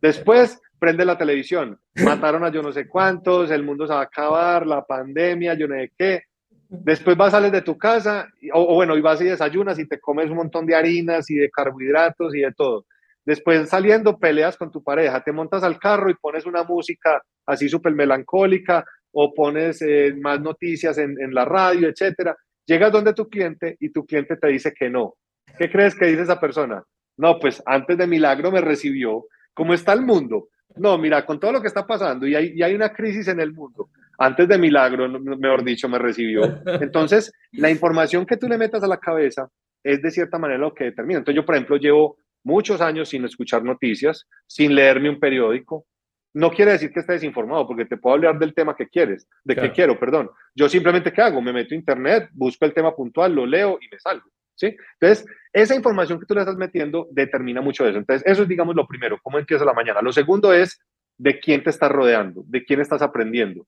Después 0.00 0.60
prende 0.78 1.04
la 1.04 1.16
televisión, 1.16 1.78
mataron 2.04 2.44
a 2.44 2.50
yo 2.50 2.62
no 2.62 2.72
sé 2.72 2.86
cuántos, 2.86 3.50
el 3.50 3.62
mundo 3.62 3.86
se 3.86 3.94
va 3.94 4.00
a 4.00 4.04
acabar, 4.04 4.66
la 4.66 4.84
pandemia, 4.84 5.54
yo 5.54 5.66
no 5.66 5.76
sé 5.76 5.92
qué. 5.96 6.22
Después 6.68 7.16
vas, 7.16 7.32
sales 7.32 7.52
de 7.52 7.62
tu 7.62 7.78
casa, 7.78 8.28
o, 8.52 8.60
o, 8.60 8.74
bueno, 8.74 8.96
y 8.96 9.00
vas 9.00 9.20
y 9.20 9.24
desayunas 9.24 9.78
y 9.78 9.86
te 9.86 10.00
comes 10.00 10.28
un 10.30 10.36
montón 10.36 10.66
de 10.66 10.74
harinas 10.74 11.30
y 11.30 11.36
de 11.36 11.50
carbohidratos 11.50 12.34
y 12.34 12.40
de 12.40 12.52
todo. 12.52 12.86
Después 13.24 13.68
saliendo 13.68 14.18
peleas 14.18 14.56
con 14.56 14.70
tu 14.70 14.82
pareja, 14.82 15.22
te 15.22 15.32
montas 15.32 15.62
al 15.62 15.78
carro 15.78 16.10
y 16.10 16.14
pones 16.14 16.44
una 16.44 16.62
música 16.62 17.22
así 17.46 17.68
súper 17.68 17.94
melancólica 17.94 18.84
o 19.12 19.32
pones 19.32 19.80
eh, 19.80 20.14
más 20.20 20.40
noticias 20.40 20.98
en, 20.98 21.16
en, 21.20 21.32
la 21.32 21.44
radio, 21.44 21.88
etcétera. 21.88 22.36
Llegas 22.66 22.92
donde 22.92 23.14
tu 23.14 23.28
cliente 23.28 23.76
y 23.80 23.90
tu 23.90 24.04
cliente 24.04 24.36
te 24.36 24.48
dice 24.48 24.72
que 24.72 24.90
no. 24.90 25.14
¿Qué 25.58 25.70
crees 25.70 25.94
que 25.94 26.06
dice 26.06 26.22
esa 26.22 26.40
persona? 26.40 26.82
No, 27.16 27.38
pues 27.38 27.62
antes 27.64 27.96
de 27.96 28.06
milagro 28.06 28.50
me 28.50 28.60
recibió. 28.60 29.24
¿Cómo 29.54 29.72
está 29.72 29.92
el 29.92 30.02
mundo? 30.02 30.48
No, 30.76 30.98
mira, 30.98 31.24
con 31.24 31.38
todo 31.38 31.52
lo 31.52 31.60
que 31.60 31.68
está 31.68 31.86
pasando 31.86 32.26
y 32.26 32.34
hay, 32.34 32.52
y 32.54 32.62
hay 32.62 32.74
una 32.74 32.92
crisis 32.92 33.28
en 33.28 33.40
el 33.40 33.52
mundo. 33.52 33.90
Antes 34.18 34.48
de 34.48 34.58
milagro, 34.58 35.08
mejor 35.08 35.64
dicho, 35.64 35.88
me 35.88 35.98
recibió. 35.98 36.60
Entonces, 36.66 37.32
la 37.52 37.70
información 37.70 38.26
que 38.26 38.36
tú 38.36 38.48
le 38.48 38.58
metas 38.58 38.82
a 38.82 38.88
la 38.88 38.98
cabeza 38.98 39.48
es 39.82 40.02
de 40.02 40.10
cierta 40.10 40.38
manera 40.38 40.58
lo 40.58 40.74
que 40.74 40.84
determina. 40.84 41.18
Entonces, 41.18 41.36
yo, 41.36 41.44
por 41.44 41.54
ejemplo, 41.54 41.76
llevo 41.76 42.16
muchos 42.42 42.80
años 42.80 43.08
sin 43.08 43.24
escuchar 43.24 43.64
noticias, 43.64 44.26
sin 44.46 44.74
leerme 44.74 45.10
un 45.10 45.18
periódico. 45.18 45.86
No 46.32 46.50
quiere 46.50 46.72
decir 46.72 46.92
que 46.92 47.00
estés 47.00 47.16
desinformado, 47.16 47.66
porque 47.66 47.84
te 47.84 47.96
puedo 47.96 48.16
hablar 48.16 48.38
del 48.38 48.54
tema 48.54 48.74
que 48.74 48.88
quieres, 48.88 49.28
de 49.44 49.54
que 49.54 49.70
quiero, 49.70 49.98
perdón. 49.98 50.30
Yo 50.54 50.68
simplemente, 50.68 51.12
¿qué 51.12 51.22
hago? 51.22 51.40
Me 51.40 51.52
meto 51.52 51.74
a 51.74 51.78
internet, 51.78 52.28
busco 52.32 52.64
el 52.64 52.74
tema 52.74 52.94
puntual, 52.94 53.34
lo 53.34 53.46
leo 53.46 53.78
y 53.80 53.88
me 53.88 54.00
salgo. 54.00 54.28
¿Sí? 54.54 54.76
Entonces, 55.00 55.26
esa 55.52 55.74
información 55.74 56.18
que 56.18 56.26
tú 56.26 56.34
le 56.34 56.40
estás 56.40 56.56
metiendo 56.56 57.08
determina 57.10 57.60
mucho 57.60 57.86
eso. 57.86 57.98
Entonces, 57.98 58.26
eso 58.26 58.42
es, 58.42 58.48
digamos, 58.48 58.74
lo 58.74 58.86
primero, 58.86 59.18
cómo 59.22 59.38
empieza 59.38 59.64
la 59.64 59.72
mañana. 59.72 60.02
Lo 60.02 60.12
segundo 60.12 60.52
es 60.52 60.80
de 61.16 61.38
quién 61.38 61.62
te 61.62 61.70
estás 61.70 61.90
rodeando, 61.90 62.42
de 62.46 62.64
quién 62.64 62.80
estás 62.80 63.02
aprendiendo. 63.02 63.66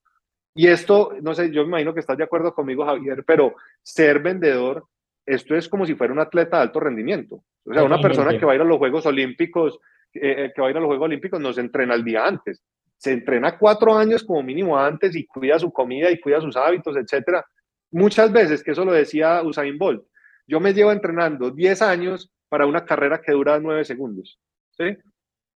Y 0.55 0.69
esto, 0.69 1.15
no 1.23 1.35
sé, 1.35 1.51
yo 1.51 1.63
me 1.63 1.69
imagino 1.69 1.95
que 1.95 2.01
estás 2.01 2.17
de 2.17 2.25
acuerdo 2.25 2.55
conmigo, 2.55 2.85
Javier, 2.85 3.25
pero 3.27 3.55
ser 3.83 4.21
vendedor 4.21 4.85
esto 5.27 5.57
es 5.57 5.69
como 5.69 5.85
si 5.85 5.97
fuera 5.97 6.13
un 6.13 6.21
atleta 6.21 6.57
de 6.57 6.63
alto 6.63 6.79
rendimiento. 6.79 7.43
O 7.65 7.75
sea, 7.75 7.83
una 7.83 8.01
persona 8.01 8.39
que 8.39 8.47
va 8.47 8.53
a 8.53 8.55
ir 8.55 8.61
a 8.61 8.65
los 8.65 8.79
Juegos 8.79 9.05
Olímpicos, 9.07 9.79
eh, 10.15 10.45
eh, 10.45 10.53
que 10.55 10.63
va 10.63 10.69
a 10.69 10.71
ir 10.71 10.77
a 10.77 10.81
los 10.81 10.87
Juegos 10.87 11.07
Olímpicos, 11.07 11.41
no 11.41 11.53
se 11.53 11.61
entrena 11.61 11.95
el 11.95 12.05
día 12.05 12.25
antes. 12.25 12.63
Se 12.97 13.13
entrena 13.13 13.59
cuatro 13.59 13.95
años 13.95 14.23
como 14.23 14.43
mínimo 14.43 14.79
antes 14.79 15.17
y 15.17 15.27
cuida 15.27 15.59
su 15.59 15.73
comida 15.73 16.11
y 16.13 16.21
cuida 16.21 16.41
sus 16.41 16.57
hábitos, 16.57 16.97
etcétera. 16.97 17.45
Muchas 17.91 18.33
veces, 18.33 18.63
que 18.63 18.71
eso 18.71 18.85
lo 18.85 18.93
decía 18.93 19.43
Usain 19.43 19.77
Bolt, 19.77 20.05
yo 20.47 20.61
me 20.61 20.73
llevo 20.73 20.93
entrenando 20.93 21.51
10 21.51 21.83
años 21.83 22.31
para 22.49 22.67
una 22.67 22.85
carrera 22.85 23.21
que 23.21 23.33
dura 23.33 23.59
9 23.59 23.85
segundos. 23.85 24.39
¿sí? 24.71 24.97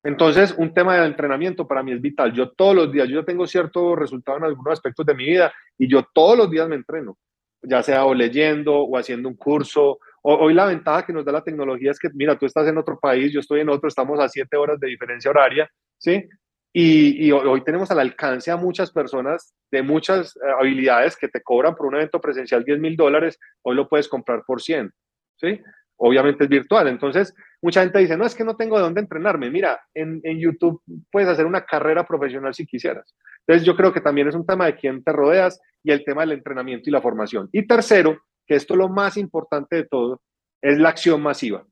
Entonces, 0.03 0.55
un 0.57 0.72
tema 0.72 0.97
de 0.97 1.07
entrenamiento 1.07 1.66
para 1.66 1.82
mí 1.82 1.93
es 1.93 2.01
vital. 2.01 2.32
Yo 2.32 2.51
todos 2.51 2.74
los 2.74 2.93
días, 2.93 3.09
yo 3.09 3.24
tengo 3.24 3.47
cierto 3.47 3.95
resultado 3.95 4.38
en 4.38 4.45
algunos 4.45 4.72
aspectos 4.72 5.05
de 5.07 5.14
mi 5.14 5.26
vida 5.26 5.53
y 5.78 5.88
yo 5.88 6.07
todos 6.12 6.36
los 6.36 6.51
días 6.51 6.68
me 6.68 6.76
entreno 6.76 7.16
ya 7.62 7.82
sea 7.82 8.05
o 8.05 8.14
leyendo 8.14 8.74
o 8.74 8.97
haciendo 8.97 9.28
un 9.28 9.36
curso. 9.36 9.99
hoy 10.22 10.55
la 10.55 10.66
ventaja 10.66 11.05
que 11.07 11.12
nos 11.12 11.24
da 11.24 11.32
la 11.32 11.45
tecnología 11.45 11.91
es 11.91 11.99
que, 11.99 12.09
mira, 12.14 12.38
tú 12.38 12.47
estás 12.47 12.66
en 12.68 12.78
otro 12.78 12.99
país, 12.99 13.32
yo 13.32 13.41
estoy 13.41 13.61
en 13.61 13.68
otro, 13.68 13.88
estamos 13.88 14.18
a 14.20 14.28
siete 14.28 14.57
horas 14.57 14.78
de 14.80 14.88
diferencia 14.88 15.30
horaria, 15.30 15.70
¿sí? 15.99 16.28
Y, 16.72 17.32
hoy 17.32 17.64
tenemos 17.64 17.90
al 17.90 17.98
alcance 17.98 18.50
a 18.50 18.56
muchas 18.56 18.92
personas 18.92 19.54
de 19.72 19.82
muchas 19.82 20.36
eh, 20.36 20.40
habilidades 20.58 21.16
que 21.16 21.28
te 21.28 21.42
cobran 21.42 21.74
por 21.74 21.86
un 21.86 21.96
evento 21.96 22.20
presencial 22.20 22.64
10 22.64 22.78
mil 22.78 22.96
dólares, 22.96 23.38
hoy 23.62 23.74
lo 23.74 23.88
puedes 23.88 24.08
comprar 24.08 24.44
por 24.46 24.62
100, 24.62 24.92
¿sí? 25.36 25.60
obviamente 26.00 26.44
es 26.44 26.50
virtual. 26.50 26.88
Entonces, 26.88 27.34
mucha 27.60 27.82
gente 27.82 27.98
dice, 27.98 28.16
no, 28.16 28.24
es 28.24 28.34
que 28.34 28.44
no 28.44 28.56
tengo 28.56 28.76
de 28.76 28.84
dónde 28.84 29.00
entrenarme. 29.00 29.50
Mira, 29.50 29.80
en, 29.94 30.20
en, 30.24 30.38
YouTube 30.38 30.82
puedes 31.10 31.28
hacer 31.28 31.44
una 31.44 31.64
carrera 31.64 32.04
profesional 32.04 32.54
si 32.54 32.66
quisieras. 32.66 33.14
Entonces, 33.46 33.66
yo 33.66 33.76
creo 33.76 33.92
que 33.92 34.00
también 34.00 34.28
es 34.28 34.34
un 34.34 34.46
tema 34.46 34.66
de 34.66 34.76
quién 34.76 35.04
te 35.04 35.12
rodeas 35.12 35.60
y 35.82 35.92
el 35.92 36.04
tema 36.04 36.22
del 36.22 36.32
entrenamiento 36.32 36.88
y 36.88 36.92
la 36.92 37.02
formación. 37.02 37.48
Y 37.52 37.66
tercero, 37.66 38.18
que 38.46 38.54
esto 38.54 38.74
es 38.74 38.78
lo 38.78 38.88
más 38.88 39.16
importante 39.16 39.76
de 39.76 39.84
todo, 39.84 40.22
es 40.62 40.78
la 40.78 40.88
acción 40.88 41.20
masiva. 41.22 41.66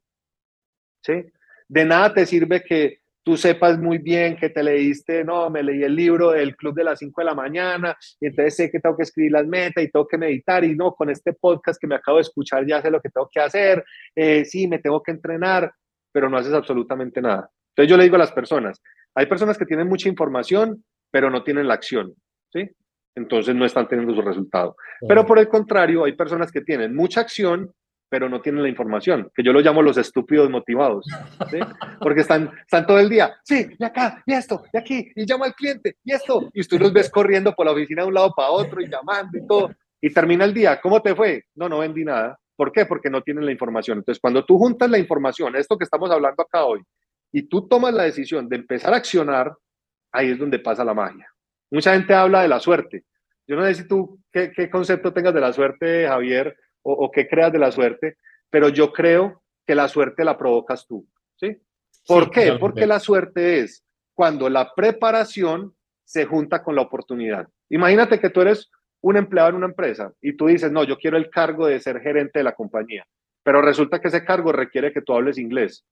¿Sí? 1.03 1.25
De 1.69 1.85
nada 1.85 2.13
te 2.13 2.27
sirve 2.27 2.63
que 2.63 3.01
tú 3.29 3.37
sepas 3.37 3.79
muy 3.79 3.99
bien 3.99 4.39
que 4.39 4.49
te 4.49 4.63
leíste, 4.63 5.23
no, 5.23 5.51
me 5.51 5.63
leí 5.63 5.83
el 5.83 5.95
libro 5.95 6.31
del 6.31 6.57
club 6.57 6.75
de 6.75 6.83
las 6.83 6.99
5 6.99 7.21
de 7.21 7.25
la 7.27 7.35
mañana, 7.35 7.95
y 8.19 8.29
entonces 8.29 8.57
sé 8.57 8.71
que 8.71 8.81
tengo 8.81 8.97
que 8.97 9.03
escribir 9.03 9.33
las 9.33 9.47
metas 9.47 9.85
y 9.85 9.91
tengo 9.91 10.09
que 10.09 10.17
meditar, 10.17 10.65
y 10.65 10.75
no, 10.75 10.95
con 10.95 11.11
este 11.11 11.35
podcast 11.35 11.79
que 11.79 11.87
me 11.87 11.97
acabo 11.97 12.17
de 12.17 12.23
escuchar 12.23 12.67
ya 12.67 12.81
sé 12.81 12.91
lo 12.91 13.03
que 13.03 13.11
tengo 13.11 13.29
que 13.31 13.39
hacer, 13.39 13.85
eh, 14.17 14.47
sí, 14.47 14.67
me 14.67 14.79
tengo 14.79 15.03
que 15.03 15.11
entrenar, 15.11 15.71
pero 16.11 16.31
no 16.31 16.39
haces 16.39 16.55
absolutamente 16.55 17.21
nada. 17.21 17.51
Entonces 17.73 17.91
yo 17.91 17.99
le 17.99 18.05
digo 18.05 18.17
a 18.17 18.21
las 18.21 18.33
personas, 18.33 18.81
hay 19.15 19.27
personas 19.27 19.59
que 19.59 19.67
tienen 19.67 19.89
mucha 19.89 20.09
información, 20.09 20.83
pero 21.11 21.29
no 21.29 21.45
tienen 21.45 21.69
la 21.69 21.75
acción, 21.75 22.15
¿sí? 22.51 22.67
Entonces 23.15 23.55
no 23.55 23.67
están 23.67 23.89
teniendo 23.89 24.15
su 24.15 24.23
resultado. 24.23 24.75
Pero 25.07 25.27
por 25.27 25.39
el 25.39 25.49
contrario, 25.49 26.05
hay 26.05 26.13
personas 26.13 26.51
que 26.51 26.63
tienen 26.63 26.97
mucha 26.97 27.21
acción, 27.21 27.75
pero 28.09 28.29
no 28.29 28.41
tienen 28.41 28.63
la 28.63 28.69
información, 28.69 29.31
que 29.35 29.43
yo 29.43 29.53
lo 29.53 29.61
llamo 29.61 29.83
los 29.83 29.97
estúpidos 29.97 30.49
motivados, 30.51 31.07
porque 32.01 32.23
están, 32.23 32.51
están 32.61 32.87
todo 32.87 32.99
el 32.99 33.09
día, 33.09 33.37
sí, 33.45 33.69
y 33.79 33.85
acá, 33.85 34.23
y 34.27 34.33
esto, 34.33 34.65
y 34.73 34.79
aquí, 34.79 35.13
y 35.15 35.27
llamo 35.27 35.45
al 35.45 35.55
cliente, 35.55 35.97
y 36.05 36.13
esto, 36.13 36.49
y 36.53 36.63
tú 36.65 36.79
los 36.79 36.93
ves 36.93 37.11
corriendo 37.11 37.55
por 37.55 37.67
la 37.67 37.73
oficina 37.73 38.03
de 38.03 38.09
un 38.09 38.15
lado 38.15 38.33
para 38.35 38.51
otro 38.51 38.81
y 38.81 38.89
llamando 38.89 39.37
y 39.37 39.47
todo, 39.47 39.71
y 40.01 40.13
termina 40.13 40.45
el 40.45 40.55
día, 40.55 40.81
¿cómo 40.81 41.03
te 41.03 41.15
fue? 41.15 41.45
No, 41.55 41.69
no 41.69 41.79
vendí 41.79 42.05
nada. 42.05 42.39
¿Por 42.57 42.73
qué? 42.73 42.87
Porque 42.87 43.11
no 43.11 43.23
tienen 43.23 43.45
la 43.45 43.53
información. 43.53 43.99
Entonces, 43.99 44.21
cuando 44.21 44.45
tú 44.45 44.59
juntas 44.59 44.91
la 44.91 44.99
información, 44.99 45.55
esto 45.57 45.77
que 45.77 45.85
estamos 45.85 46.11
hablando 46.11 46.43
acá 46.43 46.65
hoy, 46.65 46.83
y 47.33 47.43
tú 47.43 47.69
tomas 47.69 47.95
la 47.95 48.05
decisión 48.05 48.49
de 48.49 48.57
empezar 48.57 48.95
a 48.95 48.97
accionar, 48.97 49.55
ahí 50.13 50.31
es 50.31 50.39
donde 50.39 50.59
pasa 50.59 50.85
la 50.85 50.95
magia. 50.95 51.29
Mucha 51.71 51.95
gente 51.95 52.15
habla 52.15 52.43
de 52.43 52.49
la 52.49 52.59
suerte. 52.59 53.05
Yo 53.47 53.57
no 53.57 53.65
sé 53.65 53.75
si 53.75 53.89
tú 53.89 54.21
qué 54.33 54.71
concepto 54.71 55.13
tengas 55.13 55.35
de 55.35 55.41
la 55.41 55.53
suerte, 55.53 56.07
Javier, 56.07 56.57
o, 56.93 57.11
qué 57.11 57.29
creas 57.29 57.53
de 57.53 57.59
la 57.59 57.71
suerte, 57.71 58.17
pero 58.51 58.69
yo 58.69 58.93
creo 58.93 59.43
que 59.67 59.75
la 59.75 59.89
suerte 59.89 60.25
la 60.25 60.39
provocas 60.39 60.87
tú, 60.87 61.07
¿sí? 61.37 61.59
¿Por 62.07 62.31
qué? 62.31 62.55
Porque 62.59 62.87
la 62.87 63.01
suerte 63.01 63.61
es 63.61 63.85
cuando 64.15 64.49
la 64.49 64.75
preparación 64.75 65.75
se 66.05 66.25
junta 66.25 66.63
con 66.63 66.75
la 66.75 66.83
oportunidad. 66.83 67.49
Imagínate 67.69 68.19
que 68.19 68.31
tú 68.31 68.41
eres 68.41 68.71
un 69.03 69.17
empleado 69.17 69.51
en 69.51 69.57
una 69.57 69.67
empresa 69.67 70.13
y 70.21 70.37
tú 70.37 70.47
dices, 70.47 70.73
no, 70.73 70.85
yo 70.85 70.97
quiero 70.97 71.17
el 71.17 71.31
cargo 71.31 71.67
de 71.67 71.79
ser 71.81 72.01
gerente 72.01 72.39
de 72.39 72.45
la 72.45 72.55
compañía, 72.55 73.07
pero 73.43 73.61
resulta 73.61 74.01
que 74.01 74.09
ese 74.09 74.25
cargo 74.25 74.53
requiere 74.53 74.93
que 74.93 75.03
tú 75.03 75.13
hables 75.13 75.39
inglés. 75.39 75.85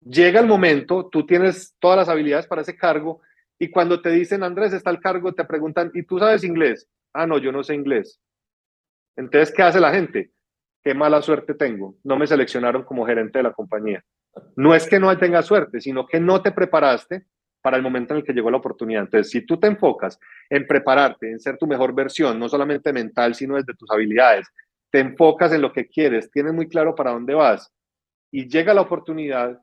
Llega 0.00 0.40
el 0.40 0.46
momento, 0.46 1.08
tú 1.10 1.26
tienes 1.26 1.76
todas 1.78 1.98
las 1.98 2.08
habilidades 2.08 2.46
para 2.46 2.62
ese 2.62 2.76
cargo 2.76 3.20
y 3.58 3.70
cuando 3.70 4.00
te 4.00 4.08
dicen, 4.10 4.42
Andrés, 4.42 4.72
está 4.72 4.88
el 4.88 5.00
cargo, 5.00 5.34
te 5.34 5.44
preguntan, 5.44 5.90
¿y 5.92 6.02
tú 6.04 6.18
sabes 6.18 6.42
inglés? 6.44 6.88
Ah, 7.12 7.26
no, 7.26 7.36
yo 7.36 7.52
no 7.52 7.62
sé 7.62 7.74
inglés. 7.74 8.18
Entonces, 9.16 9.54
¿qué 9.54 9.62
hace 9.62 9.80
la 9.80 9.92
gente? 9.92 10.30
Qué 10.82 10.94
mala 10.94 11.20
suerte 11.22 11.54
tengo. 11.54 11.96
No 12.04 12.16
me 12.16 12.26
seleccionaron 12.26 12.84
como 12.84 13.06
gerente 13.06 13.38
de 13.38 13.42
la 13.44 13.52
compañía. 13.52 14.02
No 14.56 14.74
es 14.74 14.88
que 14.88 15.00
no 15.00 15.16
tenga 15.18 15.42
suerte, 15.42 15.80
sino 15.80 16.06
que 16.06 16.20
no 16.20 16.42
te 16.42 16.52
preparaste 16.52 17.26
para 17.62 17.76
el 17.76 17.82
momento 17.82 18.14
en 18.14 18.20
el 18.20 18.24
que 18.24 18.32
llegó 18.32 18.50
la 18.50 18.56
oportunidad. 18.56 19.02
Entonces, 19.02 19.30
si 19.30 19.44
tú 19.44 19.58
te 19.58 19.66
enfocas 19.66 20.18
en 20.48 20.66
prepararte, 20.66 21.30
en 21.30 21.40
ser 21.40 21.58
tu 21.58 21.66
mejor 21.66 21.94
versión, 21.94 22.38
no 22.38 22.48
solamente 22.48 22.92
mental, 22.92 23.34
sino 23.34 23.56
desde 23.56 23.74
tus 23.74 23.90
habilidades, 23.90 24.48
te 24.90 25.00
enfocas 25.00 25.52
en 25.52 25.62
lo 25.62 25.72
que 25.72 25.86
quieres, 25.86 26.30
tienes 26.30 26.52
muy 26.52 26.68
claro 26.68 26.94
para 26.94 27.12
dónde 27.12 27.34
vas 27.34 27.72
y 28.30 28.48
llega 28.48 28.74
la 28.74 28.80
oportunidad, 28.80 29.60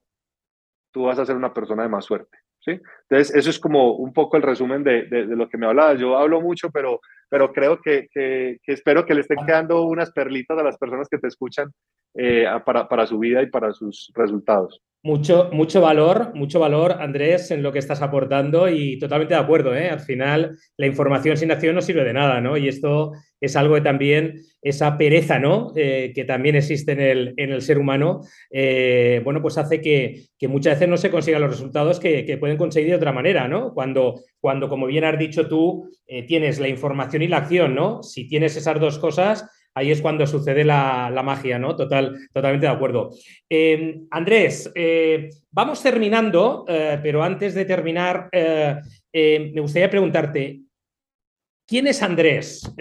tú 0.91 1.03
vas 1.03 1.19
a 1.19 1.25
ser 1.25 1.35
una 1.35 1.53
persona 1.53 1.83
de 1.83 1.89
más 1.89 2.05
suerte. 2.05 2.37
Entonces, 2.71 3.35
eso 3.35 3.49
es 3.49 3.59
como 3.59 3.93
un 3.93 4.13
poco 4.13 4.37
el 4.37 4.43
resumen 4.43 4.83
de, 4.83 5.07
lo 5.27 5.47
que 5.47 5.57
me 5.57 5.67
hablabas. 5.67 5.99
Yo 5.99 6.17
hablo 6.17 6.41
mucho, 6.41 6.69
pero 6.71 6.99
pero 7.29 7.51
creo 7.51 7.81
que, 7.81 8.07
que, 8.11 8.57
espero 8.65 9.05
que 9.05 9.13
le 9.13 9.21
estén 9.21 9.45
quedando 9.45 9.83
unas 9.83 10.11
perlitas 10.11 10.57
a 10.57 10.63
las 10.63 10.77
personas 10.77 11.07
que 11.09 11.17
te 11.17 11.27
escuchan 11.27 11.71
eh, 12.15 12.45
para, 12.65 12.87
para, 12.87 13.05
su 13.05 13.19
vida 13.19 13.41
y 13.41 13.47
para 13.47 13.73
sus 13.73 14.11
resultados. 14.15 14.81
Mucho, 15.07 15.49
mucho 15.53 15.79
valor, 15.79 16.33
mucho 16.35 16.59
valor, 16.59 16.97
Andrés, 16.99 17.49
en 17.51 17.63
lo 17.63 17.71
que 17.71 17.79
estás 17.79 18.01
aportando 18.01 18.67
y 18.67 18.99
totalmente 18.99 19.35
de 19.35 19.39
acuerdo. 19.39 19.73
¿eh? 19.73 19.89
Al 19.89 20.01
final, 20.01 20.57
la 20.75 20.85
información 20.85 21.37
sin 21.37 21.49
acción 21.49 21.75
no 21.75 21.81
sirve 21.81 22.03
de 22.03 22.11
nada, 22.11 22.41
¿no? 22.41 22.57
Y 22.57 22.67
esto 22.67 23.13
es 23.39 23.55
algo 23.55 23.75
que 23.75 23.81
también, 23.81 24.41
esa 24.61 24.97
pereza, 24.97 25.39
¿no? 25.39 25.71
Eh, 25.77 26.11
que 26.13 26.25
también 26.25 26.57
existe 26.57 26.91
en 26.91 26.99
el, 26.99 27.33
en 27.37 27.53
el 27.53 27.61
ser 27.61 27.77
humano, 27.77 28.19
eh, 28.51 29.21
bueno, 29.23 29.41
pues 29.41 29.57
hace 29.57 29.79
que, 29.79 30.25
que, 30.37 30.49
muchas 30.49 30.73
veces 30.73 30.89
no 30.89 30.97
se 30.97 31.09
consigan 31.09 31.41
los 31.41 31.51
resultados 31.51 32.01
que, 32.01 32.25
que, 32.25 32.37
pueden 32.37 32.57
conseguir 32.57 32.89
de 32.89 32.97
otra 32.97 33.13
manera, 33.13 33.47
¿no? 33.47 33.73
Cuando, 33.73 34.15
cuando 34.41 34.67
como 34.67 34.87
bien 34.87 35.05
has 35.05 35.17
dicho 35.17 35.47
tú, 35.47 35.89
tienes 36.27 36.59
la 36.59 36.67
información 36.67 37.21
y 37.21 37.29
la 37.29 37.37
acción, 37.37 37.75
¿no? 37.75 38.03
Si 38.03 38.27
tienes 38.27 38.57
esas 38.57 38.77
dos 38.77 38.99
cosas, 38.99 39.49
ahí 39.77 39.91
es 39.91 40.01
cuando 40.01 40.25
sucede 40.25 40.63
la, 40.63 41.21
magia, 41.23 41.59
¿no? 41.59 41.75
Total, 41.75 42.17
totalmente 42.33 42.65
de 42.65 42.73
acuerdo. 42.73 43.11
Em, 43.47 44.07
Andrés, 44.09 44.71
eh, 44.73 45.29
vamos 45.51 45.83
terminando, 45.83 46.65
eh, 46.67 46.99
pero 47.01 47.23
antes 47.23 47.53
de 47.53 47.65
terminar, 47.65 48.27
eh, 48.31 48.75
me 49.13 49.61
gustaría 49.61 49.89
preguntarte, 49.89 50.61
¿quién 51.67 51.85
es 51.87 52.01
Andrés 52.01 52.73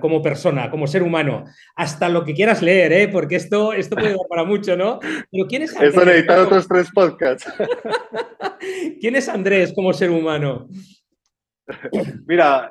como 0.00 0.20
persona, 0.20 0.70
como 0.70 0.86
ser 0.86 1.02
humano? 1.02 1.44
Hasta 1.76 2.08
lo 2.08 2.24
que 2.24 2.34
quieras 2.34 2.62
leer, 2.62 3.10
porque 3.10 3.36
esto, 3.36 3.72
esto 3.72 3.96
puede 3.96 4.10
dar 4.10 4.28
para 4.28 4.44
mucho, 4.44 4.76
¿no? 4.76 4.98
Pero 5.00 5.46
¿quién 5.48 5.62
es 5.62 5.74
Andrés? 5.74 5.94
Eso 5.94 6.04
necesitan 6.04 6.40
otros 6.40 6.68
tres 6.68 6.88
podcasts. 6.92 7.52
¿Quién 9.00 9.16
es 9.16 9.28
Andrés 9.28 9.72
como 9.74 9.92
ser 9.92 10.10
humano? 10.10 10.68
Mira, 12.26 12.70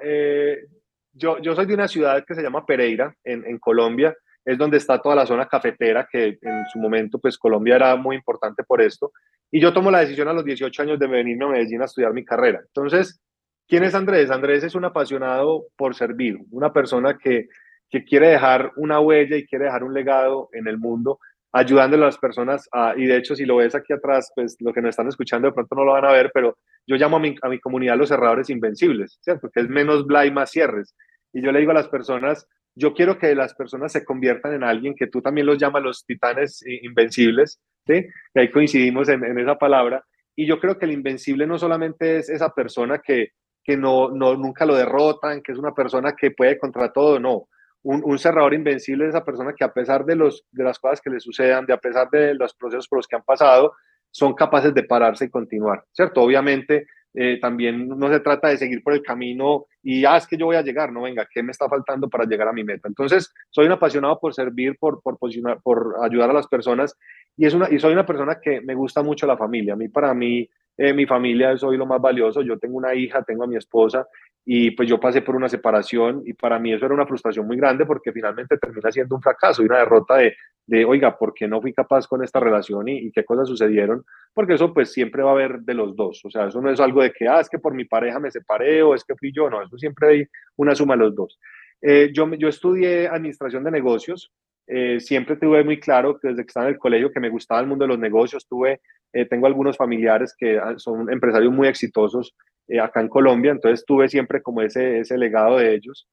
yo, 1.24 1.40
yo 1.40 1.56
soy 1.56 1.66
de 1.66 1.74
una 1.74 1.88
ciudad 1.88 2.24
que 2.26 2.36
se 2.36 2.44
llama 2.44 2.66
Pereira, 2.66 3.16
en, 3.24 3.46
en, 3.46 3.58
Colombia, 3.58 4.14
es 4.44 4.58
donde 4.58 4.78
está 4.78 5.02
toda 5.02 5.16
la 5.16 5.26
zona 5.26 5.48
cafetera, 5.48 6.08
que 6.12 6.38
en 6.42 6.66
su 6.72 6.80
momento, 6.80 7.18
pues 7.18 7.38
Colombia 7.38 7.78
era 7.78 7.96
muy 7.96 8.18
importante 8.18 8.64
por 8.64 8.82
esto. 8.82 9.14
Y 9.50 9.62
yo 9.62 9.72
tomo 9.72 9.90
la 9.90 10.02
decisión 10.02 10.28
a 10.28 10.34
los 10.34 10.44
18 10.44 10.82
años 10.82 11.00
de 11.00 11.08
venirme 11.08 11.46
a 11.46 11.50
Medellín 11.50 11.82
a 11.82 11.86
estudiar 11.86 12.14
mi 12.14 12.26
carrera. 12.26 12.62
Entonces, 12.66 13.22
¿quién 13.68 13.84
es 13.84 13.96
Andrés? 13.96 14.32
Andrés 14.32 14.64
es 14.66 14.76
un 14.76 14.84
apasionado 14.84 15.68
por 15.78 15.96
servir, 15.96 16.38
una 16.52 16.74
persona 16.74 17.18
que, 17.18 17.48
que 17.90 18.04
quiere 18.04 18.28
dejar 18.28 18.74
una 18.76 19.00
huella 19.00 19.38
y 19.38 19.46
quiere 19.46 19.66
dejar 19.66 19.84
un 19.84 19.94
legado 19.94 20.50
en 20.52 20.68
el 20.68 20.78
mundo 20.78 21.20
ayudándole 21.54 22.04
a 22.04 22.08
las 22.08 22.18
personas, 22.18 22.68
y 22.98 23.06
de 23.06 23.16
hecho 23.16 23.36
si 23.36 23.46
lo 23.46 23.58
ves 23.58 23.76
aquí 23.76 23.94
atrás, 23.94 24.32
pues 24.36 24.58
lo 24.60 24.74
que 24.74 24.82
nos 24.82 24.90
están 24.90 25.08
escuchando 25.08 25.48
de 25.48 25.54
pronto 25.54 25.76
no 25.76 25.86
lo 25.86 25.92
van 25.92 26.06
a 26.06 26.12
ver, 26.12 26.32
pero 26.34 26.58
yo 26.88 26.96
llamo 26.96 27.18
a 27.18 27.20
mi, 27.20 27.36
a 27.44 27.48
mi 27.48 27.60
comunidad 27.60 27.96
los 27.96 28.10
cerradores 28.10 28.50
invencibles, 28.50 29.20
¿cierto? 29.22 29.50
Que 29.52 29.62
es 29.62 29.70
menos 29.70 30.08
bla 30.08 30.26
y 30.26 30.32
más 30.32 30.50
cierres. 30.50 30.96
Y 31.34 31.42
yo 31.42 31.52
le 31.52 31.60
digo 31.60 31.72
a 31.72 31.76
las 31.76 31.90
personas, 31.90 32.48
yo 32.76 32.94
quiero 32.94 33.18
que 33.18 33.36
las 33.36 33.54
personas 33.54 33.92
se 33.92 34.06
conviertan 34.06 34.54
en 34.54 34.64
alguien 34.64 34.96
que 34.96 35.08
tú 35.08 35.22
también 35.22 35.48
los 35.48 35.58
llamas 35.58 35.84
los 35.84 36.06
titanes 36.06 36.64
invencibles, 36.66 37.60
¿sí? 37.86 38.08
Y 38.34 38.40
ahí 38.40 38.50
coincidimos 38.52 39.10
en, 39.10 39.24
en 39.26 39.40
esa 39.40 39.58
palabra. 39.58 40.04
Y 40.36 40.46
yo 40.46 40.60
creo 40.60 40.78
que 40.78 40.86
el 40.86 40.92
invencible 40.92 41.46
no 41.46 41.58
solamente 41.58 42.18
es 42.18 42.30
esa 42.30 42.50
persona 42.50 43.00
que, 43.00 43.30
que 43.64 43.78
no, 43.78 44.10
no, 44.10 44.36
nunca 44.36 44.66
lo 44.66 44.76
derrotan, 44.76 45.42
que 45.42 45.52
es 45.52 45.58
una 45.58 45.74
persona 45.74 46.14
que 46.16 46.32
puede 46.32 46.58
contra 46.58 46.92
todo, 46.92 47.20
no 47.20 47.48
un, 47.84 48.18
cerrador 48.18 48.54
invencible 48.54 49.06
es 49.06 49.10
esa 49.10 49.26
persona 49.26 49.54
que 49.54 49.64
a 49.64 49.74
pesar 49.74 50.06
de, 50.06 50.16
los, 50.16 50.46
de 50.52 50.64
las 50.64 50.80
cosas 50.80 51.02
que 51.02 51.10
le 51.10 51.20
sucedan, 51.20 51.66
de 51.66 51.74
a 51.74 51.78
pesar 51.78 52.10
de 52.10 52.34
los 52.34 52.54
procesos 52.54 52.88
por 52.88 53.00
los 53.00 53.08
que 53.08 53.18
han 53.18 53.24
pasado, 53.24 53.74
son 54.10 54.34
capaces 54.34 54.74
de 54.74 54.84
pararse 54.84 55.26
y 55.26 55.30
continuar, 55.30 55.84
¿cierto? 55.92 56.22
Obviamente 56.22 56.88
eh, 57.14 57.40
también 57.40 57.88
no 57.88 58.10
se 58.10 58.20
trata 58.20 58.48
de 58.48 58.58
seguir 58.58 58.82
por 58.82 58.94
el 58.94 59.04
camino 59.04 59.68
y, 59.84 60.06
ah, 60.06 60.18
es 60.18 60.26
que 60.26 60.38
yo 60.38 60.48
voy 60.48 60.56
a 60.56 60.62
llegar, 60.62 60.92
no, 60.92 61.04
venga, 61.04 61.28
¿qué 61.32 61.44
me 61.44 61.52
está 61.52 61.70
faltando 61.70 62.10
para 62.10 62.26
llegar 62.26 62.48
a 62.48 62.54
mi 62.54 62.64
meta? 62.64 62.88
Entonces, 62.88 63.34
soy 63.50 63.68
un 63.68 63.74
apasionado 63.74 64.20
por 64.20 64.34
servir, 64.34 64.78
por, 64.80 65.02
por, 65.02 65.18
por 65.62 65.96
ayudar 66.02 66.30
a 66.30 66.34
las 66.34 66.48
personas 66.48 66.98
y, 67.38 67.46
es 67.46 67.54
una, 67.54 67.70
y 67.70 67.80
soy 67.80 67.94
una 67.94 68.06
persona 68.06 68.40
que 68.42 68.62
me 68.62 68.76
gusta 68.76 69.04
mucho 69.04 69.28
la 69.28 69.38
familia. 69.38 69.74
A 69.74 69.78
mí, 69.78 69.90
para 69.90 70.14
mí, 70.14 70.50
eh, 70.78 70.94
mi 70.94 71.06
familia 71.06 71.52
es 71.52 71.64
hoy 71.64 71.78
lo 71.78 71.86
más 71.86 72.02
valioso. 72.02 72.42
Yo 72.42 72.58
tengo 72.58 72.78
una 72.78 72.96
hija, 72.96 73.24
tengo 73.24 73.44
a 73.44 73.48
mi 73.48 73.56
esposa 73.56 74.08
y 74.46 74.72
pues 74.72 74.90
yo 74.90 75.00
pasé 75.00 75.22
por 75.22 75.36
una 75.36 75.48
separación 75.48 76.22
y 76.26 76.34
para 76.34 76.60
mí 76.60 76.74
eso 76.74 76.86
era 76.86 76.94
una 76.94 77.06
frustración 77.06 77.48
muy 77.48 77.56
grande 77.56 77.86
porque 77.86 78.12
finalmente 78.12 78.58
termina 78.58 78.92
siendo 78.92 79.16
un 79.16 79.22
fracaso 79.22 79.62
y 79.62 79.66
una 79.66 79.80
derrota 79.80 80.18
de, 80.18 80.36
de 80.66 80.84
oiga, 80.84 81.18
¿por 81.18 81.34
qué 81.34 81.48
no 81.48 81.62
fui 81.62 81.74
capaz 81.74 82.08
con 82.08 82.24
esta 82.24 82.40
relación 82.40 82.88
y, 82.88 83.12
qué 83.12 83.24
cosas 83.24 83.48
sucedieron? 83.48 84.04
Porque 84.34 84.56
eso 84.56 84.74
pues 84.74 84.92
siempre 84.92 85.24
va 85.24 85.30
a 85.30 85.34
haber 85.34 85.60
de 85.60 85.74
los 85.74 85.96
dos, 85.96 86.22
o 86.26 86.30
sea, 86.30 86.48
eso 86.48 86.62
no 86.62 86.70
es 86.70 86.80
algo 86.80 87.02
de 87.02 87.12
que, 87.12 87.28
ah, 87.28 87.40
es 87.40 87.50
que 87.50 87.60
por 87.60 87.74
mi 87.74 87.86
pareja 87.86 88.20
me 88.20 88.32
separé 88.32 88.84
o 88.84 88.96
es 88.96 89.04
que 89.04 89.16
fui 89.16 89.32
yo, 89.34 89.50
no, 89.50 89.62
eso 89.62 89.78
siempre 89.78 90.10
hay 90.10 90.26
una 90.58 90.76
suma 90.76 90.96
de 90.96 91.04
los 91.04 91.16
dos. 91.16 91.40
Eh, 91.82 92.12
yo, 92.14 92.34
yo 92.36 92.48
estudié 92.48 93.08
administración 93.08 93.64
de 93.64 93.72
negocios, 93.72 94.32
eh, 94.68 95.00
siempre 95.00 95.36
tuve 95.36 95.64
muy 95.64 95.80
claro 95.80 96.18
que 96.18 96.30
desde 96.30 96.44
que 96.44 96.48
estaba 96.48 96.68
en 96.68 96.74
el 96.74 96.80
colegio 96.80 97.12
que 97.12 97.20
me 97.20 97.30
gustaba 97.30 97.60
el 97.60 97.68
mundo 97.68 97.84
de 97.84 97.90
los 97.90 98.00
negocios, 98.00 98.48
tuve, 98.48 98.82
eh, 99.14 99.26
tengo 99.26 99.48
algunos 99.48 99.78
familiares 99.78 100.36
que 100.38 100.60
son 100.78 101.12
empresarios 101.12 101.54
muy 101.54 101.68
exitosos 101.68 102.36
eh, 102.68 102.80
acá 102.80 103.02
en 103.02 103.10
Colombia, 103.10 103.52
entonces 103.52 103.86
tuve 103.86 104.10
siempre 104.10 104.42
como 104.42 104.62
ese, 104.62 105.00
ese 105.00 105.18
legado 105.18 105.58
de 105.58 105.74
ellos. 105.74 106.08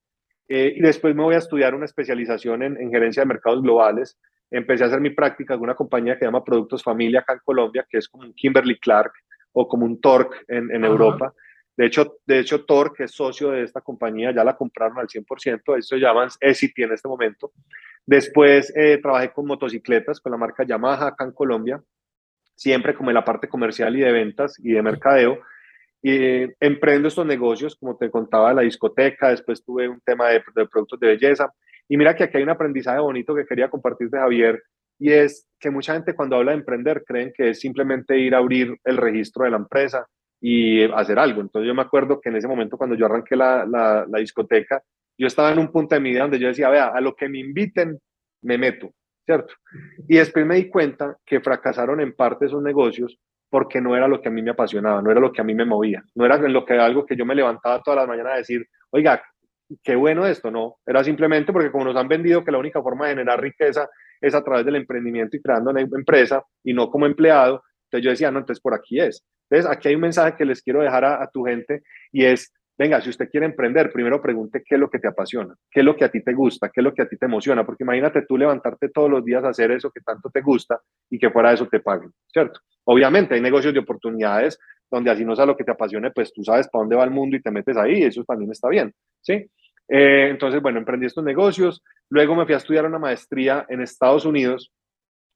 y 0.48 0.80
después 0.80 1.14
me 1.14 1.22
voy 1.22 1.36
a 1.36 1.38
estudiar 1.38 1.74
una 1.74 1.84
especialización 1.84 2.62
en, 2.62 2.76
en, 2.76 2.90
gerencia 2.90 3.22
de 3.22 3.26
mercados 3.28 3.62
globales. 3.62 4.18
empecé 4.51 4.82
a 4.84 4.88
hacer 4.88 5.01
mi 5.01 5.11
práctica 5.11 5.55
en 5.55 5.61
una 5.61 5.74
compañía 5.74 6.14
que 6.14 6.20
se 6.20 6.24
llama 6.26 6.44
Productos 6.44 6.82
Familia 6.82 7.20
acá 7.20 7.34
en 7.34 7.40
Colombia, 7.44 7.86
que 7.88 7.98
es 7.98 8.09
como 8.09 8.24
un 8.24 8.34
Kimberly 8.34 8.78
Clark 8.78 9.12
o 9.53 9.68
como 9.68 9.86
un 9.86 10.01
Torque 10.01 10.38
en, 10.48 10.70
en 10.72 10.84
Europa. 10.84 11.32
De 11.80 11.86
hecho, 11.86 12.18
de 12.26 12.40
hecho, 12.40 12.64
Torque 12.66 13.05
es 13.05 13.12
socio 13.12 13.53
de 13.53 13.62
esta 13.62 13.80
compañía, 13.80 14.34
ya 14.34 14.44
la 14.44 14.55
compraron 14.55 14.98
al 14.98 15.09
100%, 15.09 15.78
eso 15.78 15.96
se 15.96 15.98
llaman 15.98 16.28
ECIT 16.38 16.78
en 16.80 16.92
este 16.92 17.09
momento. 17.09 17.53
Después 18.05 18.70
eh, 18.76 18.98
trabajé 19.01 19.32
con 19.32 19.46
motocicletas, 19.46 20.20
con 20.20 20.32
la 20.32 20.36
marca 20.36 20.62
Yamaha 20.62 21.07
acá 21.07 21.24
en 21.24 21.32
Colombia, 21.32 21.82
siempre 22.61 22.94
como 22.94 23.08
en 23.08 23.14
la 23.14 23.24
parte 23.24 23.48
comercial 23.48 23.96
y 23.96 24.00
de 24.00 24.12
ventas 24.12 24.54
y 24.58 24.72
de 24.72 24.82
mercadeo. 24.82 25.38
Y 26.02 26.11
eh, 26.11 26.56
emprendo 26.61 27.08
estos 27.08 27.24
negocios, 27.24 27.74
como 27.74 27.96
te 27.96 28.11
contaba, 28.11 28.52
la 28.52 28.61
discoteca, 28.61 29.30
después 29.30 29.64
tuve 29.64 29.88
un 29.88 30.00
tema 30.02 30.28
de, 30.28 30.42
de 30.54 30.66
productos 30.66 31.00
de 31.00 31.06
belleza. 31.06 31.50
Y 31.88 31.96
mira 31.96 32.14
que 32.14 32.24
aquí 32.24 32.36
hay 32.36 32.42
un 32.42 32.50
aprendizaje 32.50 33.00
bonito 33.00 33.34
que 33.34 33.46
quería 33.46 33.70
compartir 33.70 34.11
de 34.11 34.18
Javier, 34.18 34.62
y 34.98 35.11
es 35.11 35.48
que 35.58 35.70
mucha 35.70 35.94
gente 35.94 36.14
cuando 36.14 36.36
habla 36.36 36.52
de 36.52 36.58
emprender 36.58 37.02
creen 37.06 37.32
que 37.34 37.50
es 37.50 37.61
simplemente 37.61 38.18
ir 38.18 38.34
a 38.34 38.38
abrir 38.38 38.76
el 38.84 38.98
registro 38.98 39.44
de 39.44 39.52
la 39.52 39.56
empresa 39.56 40.06
y 40.38 40.82
hacer 40.92 41.18
algo. 41.18 41.40
Entonces 41.40 41.66
yo 41.66 41.74
me 41.74 41.80
acuerdo 41.80 42.20
que 42.20 42.28
en 42.28 42.36
ese 42.36 42.46
momento 42.46 42.76
cuando 42.76 42.94
yo 42.94 43.06
arranqué 43.06 43.36
la, 43.36 43.64
la, 43.64 44.04
la 44.06 44.18
discoteca, 44.18 44.82
yo 45.16 45.26
estaba 45.26 45.50
en 45.50 45.58
un 45.58 45.72
punto 45.72 45.94
de 45.94 46.02
mi 46.02 46.11
vida 46.11 46.22
donde 46.22 46.38
yo 46.38 46.48
decía, 46.48 46.68
vea, 46.68 46.88
a 46.88 47.00
lo 47.00 47.14
que 47.16 47.30
me 47.30 47.38
inviten, 47.38 47.98
me 48.42 48.58
meto, 48.58 48.90
¿cierto? 49.30 49.54
Y 50.08 50.16
después 50.16 50.44
me 50.44 50.56
di 50.56 50.68
cuenta 50.68 51.16
que 51.24 51.40
fracasaron 51.40 52.00
en 52.00 52.14
parte 52.14 52.46
esos 52.46 52.62
negocios 52.62 53.16
porque 53.48 53.80
no 53.80 53.96
era 53.96 54.08
lo 54.08 54.20
que 54.20 54.28
a 54.28 54.32
mí 54.32 54.42
me 54.42 54.50
apasionaba, 54.50 55.02
no 55.02 55.10
era 55.10 55.20
lo 55.20 55.32
que 55.32 55.40
a 55.40 55.44
mí 55.44 55.54
me 55.54 55.64
movía, 55.64 56.02
no 56.14 56.24
era 56.24 56.36
lo 56.36 56.64
que, 56.64 56.74
algo 56.74 57.06
que 57.06 57.16
yo 57.16 57.24
me 57.24 57.34
levantaba 57.34 57.80
todas 57.82 57.98
las 57.98 58.08
mañanas 58.08 58.34
a 58.34 58.36
decir, 58.38 58.66
oiga, 58.90 59.22
qué 59.82 59.94
bueno 59.94 60.26
esto, 60.26 60.50
no, 60.50 60.76
era 60.84 61.04
simplemente 61.04 61.52
porque 61.52 61.70
como 61.70 61.84
nos 61.84 61.96
han 61.96 62.08
vendido 62.08 62.44
que 62.44 62.50
la 62.50 62.58
única 62.58 62.82
forma 62.82 63.06
de 63.06 63.12
generar 63.12 63.40
riqueza 63.40 63.88
es 64.20 64.34
a 64.34 64.42
través 64.42 64.64
del 64.64 64.76
emprendimiento 64.76 65.36
y 65.36 65.40
creando 65.40 65.70
una 65.70 65.80
empresa 65.80 66.42
y 66.64 66.72
no 66.72 66.90
como 66.90 67.06
empleado, 67.06 67.62
entonces 67.84 68.04
yo 68.04 68.10
decía, 68.10 68.30
no, 68.30 68.40
entonces 68.40 68.60
por 68.60 68.74
aquí 68.74 69.00
es. 69.00 69.24
Entonces 69.48 69.70
aquí 69.70 69.88
hay 69.88 69.94
un 69.96 70.02
mensaje 70.02 70.36
que 70.36 70.44
les 70.44 70.62
quiero 70.62 70.80
dejar 70.80 71.04
a, 71.04 71.22
a 71.22 71.28
tu 71.28 71.44
gente 71.44 71.82
y 72.12 72.24
es, 72.24 72.52
venga, 72.80 72.98
si 73.02 73.10
usted 73.10 73.28
quiere 73.28 73.44
emprender, 73.44 73.92
primero 73.92 74.22
pregunte 74.22 74.62
qué 74.64 74.76
es 74.76 74.80
lo 74.80 74.88
que 74.88 74.98
te 74.98 75.06
apasiona, 75.06 75.54
qué 75.70 75.80
es 75.80 75.84
lo 75.84 75.94
que 75.94 76.06
a 76.06 76.10
ti 76.10 76.22
te 76.22 76.32
gusta, 76.32 76.70
qué 76.70 76.80
es 76.80 76.84
lo 76.84 76.94
que 76.94 77.02
a 77.02 77.06
ti 77.06 77.18
te 77.18 77.26
emociona, 77.26 77.66
porque 77.66 77.84
imagínate 77.84 78.22
tú 78.22 78.38
levantarte 78.38 78.88
todos 78.88 79.10
los 79.10 79.22
días 79.22 79.44
a 79.44 79.50
hacer 79.50 79.70
eso 79.70 79.90
que 79.90 80.00
tanto 80.00 80.30
te 80.30 80.40
gusta 80.40 80.80
y 81.10 81.18
que 81.18 81.28
fuera 81.28 81.52
eso 81.52 81.66
te 81.66 81.80
paguen, 81.80 82.10
¿cierto? 82.32 82.60
Obviamente 82.84 83.34
hay 83.34 83.42
negocios 83.42 83.74
de 83.74 83.80
oportunidades 83.80 84.58
donde 84.90 85.10
así 85.10 85.26
no 85.26 85.36
sea 85.36 85.44
lo 85.44 85.58
que 85.58 85.64
te 85.64 85.72
apasione, 85.72 86.10
pues 86.10 86.32
tú 86.32 86.42
sabes 86.42 86.68
para 86.68 86.80
dónde 86.80 86.96
va 86.96 87.04
el 87.04 87.10
mundo 87.10 87.36
y 87.36 87.42
te 87.42 87.50
metes 87.50 87.76
ahí, 87.76 88.02
eso 88.02 88.24
también 88.24 88.50
está 88.50 88.70
bien, 88.70 88.94
¿sí? 89.20 89.34
Eh, 89.86 90.28
entonces, 90.30 90.62
bueno, 90.62 90.78
emprendí 90.78 91.04
estos 91.04 91.22
negocios, 91.22 91.82
luego 92.08 92.34
me 92.34 92.46
fui 92.46 92.54
a 92.54 92.58
estudiar 92.58 92.86
una 92.86 92.98
maestría 92.98 93.66
en 93.68 93.82
Estados 93.82 94.24
Unidos, 94.24 94.72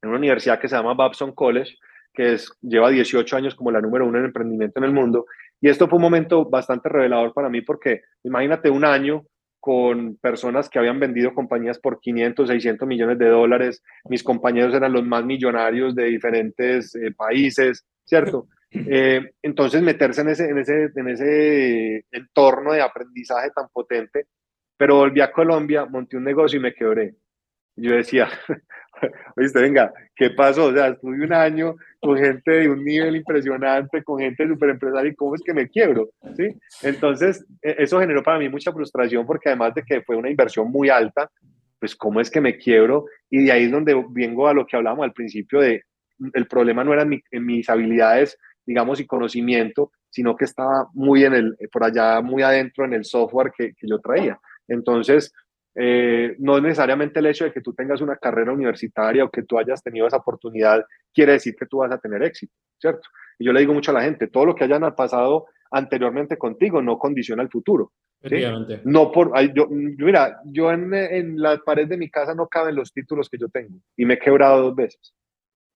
en 0.00 0.08
una 0.08 0.18
universidad 0.18 0.58
que 0.58 0.68
se 0.68 0.76
llama 0.76 0.94
Babson 0.94 1.32
College, 1.32 1.76
que 2.14 2.34
es, 2.34 2.50
lleva 2.62 2.88
18 2.88 3.36
años 3.36 3.54
como 3.54 3.70
la 3.70 3.82
número 3.82 4.06
uno 4.06 4.18
en 4.18 4.26
emprendimiento 4.26 4.78
en 4.78 4.84
el 4.84 4.92
mundo, 4.92 5.26
y 5.60 5.68
esto 5.68 5.88
fue 5.88 5.96
un 5.96 6.02
momento 6.02 6.44
bastante 6.44 6.88
revelador 6.88 7.32
para 7.32 7.48
mí 7.48 7.62
porque 7.62 8.02
imagínate 8.22 8.70
un 8.70 8.84
año 8.84 9.24
con 9.64 10.16
personas 10.16 10.68
que 10.68 10.78
habían 10.78 11.00
vendido 11.00 11.32
compañías 11.32 11.78
por 11.78 11.98
500, 11.98 12.48
600 12.48 12.86
millones 12.86 13.18
de 13.18 13.28
dólares. 13.28 13.82
Mis 14.10 14.22
compañeros 14.22 14.74
eran 14.74 14.92
los 14.92 15.06
más 15.06 15.24
millonarios 15.24 15.94
de 15.94 16.04
diferentes 16.04 16.94
eh, 16.94 17.12
países, 17.16 17.86
¿cierto? 18.04 18.48
Eh, 18.70 19.22
entonces, 19.40 19.80
meterse 19.80 20.20
en 20.20 20.28
ese, 20.28 20.50
en, 20.50 20.58
ese, 20.58 20.90
en 20.94 21.08
ese 21.08 22.04
entorno 22.10 22.74
de 22.74 22.82
aprendizaje 22.82 23.52
tan 23.56 23.68
potente. 23.72 24.26
Pero 24.76 24.96
volví 24.96 25.22
a 25.22 25.32
Colombia, 25.32 25.86
monté 25.86 26.18
un 26.18 26.24
negocio 26.24 26.58
y 26.58 26.62
me 26.62 26.74
quebré. 26.74 27.14
Yo 27.76 27.92
decía, 27.92 28.28
oíste, 29.36 29.60
venga, 29.60 29.92
¿qué 30.14 30.30
pasó? 30.30 30.66
O 30.66 30.72
sea, 30.72 30.88
estuve 30.88 31.24
un 31.24 31.32
año 31.32 31.76
con 32.00 32.16
gente 32.18 32.50
de 32.50 32.68
un 32.68 32.84
nivel 32.84 33.16
impresionante, 33.16 34.02
con 34.02 34.18
gente 34.18 34.46
súper 34.46 34.70
empresaria, 34.70 35.10
¿y 35.10 35.14
cómo 35.14 35.34
es 35.34 35.42
que 35.42 35.54
me 35.54 35.68
quiebro? 35.68 36.10
¿Sí? 36.36 36.48
Entonces, 36.82 37.44
e, 37.62 37.76
eso 37.78 38.00
generó 38.00 38.22
para 38.22 38.38
mí 38.38 38.48
mucha 38.48 38.72
frustración 38.72 39.26
porque 39.26 39.48
además 39.48 39.74
de 39.74 39.82
que 39.82 40.02
fue 40.02 40.16
una 40.16 40.30
inversión 40.30 40.70
muy 40.70 40.88
alta, 40.88 41.30
pues 41.78 41.94
cómo 41.94 42.20
es 42.20 42.30
que 42.30 42.40
me 42.40 42.56
quiebro 42.56 43.06
y 43.30 43.44
de 43.44 43.52
ahí 43.52 43.64
es 43.64 43.70
donde 43.70 44.02
vengo 44.10 44.48
a 44.48 44.54
lo 44.54 44.66
que 44.66 44.76
hablábamos 44.76 45.04
al 45.04 45.12
principio 45.12 45.60
de 45.60 45.82
el 46.32 46.46
problema 46.46 46.84
no 46.84 46.92
era 46.92 47.02
en, 47.02 47.44
mis 47.44 47.68
habilidades, 47.68 48.38
digamos, 48.64 49.00
y 49.00 49.06
conocimiento, 49.06 49.90
sino 50.08 50.36
que 50.36 50.44
estaba 50.44 50.88
muy 50.94 51.24
en 51.24 51.34
el, 51.34 51.56
por 51.72 51.84
allá, 51.84 52.20
muy 52.20 52.42
adentro 52.42 52.84
en 52.84 52.94
el 52.94 53.04
software 53.04 53.52
que, 53.56 53.74
que 53.74 53.88
yo 53.88 53.98
traía. 53.98 54.38
Entonces, 54.68 55.32
eh, 55.74 56.36
no 56.38 56.60
necesariamente 56.60 57.18
el 57.18 57.26
hecho 57.26 57.44
de 57.44 57.52
que 57.52 57.60
tú 57.60 57.74
tengas 57.74 58.00
una 58.00 58.16
carrera 58.16 58.52
universitaria 58.52 59.24
o 59.24 59.30
que 59.30 59.42
tú 59.42 59.58
hayas 59.58 59.82
tenido 59.82 60.06
esa 60.06 60.18
oportunidad 60.18 60.84
quiere 61.12 61.32
decir 61.32 61.56
que 61.56 61.66
tú 61.66 61.78
vas 61.78 61.90
a 61.90 61.98
tener 61.98 62.22
éxito, 62.22 62.54
¿cierto? 62.78 63.08
Y 63.38 63.46
yo 63.46 63.52
le 63.52 63.60
digo 63.60 63.74
mucho 63.74 63.90
a 63.90 63.94
la 63.94 64.02
gente, 64.02 64.28
todo 64.28 64.46
lo 64.46 64.54
que 64.54 64.64
hayan 64.64 64.82
pasado 64.94 65.46
anteriormente 65.70 66.38
contigo 66.38 66.80
no 66.80 66.98
condiciona 66.98 67.42
el 67.42 67.50
futuro. 67.50 67.92
¿sí? 68.22 68.36
No 68.84 69.10
por, 69.10 69.32
yo, 69.52 69.66
mira, 69.68 70.40
yo 70.44 70.70
en, 70.70 70.94
en, 70.94 71.40
la 71.40 71.58
pared 71.58 71.88
de 71.88 71.96
mi 71.96 72.08
casa 72.08 72.34
no 72.34 72.46
caben 72.46 72.76
los 72.76 72.92
títulos 72.92 73.28
que 73.28 73.38
yo 73.38 73.48
tengo 73.48 73.78
y 73.96 74.04
me 74.04 74.14
he 74.14 74.18
quebrado 74.18 74.62
dos 74.62 74.76
veces. 74.76 75.14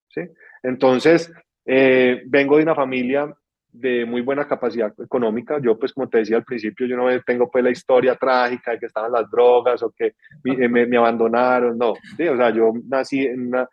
¿sí? 0.09 0.21
Entonces, 0.63 1.31
eh, 1.65 2.23
vengo 2.25 2.57
de 2.57 2.63
una 2.63 2.75
familia 2.75 3.31
de 3.71 4.05
muy 4.05 4.21
buena 4.21 4.47
capacidad 4.47 4.93
económica. 4.99 5.59
Yo, 5.61 5.77
pues, 5.77 5.93
como 5.93 6.09
te 6.09 6.19
decía 6.19 6.37
al 6.37 6.43
principio, 6.43 6.87
yo 6.87 6.97
no 6.97 7.07
tengo 7.21 7.49
pues 7.49 7.63
la 7.63 7.69
historia 7.69 8.15
trágica 8.15 8.71
de 8.71 8.79
que 8.79 8.85
estaban 8.87 9.11
las 9.11 9.29
drogas 9.29 9.83
o 9.83 9.91
que 9.91 10.15
me, 10.43 10.85
me, 10.85 10.97
abandonaron, 10.97 11.77
no. 11.77 11.93
¿sí? 12.17 12.27
O 12.27 12.37
sea, 12.37 12.49
yo 12.49 12.73
nací 12.87 13.25
en 13.25 13.47
una... 13.47 13.67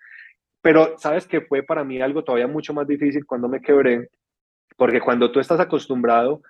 Pero, 0.61 0.99
¿sabes 0.99 1.27
que 1.27 1.41
Fue 1.43 1.63
para 1.63 1.85
mí 1.85 2.01
algo 2.01 2.25
todavía 2.25 2.49
mucho 2.49 2.75
más 2.75 2.87
difícil 2.87 3.25
cuando 3.25 3.49
me 3.49 3.61
quebré, 3.61 4.11
porque 4.77 5.01
cuando 5.01 5.31
tú 5.31 5.41
estás 5.41 5.61
acostumbrado 5.61 6.43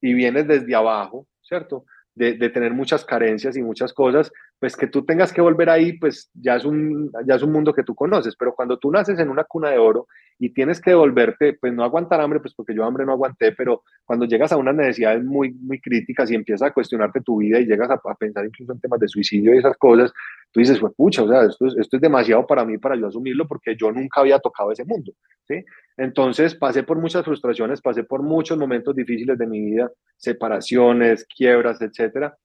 y 0.00 0.14
vienes 0.14 0.46
desde 0.46 0.74
abajo, 0.74 1.26
¿cierto? 1.40 1.84
De, 2.14 2.34
tener 2.50 2.74
muchas 2.74 3.04
carencias 3.04 3.56
y 3.56 3.62
muchas 3.62 3.94
cosas, 3.94 4.30
pues 4.60 4.76
que 4.76 4.86
tú 4.86 5.06
tengas 5.06 5.32
que 5.32 5.40
volver 5.40 5.70
ahí, 5.70 5.94
pues 5.94 6.30
ya 6.34 6.56
es, 6.56 6.66
un, 6.66 7.10
ya 7.26 7.36
es 7.36 7.42
un 7.42 7.50
mundo 7.50 7.72
que 7.72 7.82
tú 7.82 7.94
conoces, 7.94 8.36
pero 8.36 8.54
cuando 8.54 8.78
tú 8.78 8.90
naces 8.90 9.18
en 9.18 9.30
una 9.30 9.44
cuna 9.44 9.70
de 9.70 9.78
oro 9.78 10.06
y 10.38 10.50
tienes 10.50 10.82
que 10.82 10.90
devolverte, 10.90 11.54
pues 11.54 11.72
no 11.72 11.82
aguantar 11.82 12.20
hambre, 12.20 12.40
pues 12.40 12.52
porque 12.54 12.74
yo 12.74 12.84
hambre 12.84 13.06
no 13.06 13.12
aguanté, 13.12 13.52
pero 13.52 13.82
cuando 14.04 14.26
llegas 14.26 14.52
a 14.52 14.58
unas 14.58 14.74
necesidades 14.74 15.24
muy, 15.24 15.52
muy 15.54 15.80
críticas 15.80 16.30
y 16.30 16.34
empiezas 16.34 16.68
a 16.68 16.72
cuestionarte 16.74 17.22
tu 17.22 17.38
vida 17.38 17.58
y 17.58 17.64
llegas 17.64 17.90
a, 17.90 17.94
a 17.94 18.14
pensar 18.16 18.44
incluso 18.44 18.72
en 18.72 18.80
temas 18.80 19.00
de 19.00 19.08
suicidio 19.08 19.54
y 19.54 19.58
esas 19.58 19.78
cosas, 19.78 20.12
tú 20.52 20.60
dices, 20.60 20.78
pues 20.78 20.92
pucha, 20.94 21.22
o 21.22 21.28
sea, 21.28 21.44
esto 21.44 21.66
es, 21.66 21.76
esto 21.78 21.96
es 21.96 22.02
demasiado 22.02 22.46
para 22.46 22.62
mí 22.62 22.76
para 22.76 22.96
yo 22.96 23.06
asumirlo 23.06 23.48
porque 23.48 23.74
yo 23.76 23.90
nunca 23.90 24.20
había 24.20 24.38
tocado 24.40 24.72
ese 24.72 24.84
mundo, 24.84 25.12
¿sí? 25.48 25.64
Entonces 25.96 26.54
pasé 26.54 26.82
por 26.82 26.98
muchas 26.98 27.24
frustraciones, 27.24 27.80
pasé 27.80 28.04
por 28.04 28.22
muchos 28.22 28.58
momentos 28.58 28.94
difíciles 28.94 29.38
de 29.38 29.46
mi 29.46 29.60
vida, 29.60 29.90
separaciones, 30.18 31.26
quiebras, 31.34 31.80
etcétera, 31.80 32.36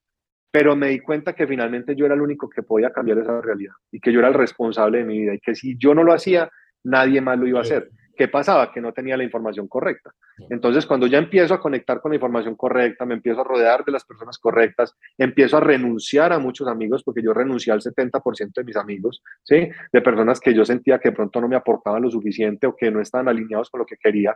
pero 0.58 0.74
me 0.74 0.88
di 0.88 1.00
cuenta 1.00 1.34
que 1.34 1.46
finalmente 1.46 1.94
yo 1.94 2.06
era 2.06 2.14
el 2.14 2.22
único 2.22 2.48
que 2.48 2.62
podía 2.62 2.90
cambiar 2.90 3.18
esa 3.18 3.42
realidad 3.42 3.74
y 3.92 4.00
que 4.00 4.10
yo 4.10 4.20
era 4.20 4.28
el 4.28 4.32
responsable 4.32 4.96
de 4.96 5.04
mi 5.04 5.18
vida 5.20 5.34
y 5.34 5.38
que 5.38 5.54
si 5.54 5.76
yo 5.76 5.94
no 5.94 6.02
lo 6.02 6.14
hacía, 6.14 6.50
nadie 6.82 7.20
más 7.20 7.38
lo 7.38 7.46
iba 7.46 7.58
a 7.58 7.60
hacer. 7.60 7.90
¿Qué 8.16 8.28
pasaba? 8.28 8.72
Que 8.72 8.80
no 8.80 8.94
tenía 8.94 9.18
la 9.18 9.24
información 9.24 9.68
correcta. 9.68 10.12
Entonces, 10.48 10.86
cuando 10.86 11.08
ya 11.08 11.18
empiezo 11.18 11.52
a 11.52 11.60
conectar 11.60 12.00
con 12.00 12.10
la 12.10 12.14
información 12.14 12.54
correcta, 12.54 13.04
me 13.04 13.12
empiezo 13.12 13.42
a 13.42 13.44
rodear 13.44 13.84
de 13.84 13.92
las 13.92 14.06
personas 14.06 14.38
correctas, 14.38 14.96
empiezo 15.18 15.58
a 15.58 15.60
renunciar 15.60 16.32
a 16.32 16.38
muchos 16.38 16.66
amigos, 16.68 17.02
porque 17.04 17.22
yo 17.22 17.34
renuncié 17.34 17.74
al 17.74 17.82
70% 17.82 18.52
de 18.54 18.64
mis 18.64 18.76
amigos, 18.76 19.22
¿sí? 19.42 19.68
De 19.92 20.00
personas 20.00 20.40
que 20.40 20.54
yo 20.54 20.64
sentía 20.64 20.98
que 20.98 21.12
pronto 21.12 21.38
no 21.38 21.48
me 21.48 21.56
aportaban 21.56 22.00
lo 22.00 22.10
suficiente 22.10 22.66
o 22.66 22.74
que 22.74 22.90
no 22.90 23.02
estaban 23.02 23.28
alineados 23.28 23.68
con 23.68 23.80
lo 23.80 23.84
que 23.84 23.98
quería, 23.98 24.34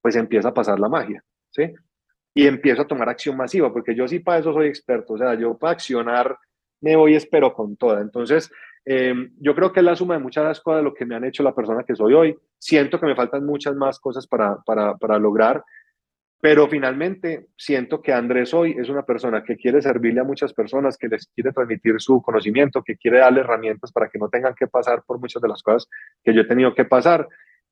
pues 0.00 0.16
empieza 0.16 0.48
a 0.48 0.54
pasar 0.54 0.80
la 0.80 0.88
magia, 0.88 1.22
¿sí? 1.50 1.74
Y 2.38 2.46
empiezo 2.46 2.82
a 2.82 2.86
tomar 2.86 3.08
acción 3.08 3.36
masiva, 3.36 3.72
porque 3.72 3.96
yo 3.96 4.06
sí 4.06 4.20
para 4.20 4.38
eso 4.38 4.52
soy 4.52 4.68
experto, 4.68 5.14
o 5.14 5.18
sea, 5.18 5.34
yo 5.34 5.58
para 5.58 5.72
accionar 5.72 6.38
me 6.80 6.94
voy 6.94 7.16
espero 7.16 7.52
con 7.52 7.76
toda. 7.76 8.00
Entonces, 8.00 8.48
eh, 8.84 9.12
yo 9.40 9.56
creo 9.56 9.72
que 9.72 9.80
es 9.80 9.84
la 9.84 9.96
suma 9.96 10.14
de 10.14 10.20
muchas 10.20 10.60
cosas 10.60 10.78
de 10.78 10.84
lo 10.84 10.94
que 10.94 11.04
me 11.04 11.16
han 11.16 11.24
hecho 11.24 11.42
la 11.42 11.52
persona 11.52 11.82
que 11.82 11.96
soy 11.96 12.14
hoy. 12.14 12.38
Siento 12.56 13.00
que 13.00 13.06
me 13.06 13.16
faltan 13.16 13.44
muchas 13.44 13.74
más 13.74 13.98
cosas 13.98 14.28
para, 14.28 14.56
para, 14.64 14.96
para 14.96 15.18
lograr, 15.18 15.64
pero 16.40 16.68
finalmente 16.68 17.48
siento 17.56 18.00
que 18.00 18.12
Andrés 18.12 18.54
hoy 18.54 18.76
es 18.78 18.88
una 18.88 19.04
persona 19.04 19.42
que 19.42 19.56
quiere 19.56 19.82
servirle 19.82 20.20
a 20.20 20.24
muchas 20.24 20.54
personas, 20.54 20.96
que 20.96 21.08
les 21.08 21.26
quiere 21.34 21.50
transmitir 21.50 21.94
su 21.98 22.22
conocimiento, 22.22 22.84
que 22.84 22.96
quiere 22.96 23.18
darle 23.18 23.40
herramientas 23.40 23.90
para 23.90 24.08
que 24.08 24.20
no 24.20 24.28
tengan 24.28 24.54
que 24.54 24.68
pasar 24.68 25.02
por 25.04 25.18
muchas 25.18 25.42
de 25.42 25.48
las 25.48 25.60
cosas 25.60 25.88
que 26.22 26.32
yo 26.32 26.42
he 26.42 26.46
tenido 26.46 26.72
que 26.72 26.84
pasar 26.84 27.26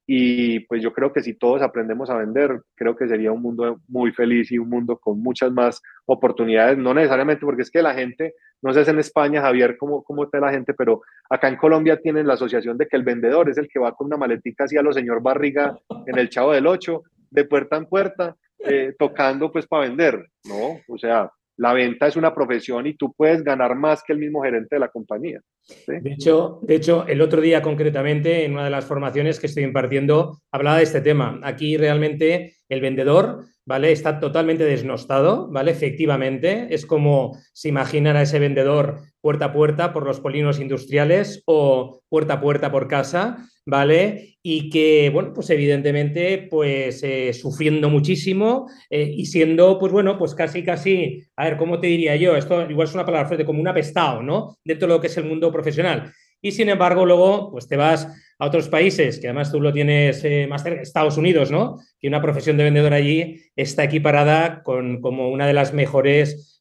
y 0.07 0.61
pues 0.61 0.81
yo 0.81 0.93
creo 0.93 1.13
que 1.13 1.23
si 1.23 1.35
todos 1.35 1.63
aprendemos 1.63 2.09
a 2.11 2.17
vender, 2.17 2.63
creo 2.77 2.95
que 2.97 3.09
sería 3.09 3.33
un 3.33 3.43
mundo 3.43 3.81
muy 3.89 4.13
feliz 4.13 4.53
y 4.53 4.59
un 4.59 4.69
mundo 4.69 4.99
con 4.99 5.21
muchas 5.21 5.51
más 5.51 5.83
oportunidades, 6.05 6.79
no 6.79 6.95
necesariamente 6.95 7.45
porque 7.45 7.63
es 7.63 7.71
que 7.71 7.83
la 7.83 7.93
gente, 7.93 8.35
no 8.63 8.73
sé 8.73 8.85
si 8.85 8.91
en 8.93 9.01
España, 9.01 9.43
Javier, 9.43 9.77
cómo, 9.77 10.05
cómo 10.05 10.25
está 10.25 10.39
la 10.39 10.53
gente, 10.53 10.75
pero 10.75 11.03
acá 11.29 11.49
en 11.49 11.57
Colombia 11.57 12.01
tienen 12.01 12.27
la 12.27 12.35
asociación 12.35 12.79
de 12.79 12.87
que 12.87 12.97
el 12.97 13.03
vendedor 13.03 13.51
es 13.51 13.59
el 13.59 13.69
que 13.69 13.81
va 13.81 13.93
con 13.93 14.07
una 14.07 14.17
maletica 14.17 14.65
así 14.65 14.77
a 14.77 14.83
los 14.83 14.95
señor 14.95 15.21
Barriga 15.21 15.77
en 16.07 16.19
el 16.19 16.29
Chavo 16.29 16.53
del 16.53 16.69
Ocho, 16.69 17.03
de 17.31 17.45
puerta 17.45 17.77
en 17.77 17.87
puerta, 17.87 18.37
eh, 18.61 18.95
tocando 18.97 19.51
pues 19.51 19.67
para 19.67 19.89
vender, 19.89 20.29
¿no? 20.45 20.79
O 20.89 20.99
sea, 20.99 21.31
la 21.57 21.73
venta 21.73 22.07
es 22.07 22.17
una 22.17 22.35
profesión 22.35 22.87
y 22.87 22.95
tú 22.95 23.13
puedes 23.15 23.43
ganar 23.43 23.75
más 23.75 24.03
que 24.03 24.13
el 24.13 24.19
mismo 24.19 24.43
gerente 24.43 24.77
de 24.77 24.81
la 24.81 24.89
compañía. 24.89 25.41
De, 25.87 26.13
hecho, 26.13 26.61
de 26.63 26.75
hecho, 26.77 27.07
el 27.09 27.21
otro 27.21 27.41
día 27.41 27.63
concretamente, 27.63 28.45
en 28.45 28.53
una 28.53 28.65
de 28.65 28.71
las 28.71 28.85
formaciones 28.85 29.41
que 29.41 29.47
estoy 29.47 29.65
impartiendo, 29.65 30.39
hablaba 30.53 30.77
de 30.77 30.85
este 30.85 31.01
tema. 31.01 31.41
Aquí 31.43 31.77
realmente 31.77 32.57
el 32.69 32.81
vendedor, 32.81 33.45
¿vale? 33.65 33.91
Está 33.91 34.21
totalmente 34.21 34.65
desnostado, 34.65 35.49
¿vale? 35.49 35.73
Efectivamente, 35.73 36.69
es 36.71 36.87
como 36.87 37.37
se 37.53 37.69
imaginan 37.69 38.17
a 38.17 38.23
ese 38.23 38.39
vendedor 38.39 38.99
puerta 39.21 39.47
a 39.47 39.53
puerta 39.53 39.93
por 39.93 40.05
los 40.05 40.21
polinos 40.21 40.61
industriales 40.61 41.43
o 41.47 42.01
puerta 42.09 42.35
a 42.35 42.41
puerta 42.41 42.71
por 42.71 42.87
casa, 42.87 43.49
¿vale? 43.67 44.39
Y 44.43 44.71
que, 44.71 45.11
bueno, 45.13 45.33
pues 45.35 45.51
evidentemente, 45.51 46.47
pues 46.49 47.03
eh, 47.03 47.33
sufriendo 47.33 47.91
muchísimo 47.91 48.71
eh, 48.89 49.13
y 49.15 49.27
siendo, 49.27 49.79
pues 49.79 49.93
bueno, 49.93 50.17
pues 50.17 50.35
casi, 50.35 50.63
casi, 50.63 51.25
a 51.35 51.45
ver, 51.45 51.57
¿cómo 51.57 51.81
te 51.81 51.89
diría 51.89 52.15
yo? 52.17 52.37
Esto 52.37 52.71
igual 52.71 52.87
es 52.87 52.95
una 52.95 53.05
palabra 53.05 53.27
fuerte, 53.27 53.45
como 53.45 53.61
un 53.61 53.69
apestado, 53.69 54.23
¿no? 54.23 54.57
Dentro 54.65 54.87
de 54.87 54.95
lo 54.95 55.01
que 55.01 55.09
es 55.09 55.17
el 55.17 55.25
mundo 55.25 55.53
profesional. 55.53 56.13
Y 56.41 56.53
sin 56.53 56.69
embargo, 56.69 57.05
luego, 57.05 57.51
pues 57.51 57.67
te 57.67 57.77
vas 57.77 58.07
a 58.39 58.47
otros 58.47 58.69
países, 58.69 59.19
que 59.19 59.27
además 59.27 59.51
tú 59.51 59.61
lo 59.61 59.73
tienes 59.73 60.23
eh, 60.23 60.47
más 60.49 60.63
cerca, 60.63 60.83
Estados 60.83 61.17
Unidos, 61.17 61.51
¿no? 61.51 61.81
Que 61.99 62.07
una 62.07 62.23
profesión 62.23 62.57
de 62.57 62.65
vendedor 62.65 62.93
allí 62.93 63.41
está 63.57 63.85
equiparada 63.85 64.63
con 64.63 65.01
como 65.01 65.29
una 65.31 65.47
de 65.47 65.55
las 65.55 65.75
mejores 65.75 66.61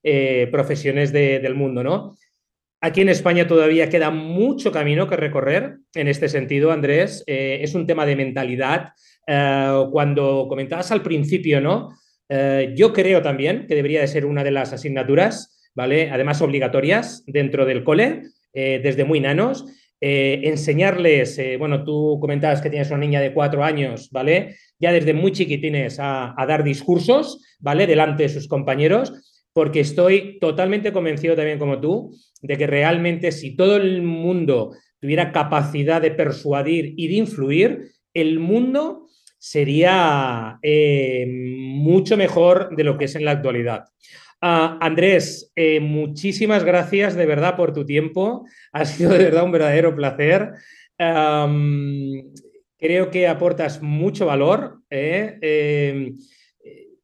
profesiones 0.51 1.11
del 1.11 1.55
mundo, 1.55 1.83
¿no? 1.83 2.15
Aquí 2.85 3.01
en 3.01 3.09
España 3.09 3.47
todavía 3.47 3.89
queda 3.89 4.11
mucho 4.11 4.71
camino 4.71 5.07
que 5.07 5.15
recorrer 5.15 5.77
en 5.95 6.07
este 6.07 6.29
sentido, 6.29 6.71
Andrés. 6.71 7.23
Eh, 7.25 7.57
es 7.63 7.73
un 7.73 7.87
tema 7.87 8.05
de 8.05 8.15
mentalidad. 8.15 8.89
Eh, 9.25 9.85
cuando 9.91 10.45
comentabas 10.47 10.91
al 10.91 11.01
principio, 11.01 11.59
¿no? 11.59 11.97
Eh, 12.29 12.75
yo 12.75 12.93
creo 12.93 13.23
también 13.23 13.65
que 13.67 13.73
debería 13.73 14.01
de 14.01 14.07
ser 14.07 14.23
una 14.23 14.43
de 14.43 14.51
las 14.51 14.71
asignaturas, 14.71 15.71
¿vale? 15.73 16.11
Además 16.11 16.43
obligatorias 16.43 17.23
dentro 17.25 17.65
del 17.65 17.83
cole, 17.83 18.21
desde 18.53 19.03
muy 19.03 19.19
nanos. 19.19 19.65
enseñarles, 19.99 21.41
bueno, 21.57 21.83
tú 21.83 22.19
comentabas 22.21 22.61
que 22.61 22.69
tienes 22.69 22.91
una 22.91 22.99
niña 22.99 23.19
de 23.19 23.33
cuatro 23.33 23.63
años, 23.63 24.09
¿vale? 24.11 24.57
Ya 24.77 24.91
desde 24.91 25.13
muy 25.13 25.31
chiquitines 25.31 25.99
a, 25.99 26.39
a 26.39 26.45
dar 26.45 26.63
discursos, 26.63 27.43
¿vale? 27.59 27.87
Delante 27.87 28.23
de 28.23 28.29
sus 28.29 28.47
compañeros 28.47 29.34
porque 29.55 29.79
estoy 29.79 30.37
totalmente 30.39 30.91
convencido 30.91 31.33
también 31.33 31.57
como 31.57 31.79
tú 31.79 32.13
de 32.41 32.57
que 32.57 32.67
realmente 32.67 33.31
si 33.31 33.55
todo 33.55 33.77
el 33.77 34.01
mundo 34.01 34.75
tuviera 34.99 35.31
capacidad 35.31 36.01
de 36.01 36.11
persuadir 36.11 36.93
y 36.97 37.07
de 37.07 37.13
influir, 37.13 37.91
el 38.13 38.39
mundo 38.39 39.07
sería 39.37 40.59
eh, 40.61 41.25
mucho 41.29 42.17
mejor 42.17 42.75
de 42.75 42.83
lo 42.83 42.97
que 42.97 43.05
es 43.05 43.15
en 43.15 43.23
la 43.23 43.31
actualidad. 43.31 43.85
Ah, 44.41 44.77
Andrés, 44.81 45.53
eh, 45.55 45.79
muchísimas 45.79 46.65
gracias 46.65 47.15
de 47.15 47.25
verdad 47.25 47.55
por 47.55 47.71
tu 47.71 47.85
tiempo. 47.85 48.45
Ha 48.73 48.83
sido 48.83 49.13
de 49.13 49.23
verdad 49.23 49.45
un 49.45 49.53
verdadero 49.53 49.95
placer. 49.95 50.51
creo 52.77 53.09
que 53.09 53.27
aportas 53.29 53.81
mucho 53.81 54.25
valor. 54.25 54.81
¿eh? 54.89 56.11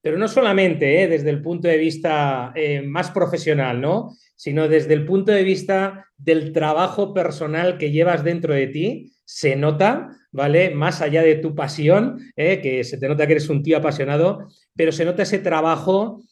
Pero 0.02 0.18
no 0.18 0.28
solamente 0.28 1.04
¿eh? 1.04 1.08
desde 1.08 1.30
el 1.30 1.42
punto 1.42 1.68
de 1.68 1.78
vista 1.78 2.52
eh, 2.56 2.82
más 2.82 3.12
profesional, 3.12 3.80
¿no? 3.80 4.16
sino 4.36 4.68
desde 4.68 4.94
el 4.94 5.06
punto 5.06 5.32
de 5.32 5.44
vista 5.44 6.08
del 6.18 6.52
trabajo 6.52 7.14
personal 7.14 7.78
que 7.78 7.92
llevas 7.92 8.24
dentro 8.24 8.54
de 8.54 8.68
ti, 8.68 9.14
se 9.24 9.56
nota, 9.56 10.10
¿vale? 10.32 10.72
Más 10.72 11.02
allá 11.02 11.22
de 11.22 11.36
tu 11.36 11.54
pasión, 11.54 12.20
¿eh? 12.36 12.60
que 12.62 12.84
se 12.84 12.98
te 12.98 13.08
nota 13.08 13.28
que 13.28 13.34
eres 13.34 13.50
un 13.50 13.62
tío 13.62 13.78
apasionado, 13.78 14.48
pero 14.76 14.92
se 14.92 15.06
nota 15.06 15.24
ese 15.24 15.40
trabajo 15.40 16.24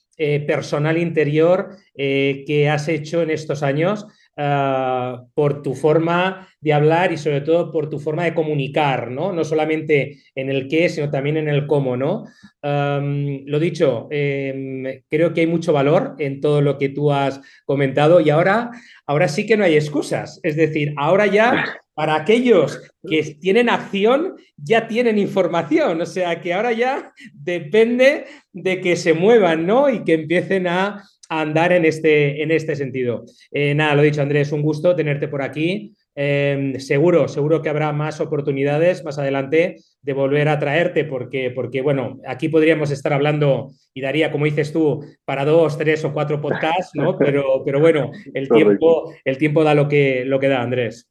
personal 0.48 0.98
interior 0.98 1.78
que 1.96 2.70
has 2.70 2.90
hecho 2.90 3.22
en 3.22 3.30
estos 3.30 3.64
años 3.64 4.06
Ah, 4.42 5.26
por 5.34 5.62
tu 5.62 5.76
forma 5.76 6.48
de 6.62 6.72
hablar 6.72 7.12
y 7.12 7.18
sobre 7.18 7.42
todo 7.42 7.74
por 7.74 7.90
tu 7.90 8.00
forma 8.00 8.24
de 8.24 8.34
comunicar, 8.34 9.12
¿no? 9.12 9.34
No 9.34 9.44
solamente 9.44 10.20
en 10.34 10.50
el 10.50 10.70
qué, 10.70 10.88
sino 10.88 11.10
también 11.12 11.36
en 11.36 11.50
el 11.50 11.68
cómo, 11.68 11.98
¿no? 11.98 12.24
lo 12.64 13.60
dicho, 13.60 14.08
em, 14.12 15.02
creo 15.10 15.34
que 15.34 15.42
hay 15.42 15.48
mucho 15.48 15.74
valor 15.74 16.16
en 16.20 16.40
todo 16.40 16.62
lo 16.62 16.78
que 16.78 16.88
tú 16.88 17.12
has 17.12 17.42
comentado 17.66 18.22
y 18.22 18.30
ahora, 18.30 18.72
ahora 19.06 19.28
sí 19.28 19.46
que 19.46 19.58
no 19.58 19.66
hay 19.66 19.76
excusas. 19.76 20.40
Es 20.42 20.56
decir, 20.56 20.94
ahora 20.96 21.26
ya 21.28 21.82
para 21.94 22.16
aquellos 22.16 22.80
que 23.06 23.36
tienen 23.42 23.68
acción, 23.70 24.36
ya 24.56 24.88
tienen 24.88 25.18
información. 25.18 26.00
O 26.02 26.06
sea 26.06 26.40
que 26.40 26.54
ahora 26.54 26.72
ya 26.72 27.12
depende 27.34 28.26
de 28.54 28.80
que 28.80 28.96
se 28.96 29.14
muevan, 29.14 29.66
¿no? 29.66 29.90
Y 29.90 30.06
que 30.06 30.14
empiecen 30.14 30.68
a 30.68 31.04
andar 31.30 31.72
en 31.72 31.86
este, 31.86 32.42
en 32.42 32.52
este 32.52 32.76
sentido. 32.76 33.24
Eh, 33.52 33.74
nada, 33.76 33.96
lo 33.96 34.02
dicho, 34.02 34.22
Andrés, 34.22 34.52
un 34.52 34.62
gusto 34.62 34.96
tenerte 34.96 35.28
por 35.28 35.42
aquí. 35.42 35.96
Em, 36.16 36.78
seguro, 36.80 37.28
seguro 37.28 37.62
que 37.62 37.70
habrá 37.70 37.94
más 37.94 38.20
oportunidades 38.20 39.06
más 39.06 39.18
adelante 39.20 39.78
de 40.02 40.14
volver 40.14 40.50
a 40.50 40.60
traerte, 40.60 41.06
porque, 41.06 41.52
porque, 41.52 41.82
bueno, 41.82 42.20
aquí 42.28 42.50
podríamos 42.50 42.92
estar 42.92 43.14
hablando 43.14 43.70
y 43.94 44.02
daría, 44.02 44.32
como 44.32 44.46
dices 44.46 44.74
tú, 44.74 45.06
para 45.24 45.46
dos, 45.46 45.78
tres 45.78 46.04
o 46.04 46.12
cuatro 46.12 46.42
podcasts, 46.42 46.92
¿no? 46.96 47.18
Pero, 47.20 47.64
pero 47.64 47.80
bueno, 47.80 48.12
el 48.34 48.50
tiempo, 48.50 49.14
el 49.24 49.38
tiempo 49.38 49.64
da 49.64 49.76
lo 49.76 49.88
que, 49.88 50.26
lo 50.26 50.40
que 50.40 50.48
da, 50.48 50.62
Andrés. 50.62 51.10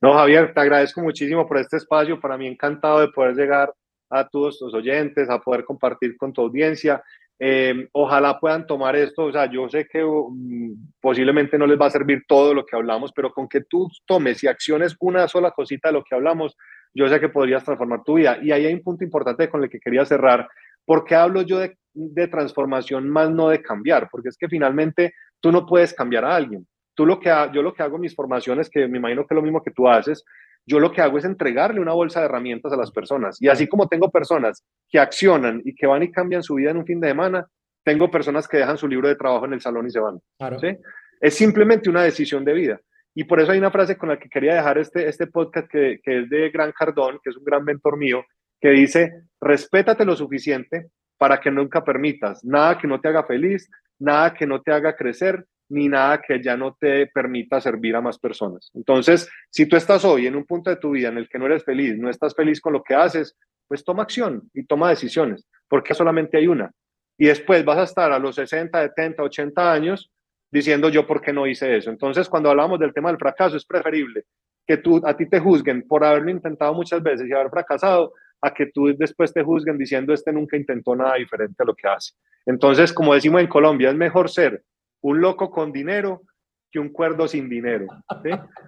No, 0.00 0.14
Javier, 0.14 0.52
te 0.54 0.60
agradezco 0.60 1.00
muchísimo 1.00 1.46
por 1.48 1.58
este 1.58 1.78
espacio. 1.78 2.20
Para 2.20 2.36
mí 2.36 2.46
encantado 2.46 3.00
de 3.00 3.08
poder 3.08 3.34
llegar 3.34 3.72
a 4.10 4.28
todos 4.28 4.58
tus 4.58 4.72
oyentes, 4.74 5.28
a 5.28 5.40
poder 5.40 5.64
compartir 5.64 6.16
con 6.16 6.32
tu 6.32 6.42
audiencia. 6.42 7.02
Eh, 7.40 7.88
ojalá 7.92 8.40
puedan 8.40 8.66
tomar 8.66 8.96
esto, 8.96 9.24
o 9.24 9.32
sea, 9.32 9.48
yo 9.50 9.68
sé 9.68 9.86
que 9.86 10.02
um, 10.02 10.74
posiblemente 11.00 11.56
no 11.56 11.66
les 11.66 11.80
va 11.80 11.86
a 11.86 11.90
servir 11.90 12.24
todo 12.26 12.52
lo 12.52 12.66
que 12.66 12.74
hablamos, 12.74 13.12
pero 13.12 13.30
con 13.30 13.48
que 13.48 13.60
tú 13.60 13.88
tomes 14.06 14.42
y 14.42 14.48
acciones 14.48 14.96
una 14.98 15.28
sola 15.28 15.52
cosita 15.52 15.88
de 15.88 15.92
lo 15.94 16.02
que 16.02 16.16
hablamos, 16.16 16.56
yo 16.92 17.08
sé 17.08 17.20
que 17.20 17.28
podrías 17.28 17.62
transformar 17.64 18.02
tu 18.02 18.14
vida. 18.14 18.38
Y 18.42 18.50
ahí 18.50 18.66
hay 18.66 18.74
un 18.74 18.82
punto 18.82 19.04
importante 19.04 19.48
con 19.48 19.62
el 19.62 19.70
que 19.70 19.78
quería 19.78 20.04
cerrar. 20.04 20.48
¿Por 20.84 21.04
qué 21.04 21.14
hablo 21.14 21.42
yo 21.42 21.58
de, 21.58 21.76
de 21.92 22.26
transformación 22.26 23.08
más 23.08 23.30
no 23.30 23.50
de 23.50 23.62
cambiar? 23.62 24.08
Porque 24.10 24.30
es 24.30 24.36
que 24.36 24.48
finalmente 24.48 25.12
tú 25.40 25.52
no 25.52 25.64
puedes 25.64 25.94
cambiar 25.94 26.24
a 26.24 26.34
alguien. 26.34 26.66
Tú 26.94 27.06
lo 27.06 27.20
que, 27.20 27.30
yo 27.52 27.62
lo 27.62 27.72
que 27.72 27.84
hago 27.84 27.96
en 27.96 28.02
mis 28.02 28.16
formaciones, 28.16 28.68
que 28.68 28.88
me 28.88 28.98
imagino 28.98 29.24
que 29.24 29.34
es 29.34 29.36
lo 29.36 29.42
mismo 29.42 29.62
que 29.62 29.70
tú 29.70 29.88
haces, 29.88 30.24
yo 30.68 30.78
lo 30.78 30.92
que 30.92 31.00
hago 31.00 31.16
es 31.16 31.24
entregarle 31.24 31.80
una 31.80 31.94
bolsa 31.94 32.20
de 32.20 32.26
herramientas 32.26 32.70
a 32.72 32.76
las 32.76 32.90
personas. 32.90 33.40
Y 33.40 33.48
así 33.48 33.66
como 33.66 33.88
tengo 33.88 34.10
personas 34.10 34.64
que 34.88 34.98
accionan 34.98 35.62
y 35.64 35.74
que 35.74 35.86
van 35.86 36.02
y 36.02 36.12
cambian 36.12 36.42
su 36.42 36.56
vida 36.56 36.70
en 36.70 36.76
un 36.76 36.84
fin 36.84 37.00
de 37.00 37.08
semana, 37.08 37.46
tengo 37.82 38.10
personas 38.10 38.46
que 38.46 38.58
dejan 38.58 38.76
su 38.76 38.86
libro 38.86 39.08
de 39.08 39.16
trabajo 39.16 39.46
en 39.46 39.54
el 39.54 39.62
salón 39.62 39.86
y 39.86 39.90
se 39.90 39.98
van. 39.98 40.20
¿sí? 40.60 40.76
Es 41.20 41.34
simplemente 41.34 41.88
una 41.88 42.02
decisión 42.02 42.44
de 42.44 42.52
vida. 42.52 42.80
Y 43.14 43.24
por 43.24 43.40
eso 43.40 43.52
hay 43.52 43.58
una 43.58 43.70
frase 43.70 43.96
con 43.96 44.10
la 44.10 44.18
que 44.18 44.28
quería 44.28 44.54
dejar 44.54 44.76
este, 44.76 45.08
este 45.08 45.26
podcast 45.26 45.68
que, 45.68 46.00
que 46.02 46.20
es 46.20 46.28
de 46.28 46.50
Gran 46.50 46.72
Cardón, 46.72 47.18
que 47.24 47.30
es 47.30 47.36
un 47.36 47.44
gran 47.44 47.64
mentor 47.64 47.96
mío, 47.96 48.22
que 48.60 48.68
dice, 48.68 49.22
respétate 49.40 50.04
lo 50.04 50.14
suficiente 50.14 50.90
para 51.16 51.40
que 51.40 51.50
nunca 51.50 51.82
permitas 51.82 52.44
nada 52.44 52.76
que 52.76 52.86
no 52.86 53.00
te 53.00 53.08
haga 53.08 53.24
feliz, 53.24 53.70
nada 53.98 54.34
que 54.34 54.46
no 54.46 54.60
te 54.60 54.70
haga 54.70 54.94
crecer 54.94 55.46
ni 55.68 55.88
nada 55.88 56.20
que 56.20 56.42
ya 56.42 56.56
no 56.56 56.76
te 56.78 57.06
permita 57.06 57.60
servir 57.60 57.96
a 57.96 58.00
más 58.00 58.18
personas. 58.18 58.70
Entonces, 58.74 59.28
si 59.50 59.66
tú 59.66 59.76
estás 59.76 60.04
hoy 60.04 60.26
en 60.26 60.36
un 60.36 60.44
punto 60.44 60.70
de 60.70 60.76
tu 60.76 60.90
vida 60.90 61.08
en 61.08 61.18
el 61.18 61.28
que 61.28 61.38
no 61.38 61.46
eres 61.46 61.64
feliz, 61.64 61.96
no 61.98 62.08
estás 62.08 62.34
feliz 62.34 62.60
con 62.60 62.72
lo 62.72 62.82
que 62.82 62.94
haces, 62.94 63.36
pues 63.66 63.84
toma 63.84 64.02
acción 64.02 64.48
y 64.54 64.64
toma 64.64 64.90
decisiones, 64.90 65.46
porque 65.68 65.94
solamente 65.94 66.38
hay 66.38 66.46
una. 66.46 66.72
Y 67.18 67.26
después 67.26 67.64
vas 67.64 67.78
a 67.78 67.82
estar 67.84 68.12
a 68.12 68.18
los 68.18 68.36
60, 68.36 68.80
70, 68.80 69.22
80 69.22 69.72
años 69.72 70.10
diciendo 70.50 70.88
yo 70.88 71.06
por 71.06 71.20
qué 71.20 71.32
no 71.32 71.46
hice 71.46 71.76
eso. 71.76 71.90
Entonces, 71.90 72.28
cuando 72.28 72.50
hablamos 72.50 72.78
del 72.78 72.94
tema 72.94 73.10
del 73.10 73.18
fracaso, 73.18 73.56
es 73.56 73.66
preferible 73.66 74.24
que 74.66 74.76
tú, 74.78 75.00
a 75.04 75.16
ti 75.16 75.26
te 75.26 75.40
juzguen 75.40 75.86
por 75.86 76.04
haberlo 76.04 76.30
intentado 76.30 76.74
muchas 76.74 77.02
veces 77.02 77.28
y 77.28 77.32
haber 77.32 77.50
fracasado, 77.50 78.12
a 78.40 78.54
que 78.54 78.66
tú 78.66 78.94
después 78.96 79.32
te 79.32 79.42
juzguen 79.42 79.78
diciendo 79.78 80.12
este 80.12 80.32
nunca 80.32 80.56
intentó 80.56 80.94
nada 80.94 81.14
diferente 81.14 81.62
a 81.62 81.66
lo 81.66 81.74
que 81.74 81.88
hace. 81.88 82.12
Entonces, 82.46 82.92
como 82.92 83.14
decimos 83.14 83.40
en 83.40 83.48
Colombia, 83.48 83.90
es 83.90 83.96
mejor 83.96 84.30
ser 84.30 84.62
un 85.00 85.20
loco 85.20 85.50
con 85.50 85.72
dinero 85.72 86.22
que 86.70 86.78
un 86.78 86.90
cuerdo 86.90 87.26
sin 87.26 87.48
dinero. 87.48 87.86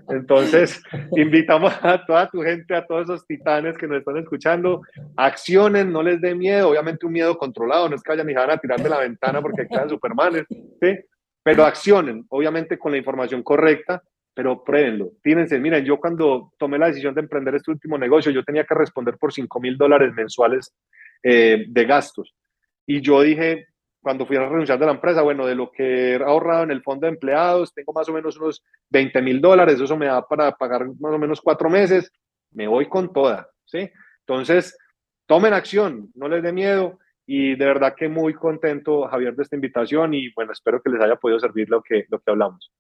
Entonces, 0.09 0.83
invitamos 1.17 1.73
a 1.83 2.05
toda 2.05 2.29
tu 2.29 2.41
gente, 2.41 2.75
a 2.75 2.87
todos 2.87 3.05
esos 3.05 3.27
titanes 3.27 3.77
que 3.77 3.87
nos 3.87 3.99
están 3.99 4.17
escuchando, 4.17 4.83
accionen, 5.17 5.93
no 5.93 6.03
les 6.03 6.21
dé 6.21 6.35
miedo, 6.35 6.71
obviamente 6.71 7.07
un 7.07 7.13
miedo 7.13 7.37
controlado, 7.37 7.89
no 7.89 7.97
es 7.97 8.03
que 8.03 8.13
vayan 8.13 8.27
ni 8.27 8.35
van 8.35 8.51
a 8.51 8.59
tirar 8.59 8.81
de 8.81 8.89
la 8.89 9.01
ventana 9.01 9.43
porque 9.43 9.67
quedan 9.69 9.91
supermanes, 9.91 10.45
¿sí? 10.49 10.99
pero 11.43 11.65
accionen, 11.65 12.25
obviamente 12.29 12.79
con 12.79 12.93
la 12.93 12.99
información 12.99 13.43
correcta, 13.43 14.03
pero 14.33 14.63
pruébenlo. 14.65 15.13
Fíjense, 15.23 15.59
miren, 15.59 15.85
yo 15.85 15.99
cuando 15.99 16.53
tomé 16.59 16.79
la 16.79 16.87
decisión 16.87 17.15
de 17.15 17.23
emprender 17.23 17.55
este 17.57 17.71
último 17.71 17.99
negocio, 17.99 18.33
yo 18.33 18.45
tenía 18.45 18.65
que 18.65 18.75
responder 18.75 19.19
por 19.19 19.33
5 19.33 19.61
mil 19.61 19.77
dólares 19.77 20.15
mensuales 20.15 20.75
eh, 21.23 21.67
de 21.69 21.85
gastos. 21.85 22.35
Y 22.87 23.01
yo 23.03 23.21
dije, 23.21 23.67
cuando 24.03 24.27
fui 24.27 24.37
a 24.37 24.49
renunciar 24.49 24.79
de 24.79 24.87
la 24.87 24.93
empresa, 24.93 25.23
bueno, 25.23 25.47
de 25.47 25.55
lo 25.55 25.71
que 25.71 26.13
he 26.13 26.23
ahorrado 26.23 26.65
en 26.65 26.71
el 26.71 26.83
fondo 26.83 27.07
de 27.07 27.13
empleados, 27.13 27.75
tengo 27.75 27.93
más 27.93 28.09
o 28.09 28.13
menos 28.13 28.39
unos 28.39 28.63
20 28.91 29.21
mil 29.23 29.41
dólares, 29.41 29.81
eso 29.81 29.97
me 29.97 30.07
da 30.07 30.27
para 30.27 30.53
pagar 30.53 30.87
más 30.99 31.13
o 31.13 31.19
menos 31.19 31.41
cuatro 31.41 31.69
meses, 31.69 32.11
me 32.53 32.67
voy 32.67 32.89
con 32.89 33.13
toda, 33.13 33.49
¿sí? 33.67 33.91
Entonces, 34.27 34.77
tomen 35.27 35.53
acción, 35.53 36.11
no 36.15 36.29
les 36.29 36.43
dé 36.43 36.53
miedo 36.53 36.99
Y 37.27 37.55
de 37.55 37.65
verdad 37.65 37.95
que 37.97 38.09
muy 38.09 38.35
contento, 38.35 39.07
Javier, 39.07 39.37
de 39.37 39.45
esta 39.45 39.55
invitación 39.55 40.15
y 40.15 40.33
bueno, 40.33 40.53
espero 40.53 40.83
que 40.83 40.91
les 40.91 41.01
haya 41.01 41.15
podido 41.15 41.39
servir 41.39 41.69
lo 41.69 41.81
que, 41.81 42.05
lo 42.09 42.19
que 42.19 42.31
hablamos. 42.31 42.73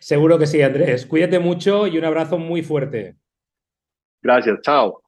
Seguro 0.00 0.38
que 0.38 0.46
sí, 0.46 0.60
Andrés. 0.60 1.06
Cuídate 1.06 1.38
mucho 1.38 1.86
y 1.86 1.96
un 1.96 2.04
abrazo 2.04 2.38
muy 2.38 2.62
fuerte. 2.62 3.16
Gracias, 4.22 4.60
chao. 4.62 5.05